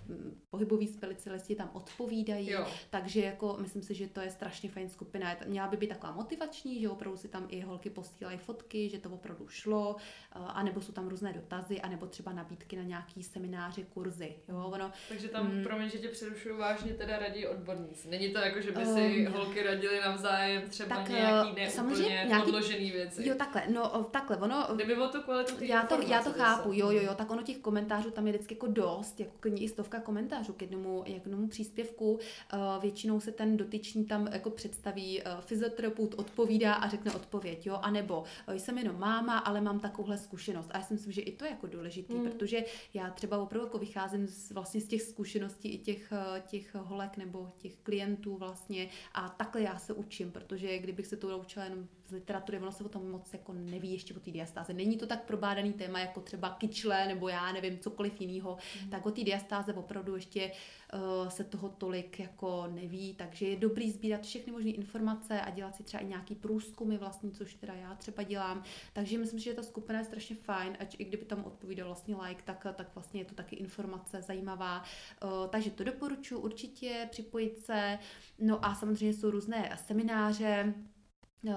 pohyboví 0.51 0.87
specialisti 0.87 1.55
tam 1.55 1.71
odpovídají, 1.73 2.51
jo. 2.51 2.67
takže 2.91 3.21
jako 3.21 3.57
myslím 3.61 3.83
si, 3.83 3.95
že 3.95 4.09
to 4.09 4.21
je 4.21 4.31
strašně 4.31 4.71
fajn 4.71 4.89
skupina, 4.89 5.37
měla 5.47 5.69
by 5.69 5.77
být 5.77 5.89
taková 5.89 6.13
motivační, 6.13 6.81
že 6.81 6.89
opravdu 6.89 7.17
si 7.17 7.29
tam 7.29 7.47
i 7.49 7.61
holky 7.61 7.91
posílají 7.91 8.39
fotky, 8.39 8.89
že 8.89 8.99
to 8.99 9.11
opravdu 9.11 9.49
šlo, 9.49 9.97
eh, 9.99 10.39
anebo 10.39 10.81
jsou 10.81 10.93
tam 10.93 11.09
různé 11.09 11.33
dotazy, 11.33 11.81
anebo 11.81 12.07
třeba 12.07 12.33
nabídky 12.33 12.77
na 12.77 12.83
nějaký 12.83 13.23
semináře, 13.23 13.83
kurzy, 13.83 14.35
jo, 14.49 14.71
ono. 14.75 14.93
Takže 15.09 15.29
tam, 15.29 15.55
mm, 15.55 15.63
promiň, 15.63 15.91
že 15.91 15.99
tě 15.99 16.09
přerušuju, 16.09 16.59
vážně 16.59 16.95
teda 16.95 17.19
radí 17.19 17.47
odborníci. 17.47 18.09
Není 18.09 18.33
to 18.33 18.39
jako, 18.39 18.61
že 18.61 18.73
by 18.73 18.87
si 18.87 19.27
um, 19.27 19.33
holky 19.33 19.63
radili 19.63 20.01
navzájem 20.01 20.63
třeba 20.69 20.97
tak, 20.97 21.09
nějaký 21.09 21.51
eh, 21.57 21.71
neúplně 21.77 22.09
nějaký, 22.09 22.45
podložený 22.45 22.91
věci. 22.91 23.29
Jo, 23.29 23.35
takhle, 23.35 23.63
no 23.69 24.05
takhle, 24.05 24.37
ono... 24.37 24.69
Kdyby 24.75 24.97
o 24.97 25.09
tu 25.09 25.23
kvalitu 25.23 25.55
já 25.61 25.83
to, 25.83 26.03
já 26.03 26.23
to 26.23 26.33
chápu, 26.33 26.73
jo, 26.73 26.91
jo, 26.91 27.03
jo, 27.03 27.15
tak 27.15 27.31
ono 27.31 27.43
těch 27.43 27.59
komentářů 27.59 28.11
tam 28.11 28.27
je 28.27 28.33
vždycky 28.33 28.55
jako 28.55 28.67
dost, 28.67 29.21
jako 29.21 29.49
i 29.55 29.69
stovka 29.69 30.01
komentářů 30.11 30.53
k 30.53 30.63
jednomu, 30.63 31.03
k 31.03 31.09
jednomu 31.09 31.49
příspěvku. 31.49 32.13
Uh, 32.13 32.83
většinou 32.83 33.21
se 33.21 33.33
ten 33.33 33.57
dotyčný 33.57 34.05
tam 34.05 34.27
jako 34.27 34.51
představí, 34.51 35.23
uh, 35.23 35.41
fyzioterapeut 35.41 36.15
odpovídá 36.15 36.75
a 36.75 36.89
řekne 36.89 37.13
odpověď, 37.13 37.67
jo, 37.67 37.79
anebo 37.83 38.25
uh, 38.49 38.55
jsem 38.55 38.79
jenom 38.79 38.99
máma, 38.99 39.39
ale 39.39 39.61
mám 39.61 39.81
takovouhle 39.81 40.19
zkušenost. 40.19 40.71
A 40.73 40.79
já 40.79 40.85
si 40.85 40.95
myslím, 40.95 41.13
že 41.13 41.21
i 41.21 41.33
to 41.33 41.45
je 41.45 41.51
jako 41.51 41.67
důležitý, 41.67 42.15
mm. 42.15 42.23
protože 42.25 42.65
já 42.95 43.11
třeba 43.11 43.39
opravdu 43.39 43.67
jako 43.67 43.79
vycházím 43.79 44.27
z, 44.27 44.51
vlastně 44.51 44.81
z 44.81 44.87
těch 44.87 45.03
zkušeností 45.03 45.69
i 45.69 45.79
těch, 45.79 46.13
těch 46.47 46.75
holek 46.75 47.17
nebo 47.17 47.53
těch 47.57 47.77
klientů 47.77 48.37
vlastně 48.37 48.89
a 49.15 49.29
takhle 49.29 49.63
já 49.63 49.79
se 49.79 49.93
učím, 49.93 50.33
protože 50.33 50.79
kdybych 50.79 51.07
se 51.07 51.17
to 51.17 51.29
naučila 51.29 51.65
jenom 51.65 51.89
z 52.11 52.13
literatury, 52.13 52.59
ono 52.59 52.73
se 52.73 52.85
o 52.85 52.89
tom 52.89 53.11
moc 53.11 53.33
jako 53.33 53.53
neví 53.53 53.93
ještě 53.93 54.15
o 54.15 54.21
té 54.21 54.31
diastáze. 54.31 54.73
Není 54.73 54.97
to 54.97 55.07
tak 55.07 55.25
probádaný 55.25 55.73
téma 55.73 56.01
jako 56.01 56.21
třeba 56.21 56.51
kyčle 56.51 57.07
nebo 57.07 57.29
já 57.29 57.53
nevím, 57.53 57.79
cokoliv 57.79 58.21
jiného, 58.21 58.57
mm. 58.85 58.91
tak 58.91 59.07
o 59.07 59.11
té 59.11 59.25
diastáze 59.25 59.75
opravdu 59.75 60.15
ještě 60.15 60.53
uh, 60.95 61.29
se 61.29 61.45
toho 61.45 61.69
tolik 61.69 62.21
jako 62.21 62.67
neví, 62.71 63.15
takže 63.15 63.47
je 63.47 63.57
dobrý 63.57 63.91
sbírat 63.91 64.23
všechny 64.23 64.53
možné 64.53 64.71
informace 64.71 65.41
a 65.41 65.51
dělat 65.51 65.77
si 65.77 65.83
třeba 65.83 66.03
i 66.03 66.07
nějaký 66.07 66.35
průzkumy 66.35 66.97
vlastně, 66.97 67.31
což 67.31 67.55
teda 67.55 67.75
já 67.75 67.95
třeba 67.95 68.23
dělám. 68.23 68.63
Takže 68.93 69.19
myslím, 69.19 69.41
že 69.41 69.55
ta 69.55 69.63
skupina 69.63 69.99
je 69.99 70.05
strašně 70.05 70.37
fajn, 70.37 70.77
ať 70.81 70.97
i 70.99 71.05
kdyby 71.05 71.25
tam 71.25 71.45
odpovídal 71.45 71.87
vlastně 71.87 72.17
like, 72.17 72.43
tak, 72.45 72.67
tak 72.75 72.95
vlastně 72.95 73.21
je 73.21 73.25
to 73.25 73.35
taky 73.35 73.57
informace 73.57 74.23
zajímavá. 74.23 74.83
Uh, 75.25 75.31
takže 75.51 75.71
to 75.71 75.85
doporučuji 75.85 76.39
určitě 76.41 77.09
připojit 77.11 77.59
se. 77.59 77.99
No 78.39 78.65
a 78.65 78.75
samozřejmě 78.75 79.15
jsou 79.15 79.31
různé 79.31 79.79
semináře, 79.87 80.75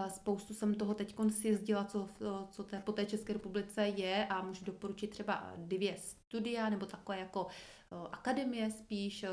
spoustu 0.09 0.53
jsem 0.53 0.75
toho 0.75 0.93
teď 0.93 1.15
si 1.29 1.47
jezdila, 1.47 1.85
co, 1.85 2.09
co 2.49 2.63
té, 2.63 2.81
po 2.85 2.91
té 2.91 3.05
České 3.05 3.33
republice 3.33 3.87
je 3.87 4.27
a 4.27 4.41
můžu 4.41 4.65
doporučit 4.65 5.07
třeba 5.07 5.53
dvě 5.57 5.97
studia 5.97 6.69
nebo 6.69 6.85
takové 6.85 7.19
jako 7.19 7.47
eh, 7.47 7.95
akademie 8.11 8.71
spíš, 8.71 9.23
eh, 9.23 9.29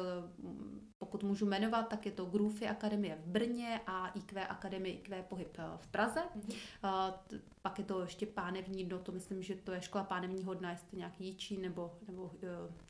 pokud 1.00 1.22
můžu 1.22 1.46
jmenovat, 1.46 1.88
tak 1.88 2.06
je 2.06 2.12
to 2.12 2.24
Groovy 2.24 2.68
Akademie 2.68 3.16
v 3.16 3.26
Brně 3.26 3.80
a 3.86 4.08
IQ 4.08 4.46
Akademie 4.46 4.94
IQ 4.94 5.22
Pohyb 5.22 5.58
v 5.76 5.86
Praze. 5.86 6.20
Mm-hmm. 6.36 7.40
Pak 7.62 7.78
je 7.78 7.84
to 7.84 8.00
ještě 8.00 8.26
pánevní 8.26 8.84
dno, 8.84 8.98
to 8.98 9.12
myslím, 9.12 9.42
že 9.42 9.54
to 9.54 9.72
je 9.72 9.82
škola 9.82 10.04
pánevního 10.04 10.54
dna, 10.54 10.70
jestli 10.70 10.86
to 10.90 10.96
nějaký 10.96 11.24
Jičí 11.24 11.58
nebo, 11.58 11.92
nebo 12.06 12.22
uh, 12.22 12.30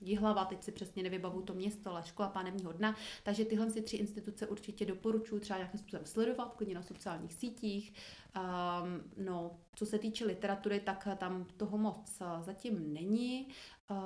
Jihlava, 0.01 0.45
teď 0.45 0.63
si 0.63 0.73
přesně 0.73 1.03
nevybavu 1.03 1.43
to 1.43 1.55
město, 1.55 1.91
ale 1.91 2.03
škola 2.03 2.29
pánevního 2.29 2.73
dna. 2.73 2.97
Takže 3.23 3.45
tyhle 3.45 3.71
si 3.71 3.83
tři 3.83 3.97
instituce 3.97 4.47
určitě 4.47 4.87
doporučuji 4.87 5.41
třeba 5.41 5.59
nějakým 5.59 5.81
způsobem 5.81 6.07
sledovat, 6.07 6.55
klidně 6.55 6.75
na 6.75 6.83
sociálních 6.83 7.35
sítích. 7.35 7.93
Um, 8.37 9.25
no, 9.25 9.51
co 9.75 9.87
se 9.87 9.99
týče 9.99 10.25
literatury, 10.25 10.81
tak 10.81 11.09
tam 11.19 11.47
toho 11.57 11.79
moc 11.79 12.23
zatím 12.41 12.93
není. 12.93 13.49
Uh, 13.91 13.97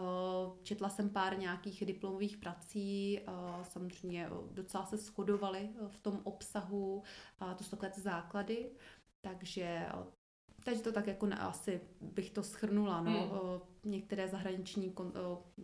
četla 0.63 0.89
jsem 0.89 1.11
pár 1.11 1.39
nějakých 1.39 1.85
diplomových 1.85 2.37
prací, 2.37 3.21
uh, 3.29 3.65
samozřejmě 3.65 3.94
docela 4.51 4.87
se 4.87 4.97
shodovaly 4.97 5.69
v 5.89 5.99
tom 5.99 6.21
obsahu, 6.25 7.03
uh, 7.43 7.55
to 7.55 7.65
jsou 7.65 7.77
takové 7.77 8.03
základy, 8.03 8.71
takže 9.21 9.87
takže 10.65 10.83
to 10.83 10.93
tak 10.93 11.07
jako 11.07 11.27
ne, 11.27 11.37
asi 11.37 11.81
bych 12.01 12.31
to 12.31 12.43
schrnula. 12.43 13.01
No. 13.01 13.11
Hmm. 13.11 13.93
Některé 13.93 14.29
zahraniční 14.29 14.91
kon, 14.91 15.13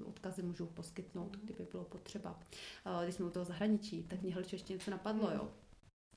odkazy 0.05 0.43
můžu 0.43 0.67
poskytnout, 0.67 1.37
hmm. 1.37 1.45
kdyby 1.45 1.67
bylo 1.71 1.85
potřeba. 1.85 2.41
Když 3.03 3.15
jsme 3.15 3.27
u 3.27 3.31
toho 3.31 3.45
zahraničí, 3.45 4.03
tak 4.03 4.23
mě 4.23 4.37
ještě 4.53 4.73
něco 4.73 4.91
napadlo, 4.91 5.27
hmm. 5.27 5.37
jo. 5.37 5.49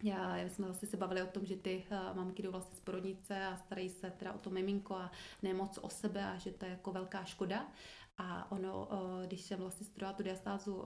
Já, 0.03 0.37
já 0.37 0.49
jsme 0.49 0.67
zase 0.67 0.85
se 0.85 0.97
bavili 0.97 1.23
o 1.23 1.27
tom, 1.27 1.45
že 1.45 1.55
ty 1.55 1.83
mamky 2.13 2.43
jdou 2.43 2.51
vlastně 2.51 2.75
z 2.75 2.79
porodnice 2.79 3.45
a 3.45 3.57
starají 3.57 3.89
se 3.89 4.11
teda 4.11 4.33
o 4.33 4.37
to 4.37 4.49
miminko 4.49 4.95
a 4.95 5.11
nemoc 5.41 5.79
o 5.81 5.89
sebe 5.89 6.25
a 6.25 6.37
že 6.37 6.51
to 6.51 6.65
je 6.65 6.71
jako 6.71 6.91
velká 6.91 7.23
škoda. 7.23 7.67
A 8.17 8.51
ono, 8.51 8.87
když 9.27 9.41
jsem 9.41 9.59
vlastně 9.59 9.85
studovala 9.85 10.17
tu 10.17 10.23
diastázu 10.23 10.83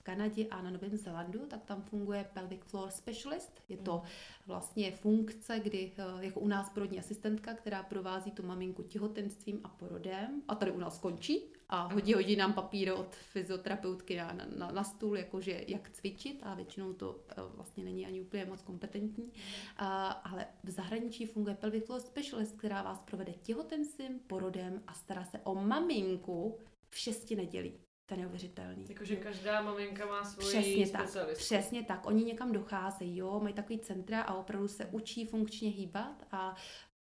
uh, 0.00 0.10
Kanadě 0.10 0.46
a 0.46 0.62
na 0.62 0.70
Novém 0.70 0.96
Zélandu, 0.96 1.46
tak 1.46 1.64
tam 1.64 1.82
funguje 1.82 2.26
pelvic 2.32 2.60
floor 2.64 2.90
specialist. 2.90 3.62
Je 3.68 3.76
to 3.76 4.02
vlastně 4.46 4.92
funkce, 4.92 5.60
kdy 5.60 5.92
eh, 5.96 6.24
jako 6.24 6.40
u 6.40 6.48
nás 6.48 6.70
porodní 6.70 6.98
asistentka, 6.98 7.54
která 7.54 7.82
provází 7.82 8.30
tu 8.30 8.46
maminku 8.46 8.82
těhotenstvím 8.82 9.60
a 9.64 9.68
porodem 9.68 10.42
a 10.48 10.54
tady 10.54 10.70
u 10.70 10.78
nás 10.78 10.98
končí 10.98 11.42
a 11.68 11.92
hodí, 11.92 12.14
hodí 12.14 12.36
nám 12.36 12.52
papír 12.52 12.92
od 12.92 13.14
fyzioterapeutky 13.14 14.16
na, 14.16 14.36
na, 14.56 14.70
na 14.70 14.84
stůl, 14.84 15.16
jakože 15.16 15.64
jak 15.68 15.90
cvičit 15.90 16.40
a 16.42 16.54
většinou 16.54 16.92
to 16.92 17.20
eh, 17.28 17.34
vlastně 17.54 17.84
není 17.84 18.06
ani 18.06 18.20
úplně 18.20 18.44
moc 18.44 18.62
kompetentní. 18.62 19.32
A, 19.76 20.06
ale 20.06 20.46
v 20.64 20.70
zahraničí 20.70 21.26
funguje 21.26 21.54
pelvic 21.54 21.86
floor 21.86 22.00
specialist, 22.00 22.58
která 22.58 22.82
vás 22.82 23.00
provede 23.00 23.32
těhotenstvím, 23.32 24.18
porodem 24.26 24.82
a 24.86 24.94
stará 24.94 25.24
se 25.24 25.38
o 25.38 25.54
maminku 25.54 26.58
v 26.90 26.98
šesti 26.98 27.36
nedělí. 27.36 27.89
To 28.10 28.14
je 28.14 28.20
neuvěřitelný. 28.20 28.86
Jakože 28.88 29.16
každá 29.16 29.62
maminka 29.62 30.06
má 30.06 30.24
svoji 30.24 30.48
Přesně 30.48 30.90
tak, 30.90 31.34
přesně 31.34 31.82
tak. 31.84 32.06
Oni 32.06 32.24
někam 32.24 32.52
docházejí, 32.52 33.16
jo, 33.16 33.40
mají 33.40 33.54
takový 33.54 33.78
centra 33.78 34.22
a 34.22 34.34
opravdu 34.34 34.68
se 34.68 34.86
učí 34.86 35.26
funkčně 35.26 35.70
hýbat 35.70 36.26
a 36.32 36.54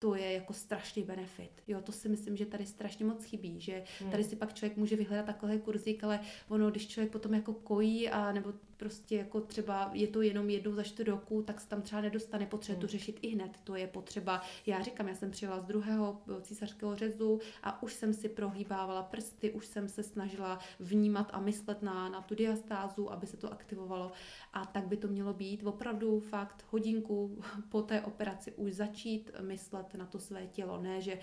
to 0.07 0.15
je 0.15 0.33
jako 0.33 0.53
strašný 0.53 1.03
benefit. 1.03 1.51
Jo, 1.69 1.81
to 1.81 1.93
si 1.93 2.09
myslím, 2.09 2.37
že 2.37 2.47
tady 2.47 2.67
strašně 2.67 3.05
moc 3.05 3.25
chybí, 3.25 3.61
že 3.61 3.85
hmm. 4.01 4.11
tady 4.11 4.25
si 4.25 4.37
pak 4.37 4.55
člověk 4.55 4.77
může 4.77 4.97
vyhledat 4.97 5.27
takové 5.27 5.59
kurzík, 5.59 6.05
ale 6.05 6.21
ono, 6.49 6.71
když 6.71 6.89
člověk 6.89 7.13
potom 7.13 7.35
jako 7.35 7.53
kojí 7.53 8.09
a 8.09 8.33
nebo 8.33 8.53
prostě 8.77 9.17
jako 9.17 9.41
třeba 9.41 9.91
je 9.93 10.07
to 10.07 10.23
jenom 10.23 10.51
jednou 10.51 10.75
za 10.75 10.83
čtyři 10.83 11.11
roku, 11.11 11.43
tak 11.43 11.61
se 11.61 11.69
tam 11.69 11.83
třeba 11.83 12.01
nedostane, 12.01 12.47
potřebuje 12.47 12.81
to 12.81 12.87
hmm. 12.87 12.91
řešit 12.91 13.19
i 13.23 13.29
hned. 13.29 13.51
To 13.65 13.75
je 13.75 13.87
potřeba, 13.87 14.43
já 14.67 14.83
říkám, 14.83 15.09
já 15.09 15.15
jsem 15.15 15.31
přijela 15.31 15.61
z 15.61 15.65
druhého 15.65 16.23
císařského 16.43 16.97
řezu 16.97 17.41
a 17.63 17.83
už 17.83 17.93
jsem 17.93 18.15
si 18.15 18.29
prohýbávala 18.29 19.03
prsty, 19.03 19.51
už 19.51 19.67
jsem 19.67 19.89
se 19.89 20.03
snažila 20.03 20.59
vnímat 20.81 21.31
a 21.33 21.41
myslet 21.41 21.83
na, 21.83 22.09
na 22.09 22.21
tu 22.21 22.35
diastázu, 22.35 23.13
aby 23.13 23.27
se 23.27 23.37
to 23.37 23.53
aktivovalo. 23.53 24.13
A 24.53 24.67
tak 24.67 24.87
by 24.87 24.97
to 24.97 25.09
mělo 25.09 25.33
být 25.33 25.63
opravdu 25.65 26.21
fakt 26.21 26.65
hodinku 26.71 27.43
po 27.69 27.83
té 27.83 28.01
operaci 28.01 28.53
už 28.53 28.73
začít 28.73 29.31
myslet 29.41 29.95
na 29.97 30.07
to 30.07 30.19
své 30.19 30.47
tělo. 30.47 30.83
Ne, 30.83 31.01
že 31.01 31.19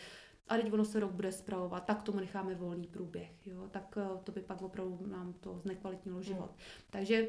a 0.47 0.55
teď 0.55 0.73
ono 0.73 0.85
se 0.85 0.99
rok 0.99 1.11
bude 1.11 1.31
zpravovat, 1.31 1.85
tak 1.85 2.01
tomu 2.01 2.19
necháme 2.19 2.55
volný 2.55 2.87
průběh, 2.87 3.47
jo, 3.47 3.67
tak 3.71 3.97
eh, 3.97 4.17
to 4.23 4.31
by 4.31 4.41
pak 4.41 4.61
opravdu 4.61 5.05
nám 5.05 5.33
to 5.33 5.59
znekvalitnilo 5.59 6.17
hmm. 6.17 6.23
život. 6.23 6.49
Hmm. 6.49 6.59
Takže 6.89 7.27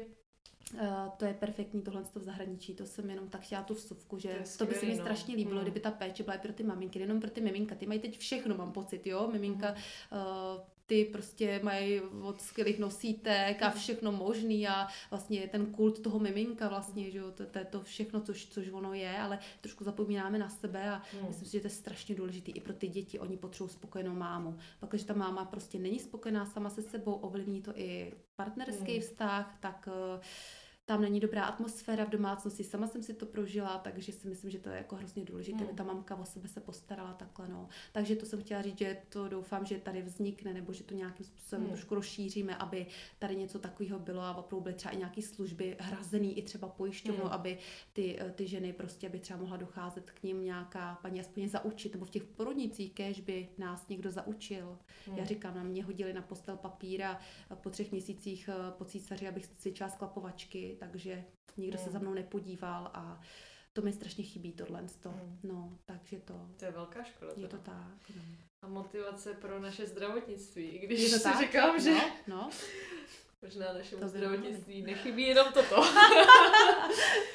Uh, 0.73 1.09
to 1.17 1.25
je 1.25 1.33
perfektní 1.33 1.81
tohle 1.81 2.03
v 2.03 2.23
zahraničí, 2.23 2.75
to 2.75 2.85
jsem 2.85 3.09
jenom 3.09 3.29
tak 3.29 3.41
chtěla 3.41 3.63
tu 3.63 3.73
vsuvku, 3.73 4.17
že 4.17 4.43
to, 4.57 4.65
to 4.65 4.71
by 4.71 4.75
se 4.75 4.85
mi 4.85 4.95
no. 4.95 5.03
strašně 5.03 5.35
líbilo, 5.35 5.55
hmm. 5.55 5.65
kdyby 5.65 5.79
ta 5.79 5.91
péče 5.91 6.23
byla 6.23 6.35
i 6.35 6.39
pro 6.39 6.53
ty 6.53 6.63
maminky, 6.63 6.99
jenom 6.99 7.21
pro 7.21 7.29
ty 7.29 7.41
miminka, 7.41 7.75
ty 7.75 7.85
mají 7.85 7.99
teď 7.99 8.17
všechno, 8.17 8.55
mám 8.57 8.71
pocit, 8.71 9.07
jo, 9.07 9.29
miminka 9.31 9.71
uh, 9.71 10.61
ty 10.85 11.05
prostě 11.05 11.59
mají 11.63 12.01
od 12.01 12.41
skvělých 12.41 12.79
nosítek 12.79 13.61
a 13.61 13.69
všechno 13.69 14.11
možný 14.11 14.67
a 14.67 14.87
vlastně 15.09 15.47
ten 15.47 15.65
kult 15.65 16.01
toho 16.01 16.19
miminka 16.19 16.69
vlastně, 16.69 17.11
že 17.11 17.17
jo, 17.17 17.31
to, 17.31 17.45
to 17.45 17.59
je 17.59 17.65
to 17.65 17.81
všechno, 17.81 18.21
což, 18.21 18.45
což 18.45 18.69
ono 18.69 18.93
je, 18.93 19.17
ale 19.17 19.39
trošku 19.61 19.83
zapomínáme 19.83 20.37
na 20.39 20.49
sebe 20.49 20.89
a 20.89 21.01
hmm. 21.13 21.27
myslím 21.27 21.45
si, 21.45 21.51
že 21.51 21.59
to 21.59 21.67
je 21.67 21.71
strašně 21.71 22.15
důležité 22.15 22.51
i 22.51 22.61
pro 22.61 22.73
ty 22.73 22.87
děti, 22.87 23.19
oni 23.19 23.37
potřebují 23.37 23.69
spokojenou 23.69 24.13
mámu. 24.13 24.57
Pak, 24.79 24.89
když 24.89 25.03
ta 25.03 25.13
máma 25.13 25.45
prostě 25.45 25.79
není 25.79 25.99
spokojená 25.99 26.45
sama 26.45 26.69
se 26.69 26.81
sebou, 26.81 27.13
ovlivní 27.13 27.61
to 27.61 27.71
i 27.75 28.13
partnerský 28.35 28.91
hmm. 28.91 29.01
vztah, 29.01 29.57
tak 29.59 29.87
uh, 29.87 30.21
tam 30.85 31.01
není 31.01 31.19
dobrá 31.19 31.45
atmosféra 31.45 32.05
v 32.05 32.09
domácnosti, 32.09 32.63
sama 32.63 32.87
jsem 32.87 33.03
si 33.03 33.13
to 33.13 33.25
prožila, 33.25 33.77
takže 33.77 34.11
si 34.11 34.27
myslím, 34.27 34.51
že 34.51 34.59
to 34.59 34.69
je 34.69 34.77
jako 34.77 34.95
hrozně 34.95 35.25
důležité, 35.25 35.57
hmm. 35.57 35.67
aby 35.67 35.77
ta 35.77 35.83
mamka 35.83 36.15
o 36.15 36.25
sebe 36.25 36.47
se 36.47 36.59
postarala 36.59 37.13
takhle, 37.13 37.47
no. 37.47 37.69
Takže 37.91 38.15
to 38.15 38.25
jsem 38.25 38.41
chtěla 38.41 38.61
říct, 38.61 38.77
že 38.77 38.97
to 39.09 39.27
doufám, 39.29 39.65
že 39.65 39.77
tady 39.77 40.01
vznikne, 40.01 40.53
nebo 40.53 40.73
že 40.73 40.83
to 40.83 40.93
nějakým 40.93 41.25
způsobem 41.25 41.61
hmm. 41.61 41.69
trošku 41.73 41.95
rozšíříme, 41.95 42.55
aby 42.55 42.85
tady 43.19 43.35
něco 43.35 43.59
takového 43.59 43.99
bylo 43.99 44.21
a 44.21 44.37
opravdu 44.37 44.63
byly 44.63 44.75
třeba 44.75 44.91
i 44.91 44.97
nějaké 44.97 45.21
služby 45.21 45.77
hrazený 45.79 46.37
i 46.37 46.41
třeba 46.41 46.67
pojišťovnou, 46.67 47.23
hmm. 47.23 47.33
aby 47.33 47.57
ty, 47.93 48.19
eh, 48.19 48.31
ty 48.31 48.47
ženy 48.47 48.73
prostě, 48.73 49.07
aby 49.07 49.19
třeba 49.19 49.39
mohla 49.39 49.57
docházet 49.57 50.11
k 50.11 50.23
ním 50.23 50.43
nějaká 50.43 50.99
paní 51.01 51.19
aspoň 51.19 51.49
zaučit, 51.49 51.93
nebo 51.93 52.05
v 52.05 52.09
těch 52.09 52.23
porodnicích, 52.23 52.93
kež 52.93 53.21
by 53.21 53.49
nás 53.57 53.87
někdo 53.87 54.11
zaučil. 54.11 54.77
Hmm. 55.07 55.17
Já 55.17 55.25
říkám, 55.25 55.55
na 55.55 55.63
mě 55.63 55.83
hodili 55.83 56.13
na 56.13 56.21
postel 56.21 56.57
papíra 56.57 57.19
po 57.55 57.69
třech 57.69 57.91
měsících 57.91 58.49
eh, 58.49 58.71
po 58.71 58.85
císaři, 58.85 59.27
abych 59.27 59.47
cvičila 59.47 59.89
sklapovačky, 59.89 60.74
takže 60.75 61.23
nikdo 61.57 61.77
mm. 61.77 61.83
se 61.83 61.91
za 61.91 61.99
mnou 61.99 62.13
nepodíval 62.13 62.91
a 62.93 63.21
to 63.73 63.81
mi 63.81 63.93
strašně 63.93 64.23
chybí 64.23 64.53
tohle. 64.53 64.81
Mm. 64.81 65.39
No, 65.43 65.77
takže 65.85 66.19
to... 66.19 66.49
To 66.59 66.65
je 66.65 66.71
velká 66.71 67.03
škoda. 67.03 67.31
Je 67.35 67.47
to 67.47 67.57
tak, 67.57 68.09
no. 68.15 68.21
A 68.61 68.67
motivace 68.67 69.33
pro 69.33 69.59
naše 69.59 69.87
zdravotnictví, 69.87 70.79
když 70.79 71.01
je 71.01 71.09
to 71.09 71.17
si 71.17 71.23
tak? 71.23 71.39
říkám, 71.39 71.81
že... 71.81 71.91
No, 71.93 72.01
no. 72.27 72.49
Možná 73.41 73.73
našemu 73.73 74.01
to 74.01 74.07
zdravotnictví 74.07 74.81
nechybí 74.81 75.27
jenom 75.27 75.53
toto. 75.53 75.75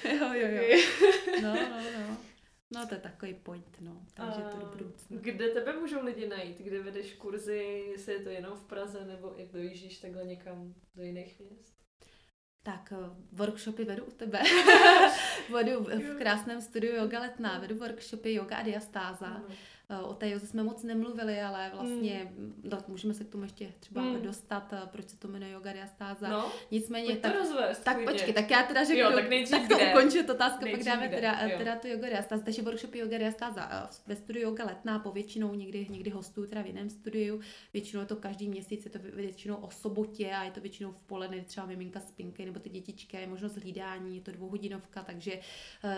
jo, 0.05 0.32
jo, 0.32 0.49
jo. 0.49 0.78
No, 1.43 1.55
no, 1.55 1.82
no. 1.99 2.16
No 2.74 2.86
to 2.86 2.95
je 2.95 3.01
takový 3.01 3.34
point, 3.34 3.80
no. 3.80 4.07
Takže 4.14 4.41
to 4.41 4.57
do 4.57 4.66
budoucna. 4.66 5.16
Kde 5.20 5.49
tebe 5.49 5.80
můžou 5.80 6.05
lidi 6.05 6.28
najít? 6.28 6.59
Kde 6.59 6.82
vedeš 6.82 7.14
kurzy? 7.14 7.84
Jestli 7.91 8.12
je 8.12 8.20
to 8.20 8.28
jenom 8.28 8.59
v 8.59 8.64
Praze, 8.64 9.05
nebo 9.05 9.41
i 9.41 9.47
dojíždíš 9.47 9.99
takhle 9.99 10.24
někam 10.24 10.74
do 10.95 11.03
jiných 11.03 11.41
měst? 11.41 11.80
Tak 12.63 12.93
eh, 12.93 13.11
workshopy 13.33 13.85
vedu 13.85 14.05
u 14.05 14.11
tebe. 14.11 14.43
vedu 15.53 15.85
v 15.85 16.19
krásném 16.19 16.61
studiu 16.61 16.95
Yoga 16.95 17.21
Letná, 17.21 17.59
vedu 17.59 17.79
workshopy 17.79 18.33
Yoga 18.33 18.57
a 18.57 18.63
Diastáza. 18.63 19.27
Ano. 19.27 19.45
Eh, 19.93 19.99
o 20.03 20.14
té 20.14 20.30
joze 20.30 20.47
jsme 20.47 20.62
moc 20.62 20.82
nemluvili, 20.82 21.41
ale 21.41 21.70
vlastně 21.74 22.32
mm. 22.38 22.78
můžeme 22.88 23.14
se 23.14 23.24
k 23.24 23.28
tomu 23.28 23.45
ještě 23.45 23.72
třeba 23.80 24.03
mm. 24.03 24.22
dostat, 24.22 24.72
eh, 24.72 24.80
proč 24.93 25.09
se 25.09 25.16
to 25.16 25.28
jmenuje 25.28 25.53
yoga 25.53 25.72
diastáza. 25.72 26.28
No, 26.28 26.53
Nicméně, 26.70 27.16
tak, 27.16 27.32
to 27.32 27.38
rozvést, 27.38 27.84
tak 27.84 28.05
počkej, 28.05 28.32
tak 28.32 28.51
já 28.51 28.62
teda 28.62 28.84
řeknu, 28.84 29.03
jo, 29.03 29.12
tak, 29.12 29.49
tak 29.51 29.68
to 29.68 29.78
ukonču 29.91 30.26
to 30.26 30.32
otázku, 30.32 30.64
pak 30.70 30.84
dáme 30.84 31.09
teda, 31.09 31.38
teda 31.59 31.76
tu 31.76 31.88
yoga 31.88 32.09
diastáza, 32.09 32.43
takže 32.45 32.62
workshopy 32.62 32.99
yoga 32.99 33.18
diastáza 33.18 33.68
eh, 33.72 33.88
ve 34.07 34.16
studiu 34.16 34.49
yoga 34.49 34.64
letná, 34.64 34.99
povětšinou 34.99 35.55
někdy, 35.55 35.86
někdy 35.91 36.11
hostuju 36.11 36.47
teda 36.47 36.62
v 36.62 36.66
jiném 36.66 36.91
studiu, 36.91 37.41
většinou 37.72 38.01
je 38.01 38.07
to 38.07 38.16
každý 38.16 38.49
měsíc, 38.49 38.84
je 38.84 38.91
to 38.91 38.99
většinou 38.99 39.57
o 39.57 39.70
sobotě 39.70 40.30
a 40.30 40.45
je 40.45 40.51
to 40.51 40.61
většinou 40.61 40.93
v 40.93 40.99
poledne, 41.07 41.41
třeba 41.41 41.66
miminka 41.66 42.01
spinky 42.01 42.45
nebo 42.45 42.61
ty 42.61 42.68
dětičky, 42.68 43.16
je 43.16 43.26
možnost 43.26 43.57
hlídání, 43.57 44.16
je 44.16 44.22
to 44.22 44.30
dvouhodinovka, 44.30 45.03
takže 45.03 45.41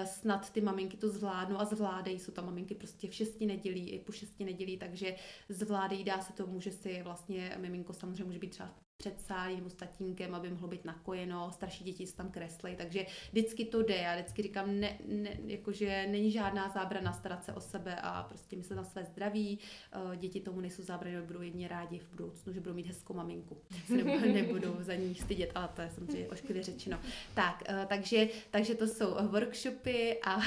snad 0.04 0.52
ty 0.52 0.60
maminky 0.60 0.96
to 0.96 1.08
zvládnou 1.08 1.60
a 1.60 1.64
zvládají, 1.64 2.18
jsou 2.18 2.32
tam 2.32 2.46
maminky 2.46 2.74
prostě 2.74 3.08
v 3.08 3.14
šesti 3.14 3.46
nedělí 3.46 3.81
i 3.90 3.98
po 3.98 4.12
šesti 4.12 4.44
nedělí, 4.44 4.76
takže 4.76 5.16
zvládají, 5.48 6.04
dá 6.04 6.20
se 6.20 6.32
to, 6.32 6.46
může 6.46 6.70
si 6.70 7.02
vlastně, 7.02 7.56
miminko 7.60 7.92
samozřejmě 7.92 8.24
může 8.24 8.38
být 8.38 8.50
třeba 8.50 8.74
před 9.02 9.20
sálí 9.20 9.56
nebo 9.56 9.70
s 9.70 9.74
tatínkem, 9.74 10.34
aby 10.34 10.50
mohlo 10.50 10.68
být 10.68 10.84
nakojeno, 10.84 11.50
starší 11.52 11.84
děti 11.84 12.06
se 12.06 12.16
tam 12.16 12.30
kreslí, 12.30 12.76
takže 12.76 13.06
vždycky 13.32 13.64
to 13.64 13.82
jde. 13.82 13.96
Já 13.96 14.14
vždycky 14.14 14.42
říkám, 14.42 14.80
ne, 14.80 14.98
ne, 15.06 15.36
jakože 15.46 16.06
není 16.10 16.30
žádná 16.30 16.68
zábrana 16.68 17.12
starat 17.12 17.44
se 17.44 17.52
o 17.52 17.60
sebe 17.60 18.00
a 18.02 18.22
prostě 18.22 18.56
myslet 18.56 18.76
na 18.76 18.84
své 18.84 19.04
zdraví. 19.04 19.58
Eh, 19.92 20.16
děti 20.16 20.40
tomu 20.40 20.60
nejsou 20.60 20.82
zábrany, 20.82 21.22
budou 21.22 21.40
jedně 21.40 21.68
rádi 21.68 21.98
v 21.98 22.10
budoucnu, 22.10 22.52
že 22.52 22.60
budou 22.60 22.74
mít 22.74 22.86
hezkou 22.86 23.14
maminku. 23.14 23.58
Se 23.86 23.96
nebudou, 23.96 24.32
nebudou 24.32 24.76
za 24.80 24.94
ní 24.94 25.14
stydět, 25.14 25.50
ale 25.54 25.68
to 25.68 25.82
je 25.82 25.90
samozřejmě 25.90 26.28
ošklivě 26.28 26.62
řečeno. 26.62 26.98
Tak, 27.34 27.62
eh, 27.66 27.86
takže, 27.88 28.28
takže 28.50 28.74
to 28.74 28.86
jsou 28.86 29.28
workshopy 29.28 30.20
a 30.24 30.40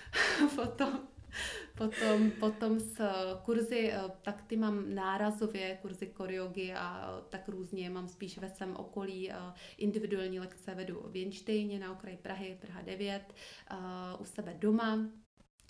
potom 0.56 1.00
potom, 1.78 2.30
potom 2.30 2.80
s 2.80 3.00
kurzy, 3.44 3.92
eh, 3.92 4.00
tak 4.22 4.42
ty 4.42 4.56
mám 4.56 4.94
nárazově, 4.94 5.78
kurzy 5.82 6.06
koriogy 6.06 6.74
a 6.74 7.20
tak 7.28 7.48
různě 7.48 7.90
mám 7.90 8.08
spíš 8.08 8.38
ve 8.38 8.50
svém 8.50 8.76
okolí. 8.76 9.30
Eh, 9.30 9.34
individuální 9.78 10.40
lekce 10.40 10.74
vedu 10.74 11.04
v 11.10 11.16
Jenštejně 11.16 11.78
na 11.78 11.92
okraji 11.92 12.16
Prahy, 12.16 12.58
Praha 12.60 12.82
9, 12.82 13.34
eh, 13.70 13.76
u 14.18 14.24
sebe 14.24 14.54
doma, 14.58 14.98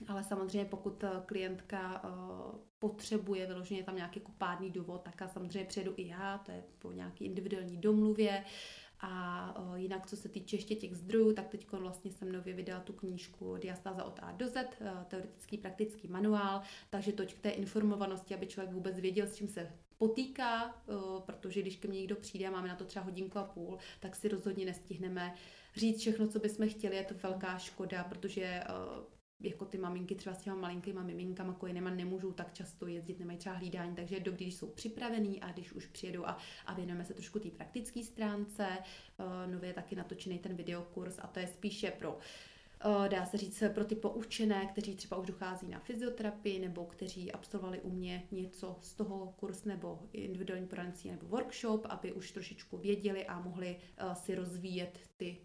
ale 0.09 0.25
samozřejmě 0.25 0.65
pokud 0.65 1.05
klientka 1.27 2.03
potřebuje 2.79 3.47
vyloženě 3.47 3.85
tam 3.85 3.97
nějaký 3.97 4.21
jako 4.21 4.71
důvod, 4.71 5.03
tak 5.03 5.23
a 5.23 5.29
samozřejmě 5.29 5.65
přijedu 5.65 5.95
i 5.97 6.09
já, 6.09 6.39
to 6.39 6.53
je 6.53 6.65
po 6.79 6.93
nějaký 6.93 7.25
individuální 7.25 7.77
domluvě. 7.77 8.45
A 9.03 9.55
o, 9.57 9.77
jinak, 9.77 10.07
co 10.07 10.17
se 10.17 10.29
týče 10.29 10.57
ještě 10.57 10.75
těch 10.75 10.97
zdrojů, 10.97 11.33
tak 11.33 11.49
teď 11.49 11.73
vlastně 11.73 12.11
jsem 12.11 12.33
nově 12.33 12.55
vydala 12.55 12.81
tu 12.81 12.93
knížku 12.93 13.57
Diastáza 13.57 14.05
od 14.05 14.19
A 14.23 14.33
do 14.33 14.49
Z, 14.49 14.69
teoretický 15.09 15.59
praktický 15.59 16.09
manuál, 16.09 16.63
takže 16.91 17.13
toť 17.13 17.35
k 17.35 17.41
té 17.41 17.51
informovanosti, 17.51 18.35
aby 18.35 18.47
člověk 18.47 18.75
vůbec 18.75 19.01
věděl, 19.01 19.27
s 19.27 19.37
čím 19.37 19.49
se 19.49 19.71
potýká, 19.99 20.75
o, 20.89 21.21
protože 21.21 21.63
když 21.63 21.77
ke 21.77 21.89
mně 21.89 21.99
někdo 21.99 22.17
přijde 22.17 22.47
a 22.47 22.51
máme 22.51 22.69
na 22.69 22.77
to 22.77 22.85
třeba 22.85 23.05
hodinku 23.05 23.39
a 23.39 23.45
půl, 23.45 23.79
tak 24.01 24.17
si 24.17 24.29
rozhodně 24.29 24.65
nestihneme 24.65 25.35
říct 25.77 26.01
všechno, 26.01 26.29
co 26.29 26.39
bychom 26.39 26.69
chtěli, 26.69 26.97
je 26.97 27.05
to 27.05 27.15
velká 27.23 27.59
škoda, 27.59 28.05
protože 28.05 28.65
o, 28.69 29.07
jako 29.43 29.65
ty 29.65 29.79
maminky 29.79 30.15
třeba 30.15 30.35
s 30.35 30.43
těma 30.43 30.57
malinkýma 30.57 31.03
miminkama 31.03 31.53
kojinema 31.53 31.91
nemůžou 31.91 32.33
tak 32.33 32.53
často 32.53 32.87
jezdit, 32.87 33.19
nemají 33.19 33.39
třeba 33.39 33.55
hlídání, 33.55 33.95
takže 33.95 34.17
je 34.17 34.21
dobrý, 34.21 34.45
když 34.45 34.55
jsou 34.55 34.67
připravený 34.67 35.41
a 35.41 35.53
když 35.53 35.73
už 35.73 35.87
přijedou 35.87 36.27
a, 36.27 36.39
a 36.67 36.75
věnujeme 36.75 37.05
se 37.05 37.15
trošku 37.15 37.39
té 37.39 37.51
praktické 37.51 38.03
stránce. 38.03 38.67
Uh, 39.19 39.53
nově 39.53 39.71
je 39.71 39.75
taky 39.75 39.97
natočený 39.97 40.39
ten 40.39 40.55
videokurs 40.55 41.19
a 41.19 41.27
to 41.27 41.41
je 41.41 41.47
spíše 41.47 41.91
pro 41.91 42.13
uh, 42.13 43.09
dá 43.09 43.27
se 43.27 43.37
říct, 43.37 43.63
pro 43.75 43.85
ty 43.85 43.95
poučené, 43.95 44.67
kteří 44.67 44.97
třeba 44.97 45.17
už 45.17 45.27
dochází 45.27 45.69
na 45.69 45.79
fyzioterapii 45.79 46.59
nebo 46.59 46.85
kteří 46.85 47.33
absolvovali 47.33 47.81
u 47.81 47.91
mě 47.91 48.23
něco 48.31 48.77
z 48.81 48.95
toho 48.95 49.35
kurz 49.37 49.65
nebo 49.65 50.03
individuální 50.13 50.67
poradenství 50.67 51.11
nebo 51.11 51.27
workshop, 51.27 51.87
aby 51.89 52.13
už 52.13 52.31
trošičku 52.31 52.79
věděli 52.79 53.27
a 53.27 53.41
mohli 53.41 53.77
uh, 53.77 54.13
si 54.13 54.35
rozvíjet 54.35 54.99
ty 55.17 55.39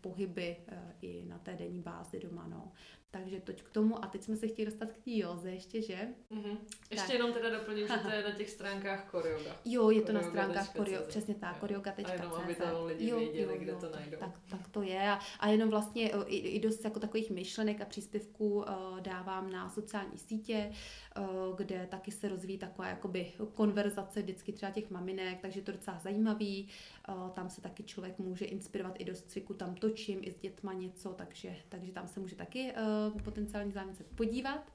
pohyby 0.00 0.56
i 1.00 1.24
na 1.24 1.38
té 1.38 1.56
denní 1.56 1.80
bázi 1.80 2.20
doma. 2.20 2.46
No. 2.48 2.72
Takže 3.12 3.40
toť 3.40 3.62
k 3.62 3.70
tomu. 3.70 4.04
A 4.04 4.06
teď 4.06 4.22
jsme 4.22 4.36
se 4.36 4.48
chtěli 4.48 4.66
dostat 4.66 4.92
k 4.92 5.04
té 5.04 5.10
joze 5.10 5.50
ještě, 5.50 5.82
že? 5.82 6.08
Mm-hmm. 6.30 6.56
Ještě 6.90 7.06
tak. 7.06 7.14
jenom 7.14 7.32
teda 7.32 7.50
doplním, 7.50 7.88
že 7.88 7.98
to 8.02 8.08
je 8.08 8.22
na 8.22 8.30
těch 8.30 8.50
stránkách 8.56 9.10
Koryoga. 9.10 9.56
Jo, 9.64 9.90
je 9.90 10.02
to 10.02 10.12
na 10.12 10.22
stránkách 10.22 10.76
Koryoga, 10.76 11.06
přesně 11.06 11.34
tak, 11.34 11.58
koryoga.cz. 11.58 12.04
A 12.04 12.12
jenom, 12.12 12.32
aby 12.32 12.54
to 12.54 12.84
lidi 12.84 13.08
jo, 13.08 13.18
věděli, 13.18 13.52
jo, 13.52 13.58
kde 13.58 13.72
jo, 13.72 13.78
to 13.80 13.90
najdou. 13.90 14.18
Tak, 14.18 14.30
tak 14.50 14.68
to 14.68 14.82
je. 14.82 15.10
A, 15.10 15.18
a 15.40 15.48
jenom 15.48 15.70
vlastně 15.70 16.10
i, 16.26 16.36
i 16.36 16.60
dost 16.60 16.84
jako 16.84 17.00
takových 17.00 17.30
myšlenek 17.30 17.80
a 17.80 17.84
příspěvků 17.84 18.54
uh, 18.54 18.64
dávám 19.00 19.50
na 19.50 19.70
sociální 19.70 20.18
sítě, 20.18 20.70
uh, 20.70 21.11
kde 21.56 21.86
taky 21.86 22.10
se 22.10 22.28
rozvíjí 22.28 22.58
taková 22.58 22.88
jakoby 22.88 23.32
konverzace 23.54 24.22
vždycky 24.22 24.52
třeba 24.52 24.72
těch 24.72 24.90
maminek, 24.90 25.40
takže 25.40 25.60
je 25.60 25.64
to 25.64 25.72
docela 25.72 25.98
zajímavý. 25.98 26.68
Uh, 27.08 27.30
tam 27.30 27.50
se 27.50 27.60
taky 27.60 27.82
člověk 27.82 28.18
může 28.18 28.44
inspirovat 28.44 28.94
i 28.98 29.04
do 29.04 29.14
cviku, 29.14 29.54
tam 29.54 29.74
točím 29.74 30.18
i 30.22 30.32
s 30.32 30.38
dětma 30.38 30.72
něco, 30.72 31.08
takže, 31.08 31.56
takže 31.68 31.92
tam 31.92 32.08
se 32.08 32.20
může 32.20 32.36
taky 32.36 32.72
uh, 33.12 33.20
potenciální 33.22 33.72
zájemce 33.72 34.04
podívat. 34.04 34.72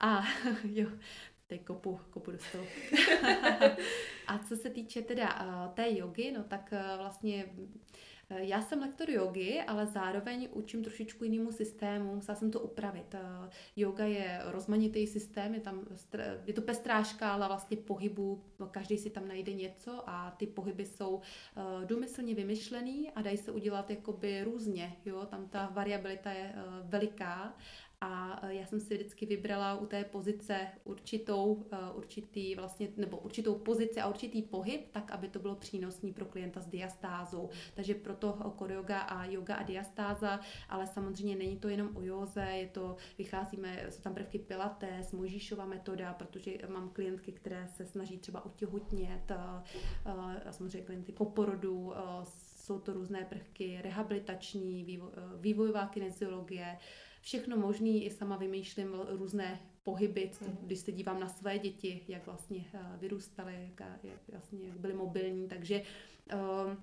A 0.00 0.24
jo, 0.64 0.88
teď 1.46 1.64
kopu, 1.64 2.00
kopu 2.10 2.30
do 2.30 2.38
stolu. 2.38 2.64
a 4.26 4.38
co 4.38 4.56
se 4.56 4.70
týče 4.70 5.02
teda 5.02 5.72
té 5.74 5.98
jogy, 5.98 6.32
no 6.32 6.44
tak 6.44 6.74
vlastně 6.98 7.44
Eh, 8.15 8.15
já 8.30 8.62
jsem 8.62 8.80
lektor 8.80 9.10
jogy, 9.10 9.60
ale 9.66 9.86
zároveň 9.86 10.48
učím 10.52 10.84
trošičku 10.84 11.24
jinému 11.24 11.52
systému, 11.52 12.14
musela 12.14 12.36
jsem 12.36 12.50
to 12.50 12.60
upravit. 12.60 13.14
Eh, 13.14 13.50
yoga 13.76 14.04
je 14.04 14.40
rozmanitý 14.44 15.06
systém, 15.06 15.54
je, 15.54 15.60
tam, 15.60 15.84
je 16.46 16.54
to 16.54 16.62
pestrá 16.62 17.02
škála 17.02 17.48
vlastně 17.48 17.76
pohybu, 17.76 18.44
každý 18.70 18.98
si 18.98 19.10
tam 19.10 19.28
najde 19.28 19.52
něco 19.52 20.02
a 20.06 20.30
ty 20.30 20.46
pohyby 20.46 20.84
jsou 20.84 21.20
důmyslně 21.84 22.34
vymyšlený 22.34 23.10
a 23.10 23.22
dají 23.22 23.36
se 23.36 23.50
udělat 23.50 23.90
jakoby 23.90 24.44
různě, 24.44 24.96
jo? 25.04 25.26
tam 25.26 25.48
ta 25.48 25.70
variabilita 25.74 26.32
je 26.32 26.54
veliká 26.82 27.56
a 28.00 28.40
e, 28.42 28.54
já 28.54 28.66
jsem 28.66 28.80
si 28.80 28.94
vždycky 28.94 29.26
vybrala 29.26 29.74
u 29.74 29.86
té 29.86 30.04
pozice 30.04 30.68
určitou, 30.84 31.66
e, 31.70 31.92
určitý 31.92 32.54
vlastně, 32.54 32.88
nebo 32.96 33.18
určitou 33.18 33.54
pozici 33.54 34.00
a 34.00 34.08
určitý 34.08 34.42
pohyb, 34.42 34.80
tak 34.92 35.10
aby 35.10 35.28
to 35.28 35.38
bylo 35.38 35.54
přínosný 35.54 36.12
pro 36.12 36.24
klienta 36.24 36.60
s 36.60 36.66
diastázou. 36.66 37.50
Takže 37.74 37.94
proto 37.94 38.32
koreoga 38.56 39.00
a 39.00 39.24
yoga 39.24 39.54
a 39.54 39.62
diastáza, 39.62 40.40
ale 40.68 40.86
samozřejmě 40.86 41.36
není 41.36 41.56
to 41.56 41.68
jenom 41.68 41.96
o 41.96 42.02
józe, 42.02 42.42
je 42.42 42.66
to, 42.66 42.96
vycházíme, 43.18 43.86
jsou 43.90 44.02
tam 44.02 44.14
prvky 44.14 44.38
pilates, 44.38 45.12
Mojžíšova 45.12 45.66
metoda, 45.66 46.14
protože 46.14 46.58
mám 46.68 46.90
klientky, 46.90 47.32
které 47.32 47.68
se 47.68 47.86
snaží 47.86 48.18
třeba 48.18 48.44
otěhotnět, 48.44 49.30
a 49.30 49.64
samozřejmě 50.50 50.82
klienty 50.86 51.12
po 51.12 51.24
porodu, 51.24 51.92
jsou 52.66 52.78
to 52.78 52.92
různé 52.92 53.24
prvky 53.24 53.78
rehabilitační, 53.82 54.98
vývojová 55.40 55.86
kineziologie, 55.86 56.78
všechno 57.26 57.56
možný, 57.56 58.04
i 58.04 58.10
sama 58.10 58.36
vymýšlím 58.36 58.94
různé 59.08 59.60
pohyby, 59.82 60.30
mm. 60.40 60.56
když 60.62 60.78
se 60.78 60.92
dívám 60.92 61.20
na 61.20 61.28
své 61.28 61.58
děti, 61.58 62.04
jak 62.08 62.26
vlastně 62.26 62.64
eh, 62.74 62.96
vyrůstaly, 62.98 63.54
jak, 63.54 63.80
jak, 64.02 64.20
vlastně, 64.32 64.68
jak 64.68 64.78
byly 64.78 64.94
mobilní, 64.94 65.48
takže 65.48 65.82
uh, 66.34 66.74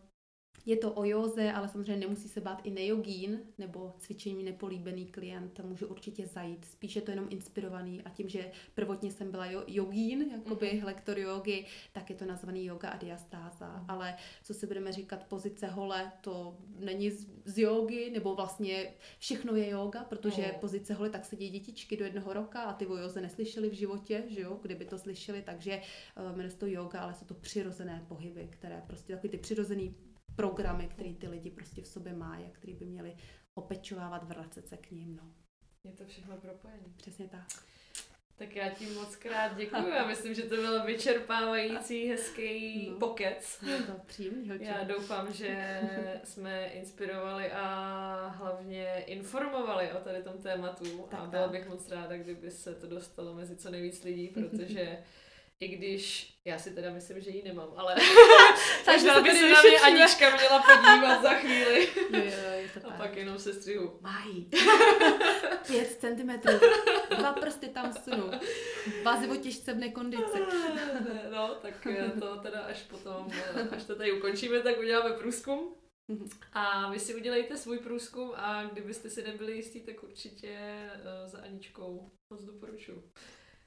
je 0.65 0.77
to 0.77 0.93
o 0.93 1.03
józe, 1.03 1.51
ale 1.51 1.69
samozřejmě 1.69 1.97
nemusí 1.97 2.29
se 2.29 2.41
bát 2.41 2.61
i 2.63 2.71
nejogín 2.71 3.39
nebo 3.57 3.93
cvičení 3.97 4.43
nepolíbený 4.43 5.05
klient, 5.05 5.59
může 5.63 5.85
určitě 5.85 6.27
zajít. 6.27 6.65
Spíše 6.65 7.01
to 7.01 7.11
jenom 7.11 7.27
inspirovaný 7.29 8.01
a 8.01 8.09
tím, 8.09 8.29
že 8.29 8.51
prvotně 8.75 9.11
jsem 9.11 9.31
byla 9.31 9.45
jo, 9.45 9.63
jogín, 9.67 10.25
jakoby 10.31 10.67
mm-hmm. 10.67 10.85
lektor 10.85 11.19
jogy, 11.19 11.65
tak 11.91 12.09
je 12.09 12.15
to 12.15 12.25
nazvaný 12.25 12.65
yoga 12.65 12.89
a 12.89 12.97
diastáza. 12.97 13.65
Mm-hmm. 13.65 13.85
Ale 13.87 14.15
co 14.43 14.53
si 14.53 14.67
budeme 14.67 14.91
říkat, 14.91 15.23
pozice 15.23 15.67
hole, 15.67 16.11
to 16.21 16.57
není 16.79 17.11
z, 17.11 17.27
z 17.45 17.57
jogy, 17.57 18.09
nebo 18.09 18.35
vlastně 18.35 18.93
všechno 19.19 19.55
je 19.55 19.69
yoga, 19.69 20.03
protože 20.03 20.41
mm. 20.41 20.59
pozice 20.59 20.93
hole 20.93 21.09
tak 21.09 21.25
sedí 21.25 21.49
dětičky 21.49 21.97
do 21.97 22.05
jednoho 22.05 22.33
roka 22.33 22.61
a 22.63 22.73
ty 22.73 22.87
o 22.87 22.97
joze 22.97 23.21
neslyšeli 23.21 23.69
v 23.69 23.73
životě, 23.73 24.23
že 24.27 24.41
jo, 24.41 24.59
kdyby 24.61 24.85
to 24.85 24.97
slyšeli, 24.97 25.41
takže 25.41 25.81
uh, 26.17 26.31
jmenuje 26.31 26.49
se 26.49 26.57
to 26.57 26.67
yoga, 26.67 26.99
ale 26.99 27.13
jsou 27.13 27.25
to 27.25 27.33
přirozené 27.33 28.05
pohyby, 28.07 28.47
které 28.51 28.83
prostě 28.87 29.13
takový 29.13 29.29
ty 29.29 29.37
přirozený 29.37 29.95
programy, 30.35 30.87
které 30.87 31.13
ty 31.13 31.27
lidi 31.27 31.51
prostě 31.51 31.81
v 31.81 31.87
sobě 31.87 32.13
mají 32.13 32.45
a 32.45 32.49
který 32.49 32.73
by 32.73 32.85
měli 32.85 33.15
opečovávat, 33.55 34.23
vracet 34.23 34.67
se 34.67 34.77
k 34.77 34.91
ním. 34.91 35.15
No. 35.15 35.33
Je 35.83 35.91
to 35.91 36.05
všechno 36.05 36.37
propojené. 36.37 36.83
Přesně 36.97 37.27
tak. 37.27 37.47
Tak 38.35 38.55
já 38.55 38.69
ti 38.69 38.85
moc 38.85 39.15
krát 39.15 39.57
děkuji. 39.57 39.89
Já 39.89 40.07
myslím, 40.07 40.33
že 40.33 40.41
to 40.41 40.55
byl 40.55 40.85
vyčerpávající, 40.85 42.09
hezký 42.09 42.89
no, 42.89 42.97
pokec. 42.97 43.63
To 43.87 43.93
příjemný. 44.05 44.51
Já 44.59 44.83
doufám, 44.83 45.33
že 45.33 45.81
jsme 46.23 46.67
inspirovali 46.67 47.51
a 47.51 48.27
hlavně 48.37 49.03
informovali 49.07 49.91
o 49.91 49.99
tady 49.99 50.23
tom 50.23 50.37
tématu. 50.37 51.07
Tak, 51.11 51.19
a 51.19 51.25
byla 51.25 51.47
bych 51.47 51.69
moc 51.69 51.89
ráda, 51.89 52.17
kdyby 52.17 52.51
se 52.51 52.75
to 52.75 52.87
dostalo 52.87 53.33
mezi 53.33 53.55
co 53.55 53.69
nejvíc 53.69 54.03
lidí, 54.03 54.27
protože 54.27 55.03
i 55.63 55.67
když 55.67 56.33
já 56.45 56.59
si 56.59 56.71
teda 56.71 56.93
myslím, 56.93 57.21
že 57.21 57.29
ji 57.29 57.43
nemám, 57.43 57.69
ale 57.75 57.95
možná 58.87 59.21
by 59.21 59.31
se 59.31 59.49
na 59.49 59.61
mě 59.61 59.79
Anička 59.79 60.35
měla 60.35 60.63
podívat 60.63 61.21
za 61.21 61.33
chvíli. 61.33 61.87
Jo, 61.95 62.19
jo, 62.19 62.51
je 62.51 62.81
to 62.81 62.87
A 62.87 62.91
pak 62.91 63.15
jenom 63.15 63.39
se 63.39 63.53
střihu. 63.53 63.99
Mají. 64.01 64.49
Pět 65.67 65.99
centimetrů. 65.99 66.53
Dva 67.17 67.33
prsty 67.33 67.67
tam 67.67 67.93
sunu. 67.93 68.31
Vazivo 69.03 69.35
těžce 69.35 69.73
v 69.73 69.77
nekondici. 69.77 70.39
no, 71.31 71.55
tak 71.61 71.87
to 72.19 72.37
teda 72.37 72.59
až 72.59 72.81
potom, 72.81 73.27
až 73.71 73.83
to 73.83 73.95
tady 73.95 74.11
ukončíme, 74.11 74.59
tak 74.59 74.79
uděláme 74.79 75.09
průzkum. 75.15 75.75
Mhm. 76.07 76.29
A 76.53 76.91
vy 76.91 76.99
si 76.99 77.15
udělejte 77.15 77.57
svůj 77.57 77.77
průzkum 77.77 78.31
a 78.35 78.63
kdybyste 78.63 79.09
si 79.09 79.23
nebyli 79.23 79.55
jistí, 79.55 79.81
tak 79.81 80.03
určitě 80.03 80.57
uh, 80.95 81.31
za 81.31 81.39
Aničkou 81.39 82.11
moc 82.29 82.43
doporučuji. 82.43 83.11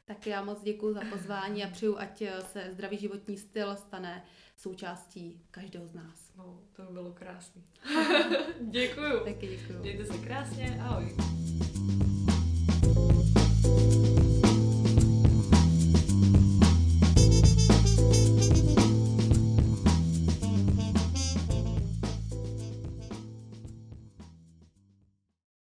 Tak 0.08 0.26
já 0.26 0.44
moc 0.44 0.62
děkuji 0.62 0.94
za 0.94 1.00
pozvání 1.12 1.64
a 1.64 1.70
přeju, 1.70 1.98
ať 1.98 2.22
se 2.52 2.68
zdravý 2.72 2.98
životní 2.98 3.38
styl 3.38 3.76
stane 3.76 4.24
součástí 4.56 5.40
každého 5.50 5.86
z 5.86 5.94
nás. 5.94 6.32
No, 6.36 6.60
to 6.72 6.82
by 6.82 6.92
bylo 6.92 7.12
krásné. 7.12 7.62
děkuju. 8.60 9.24
Taky 9.24 9.46
děkuju. 9.46 9.78
Mějte 9.78 10.04
se 10.04 10.18
krásně, 10.18 10.78
ahoj. 10.82 11.16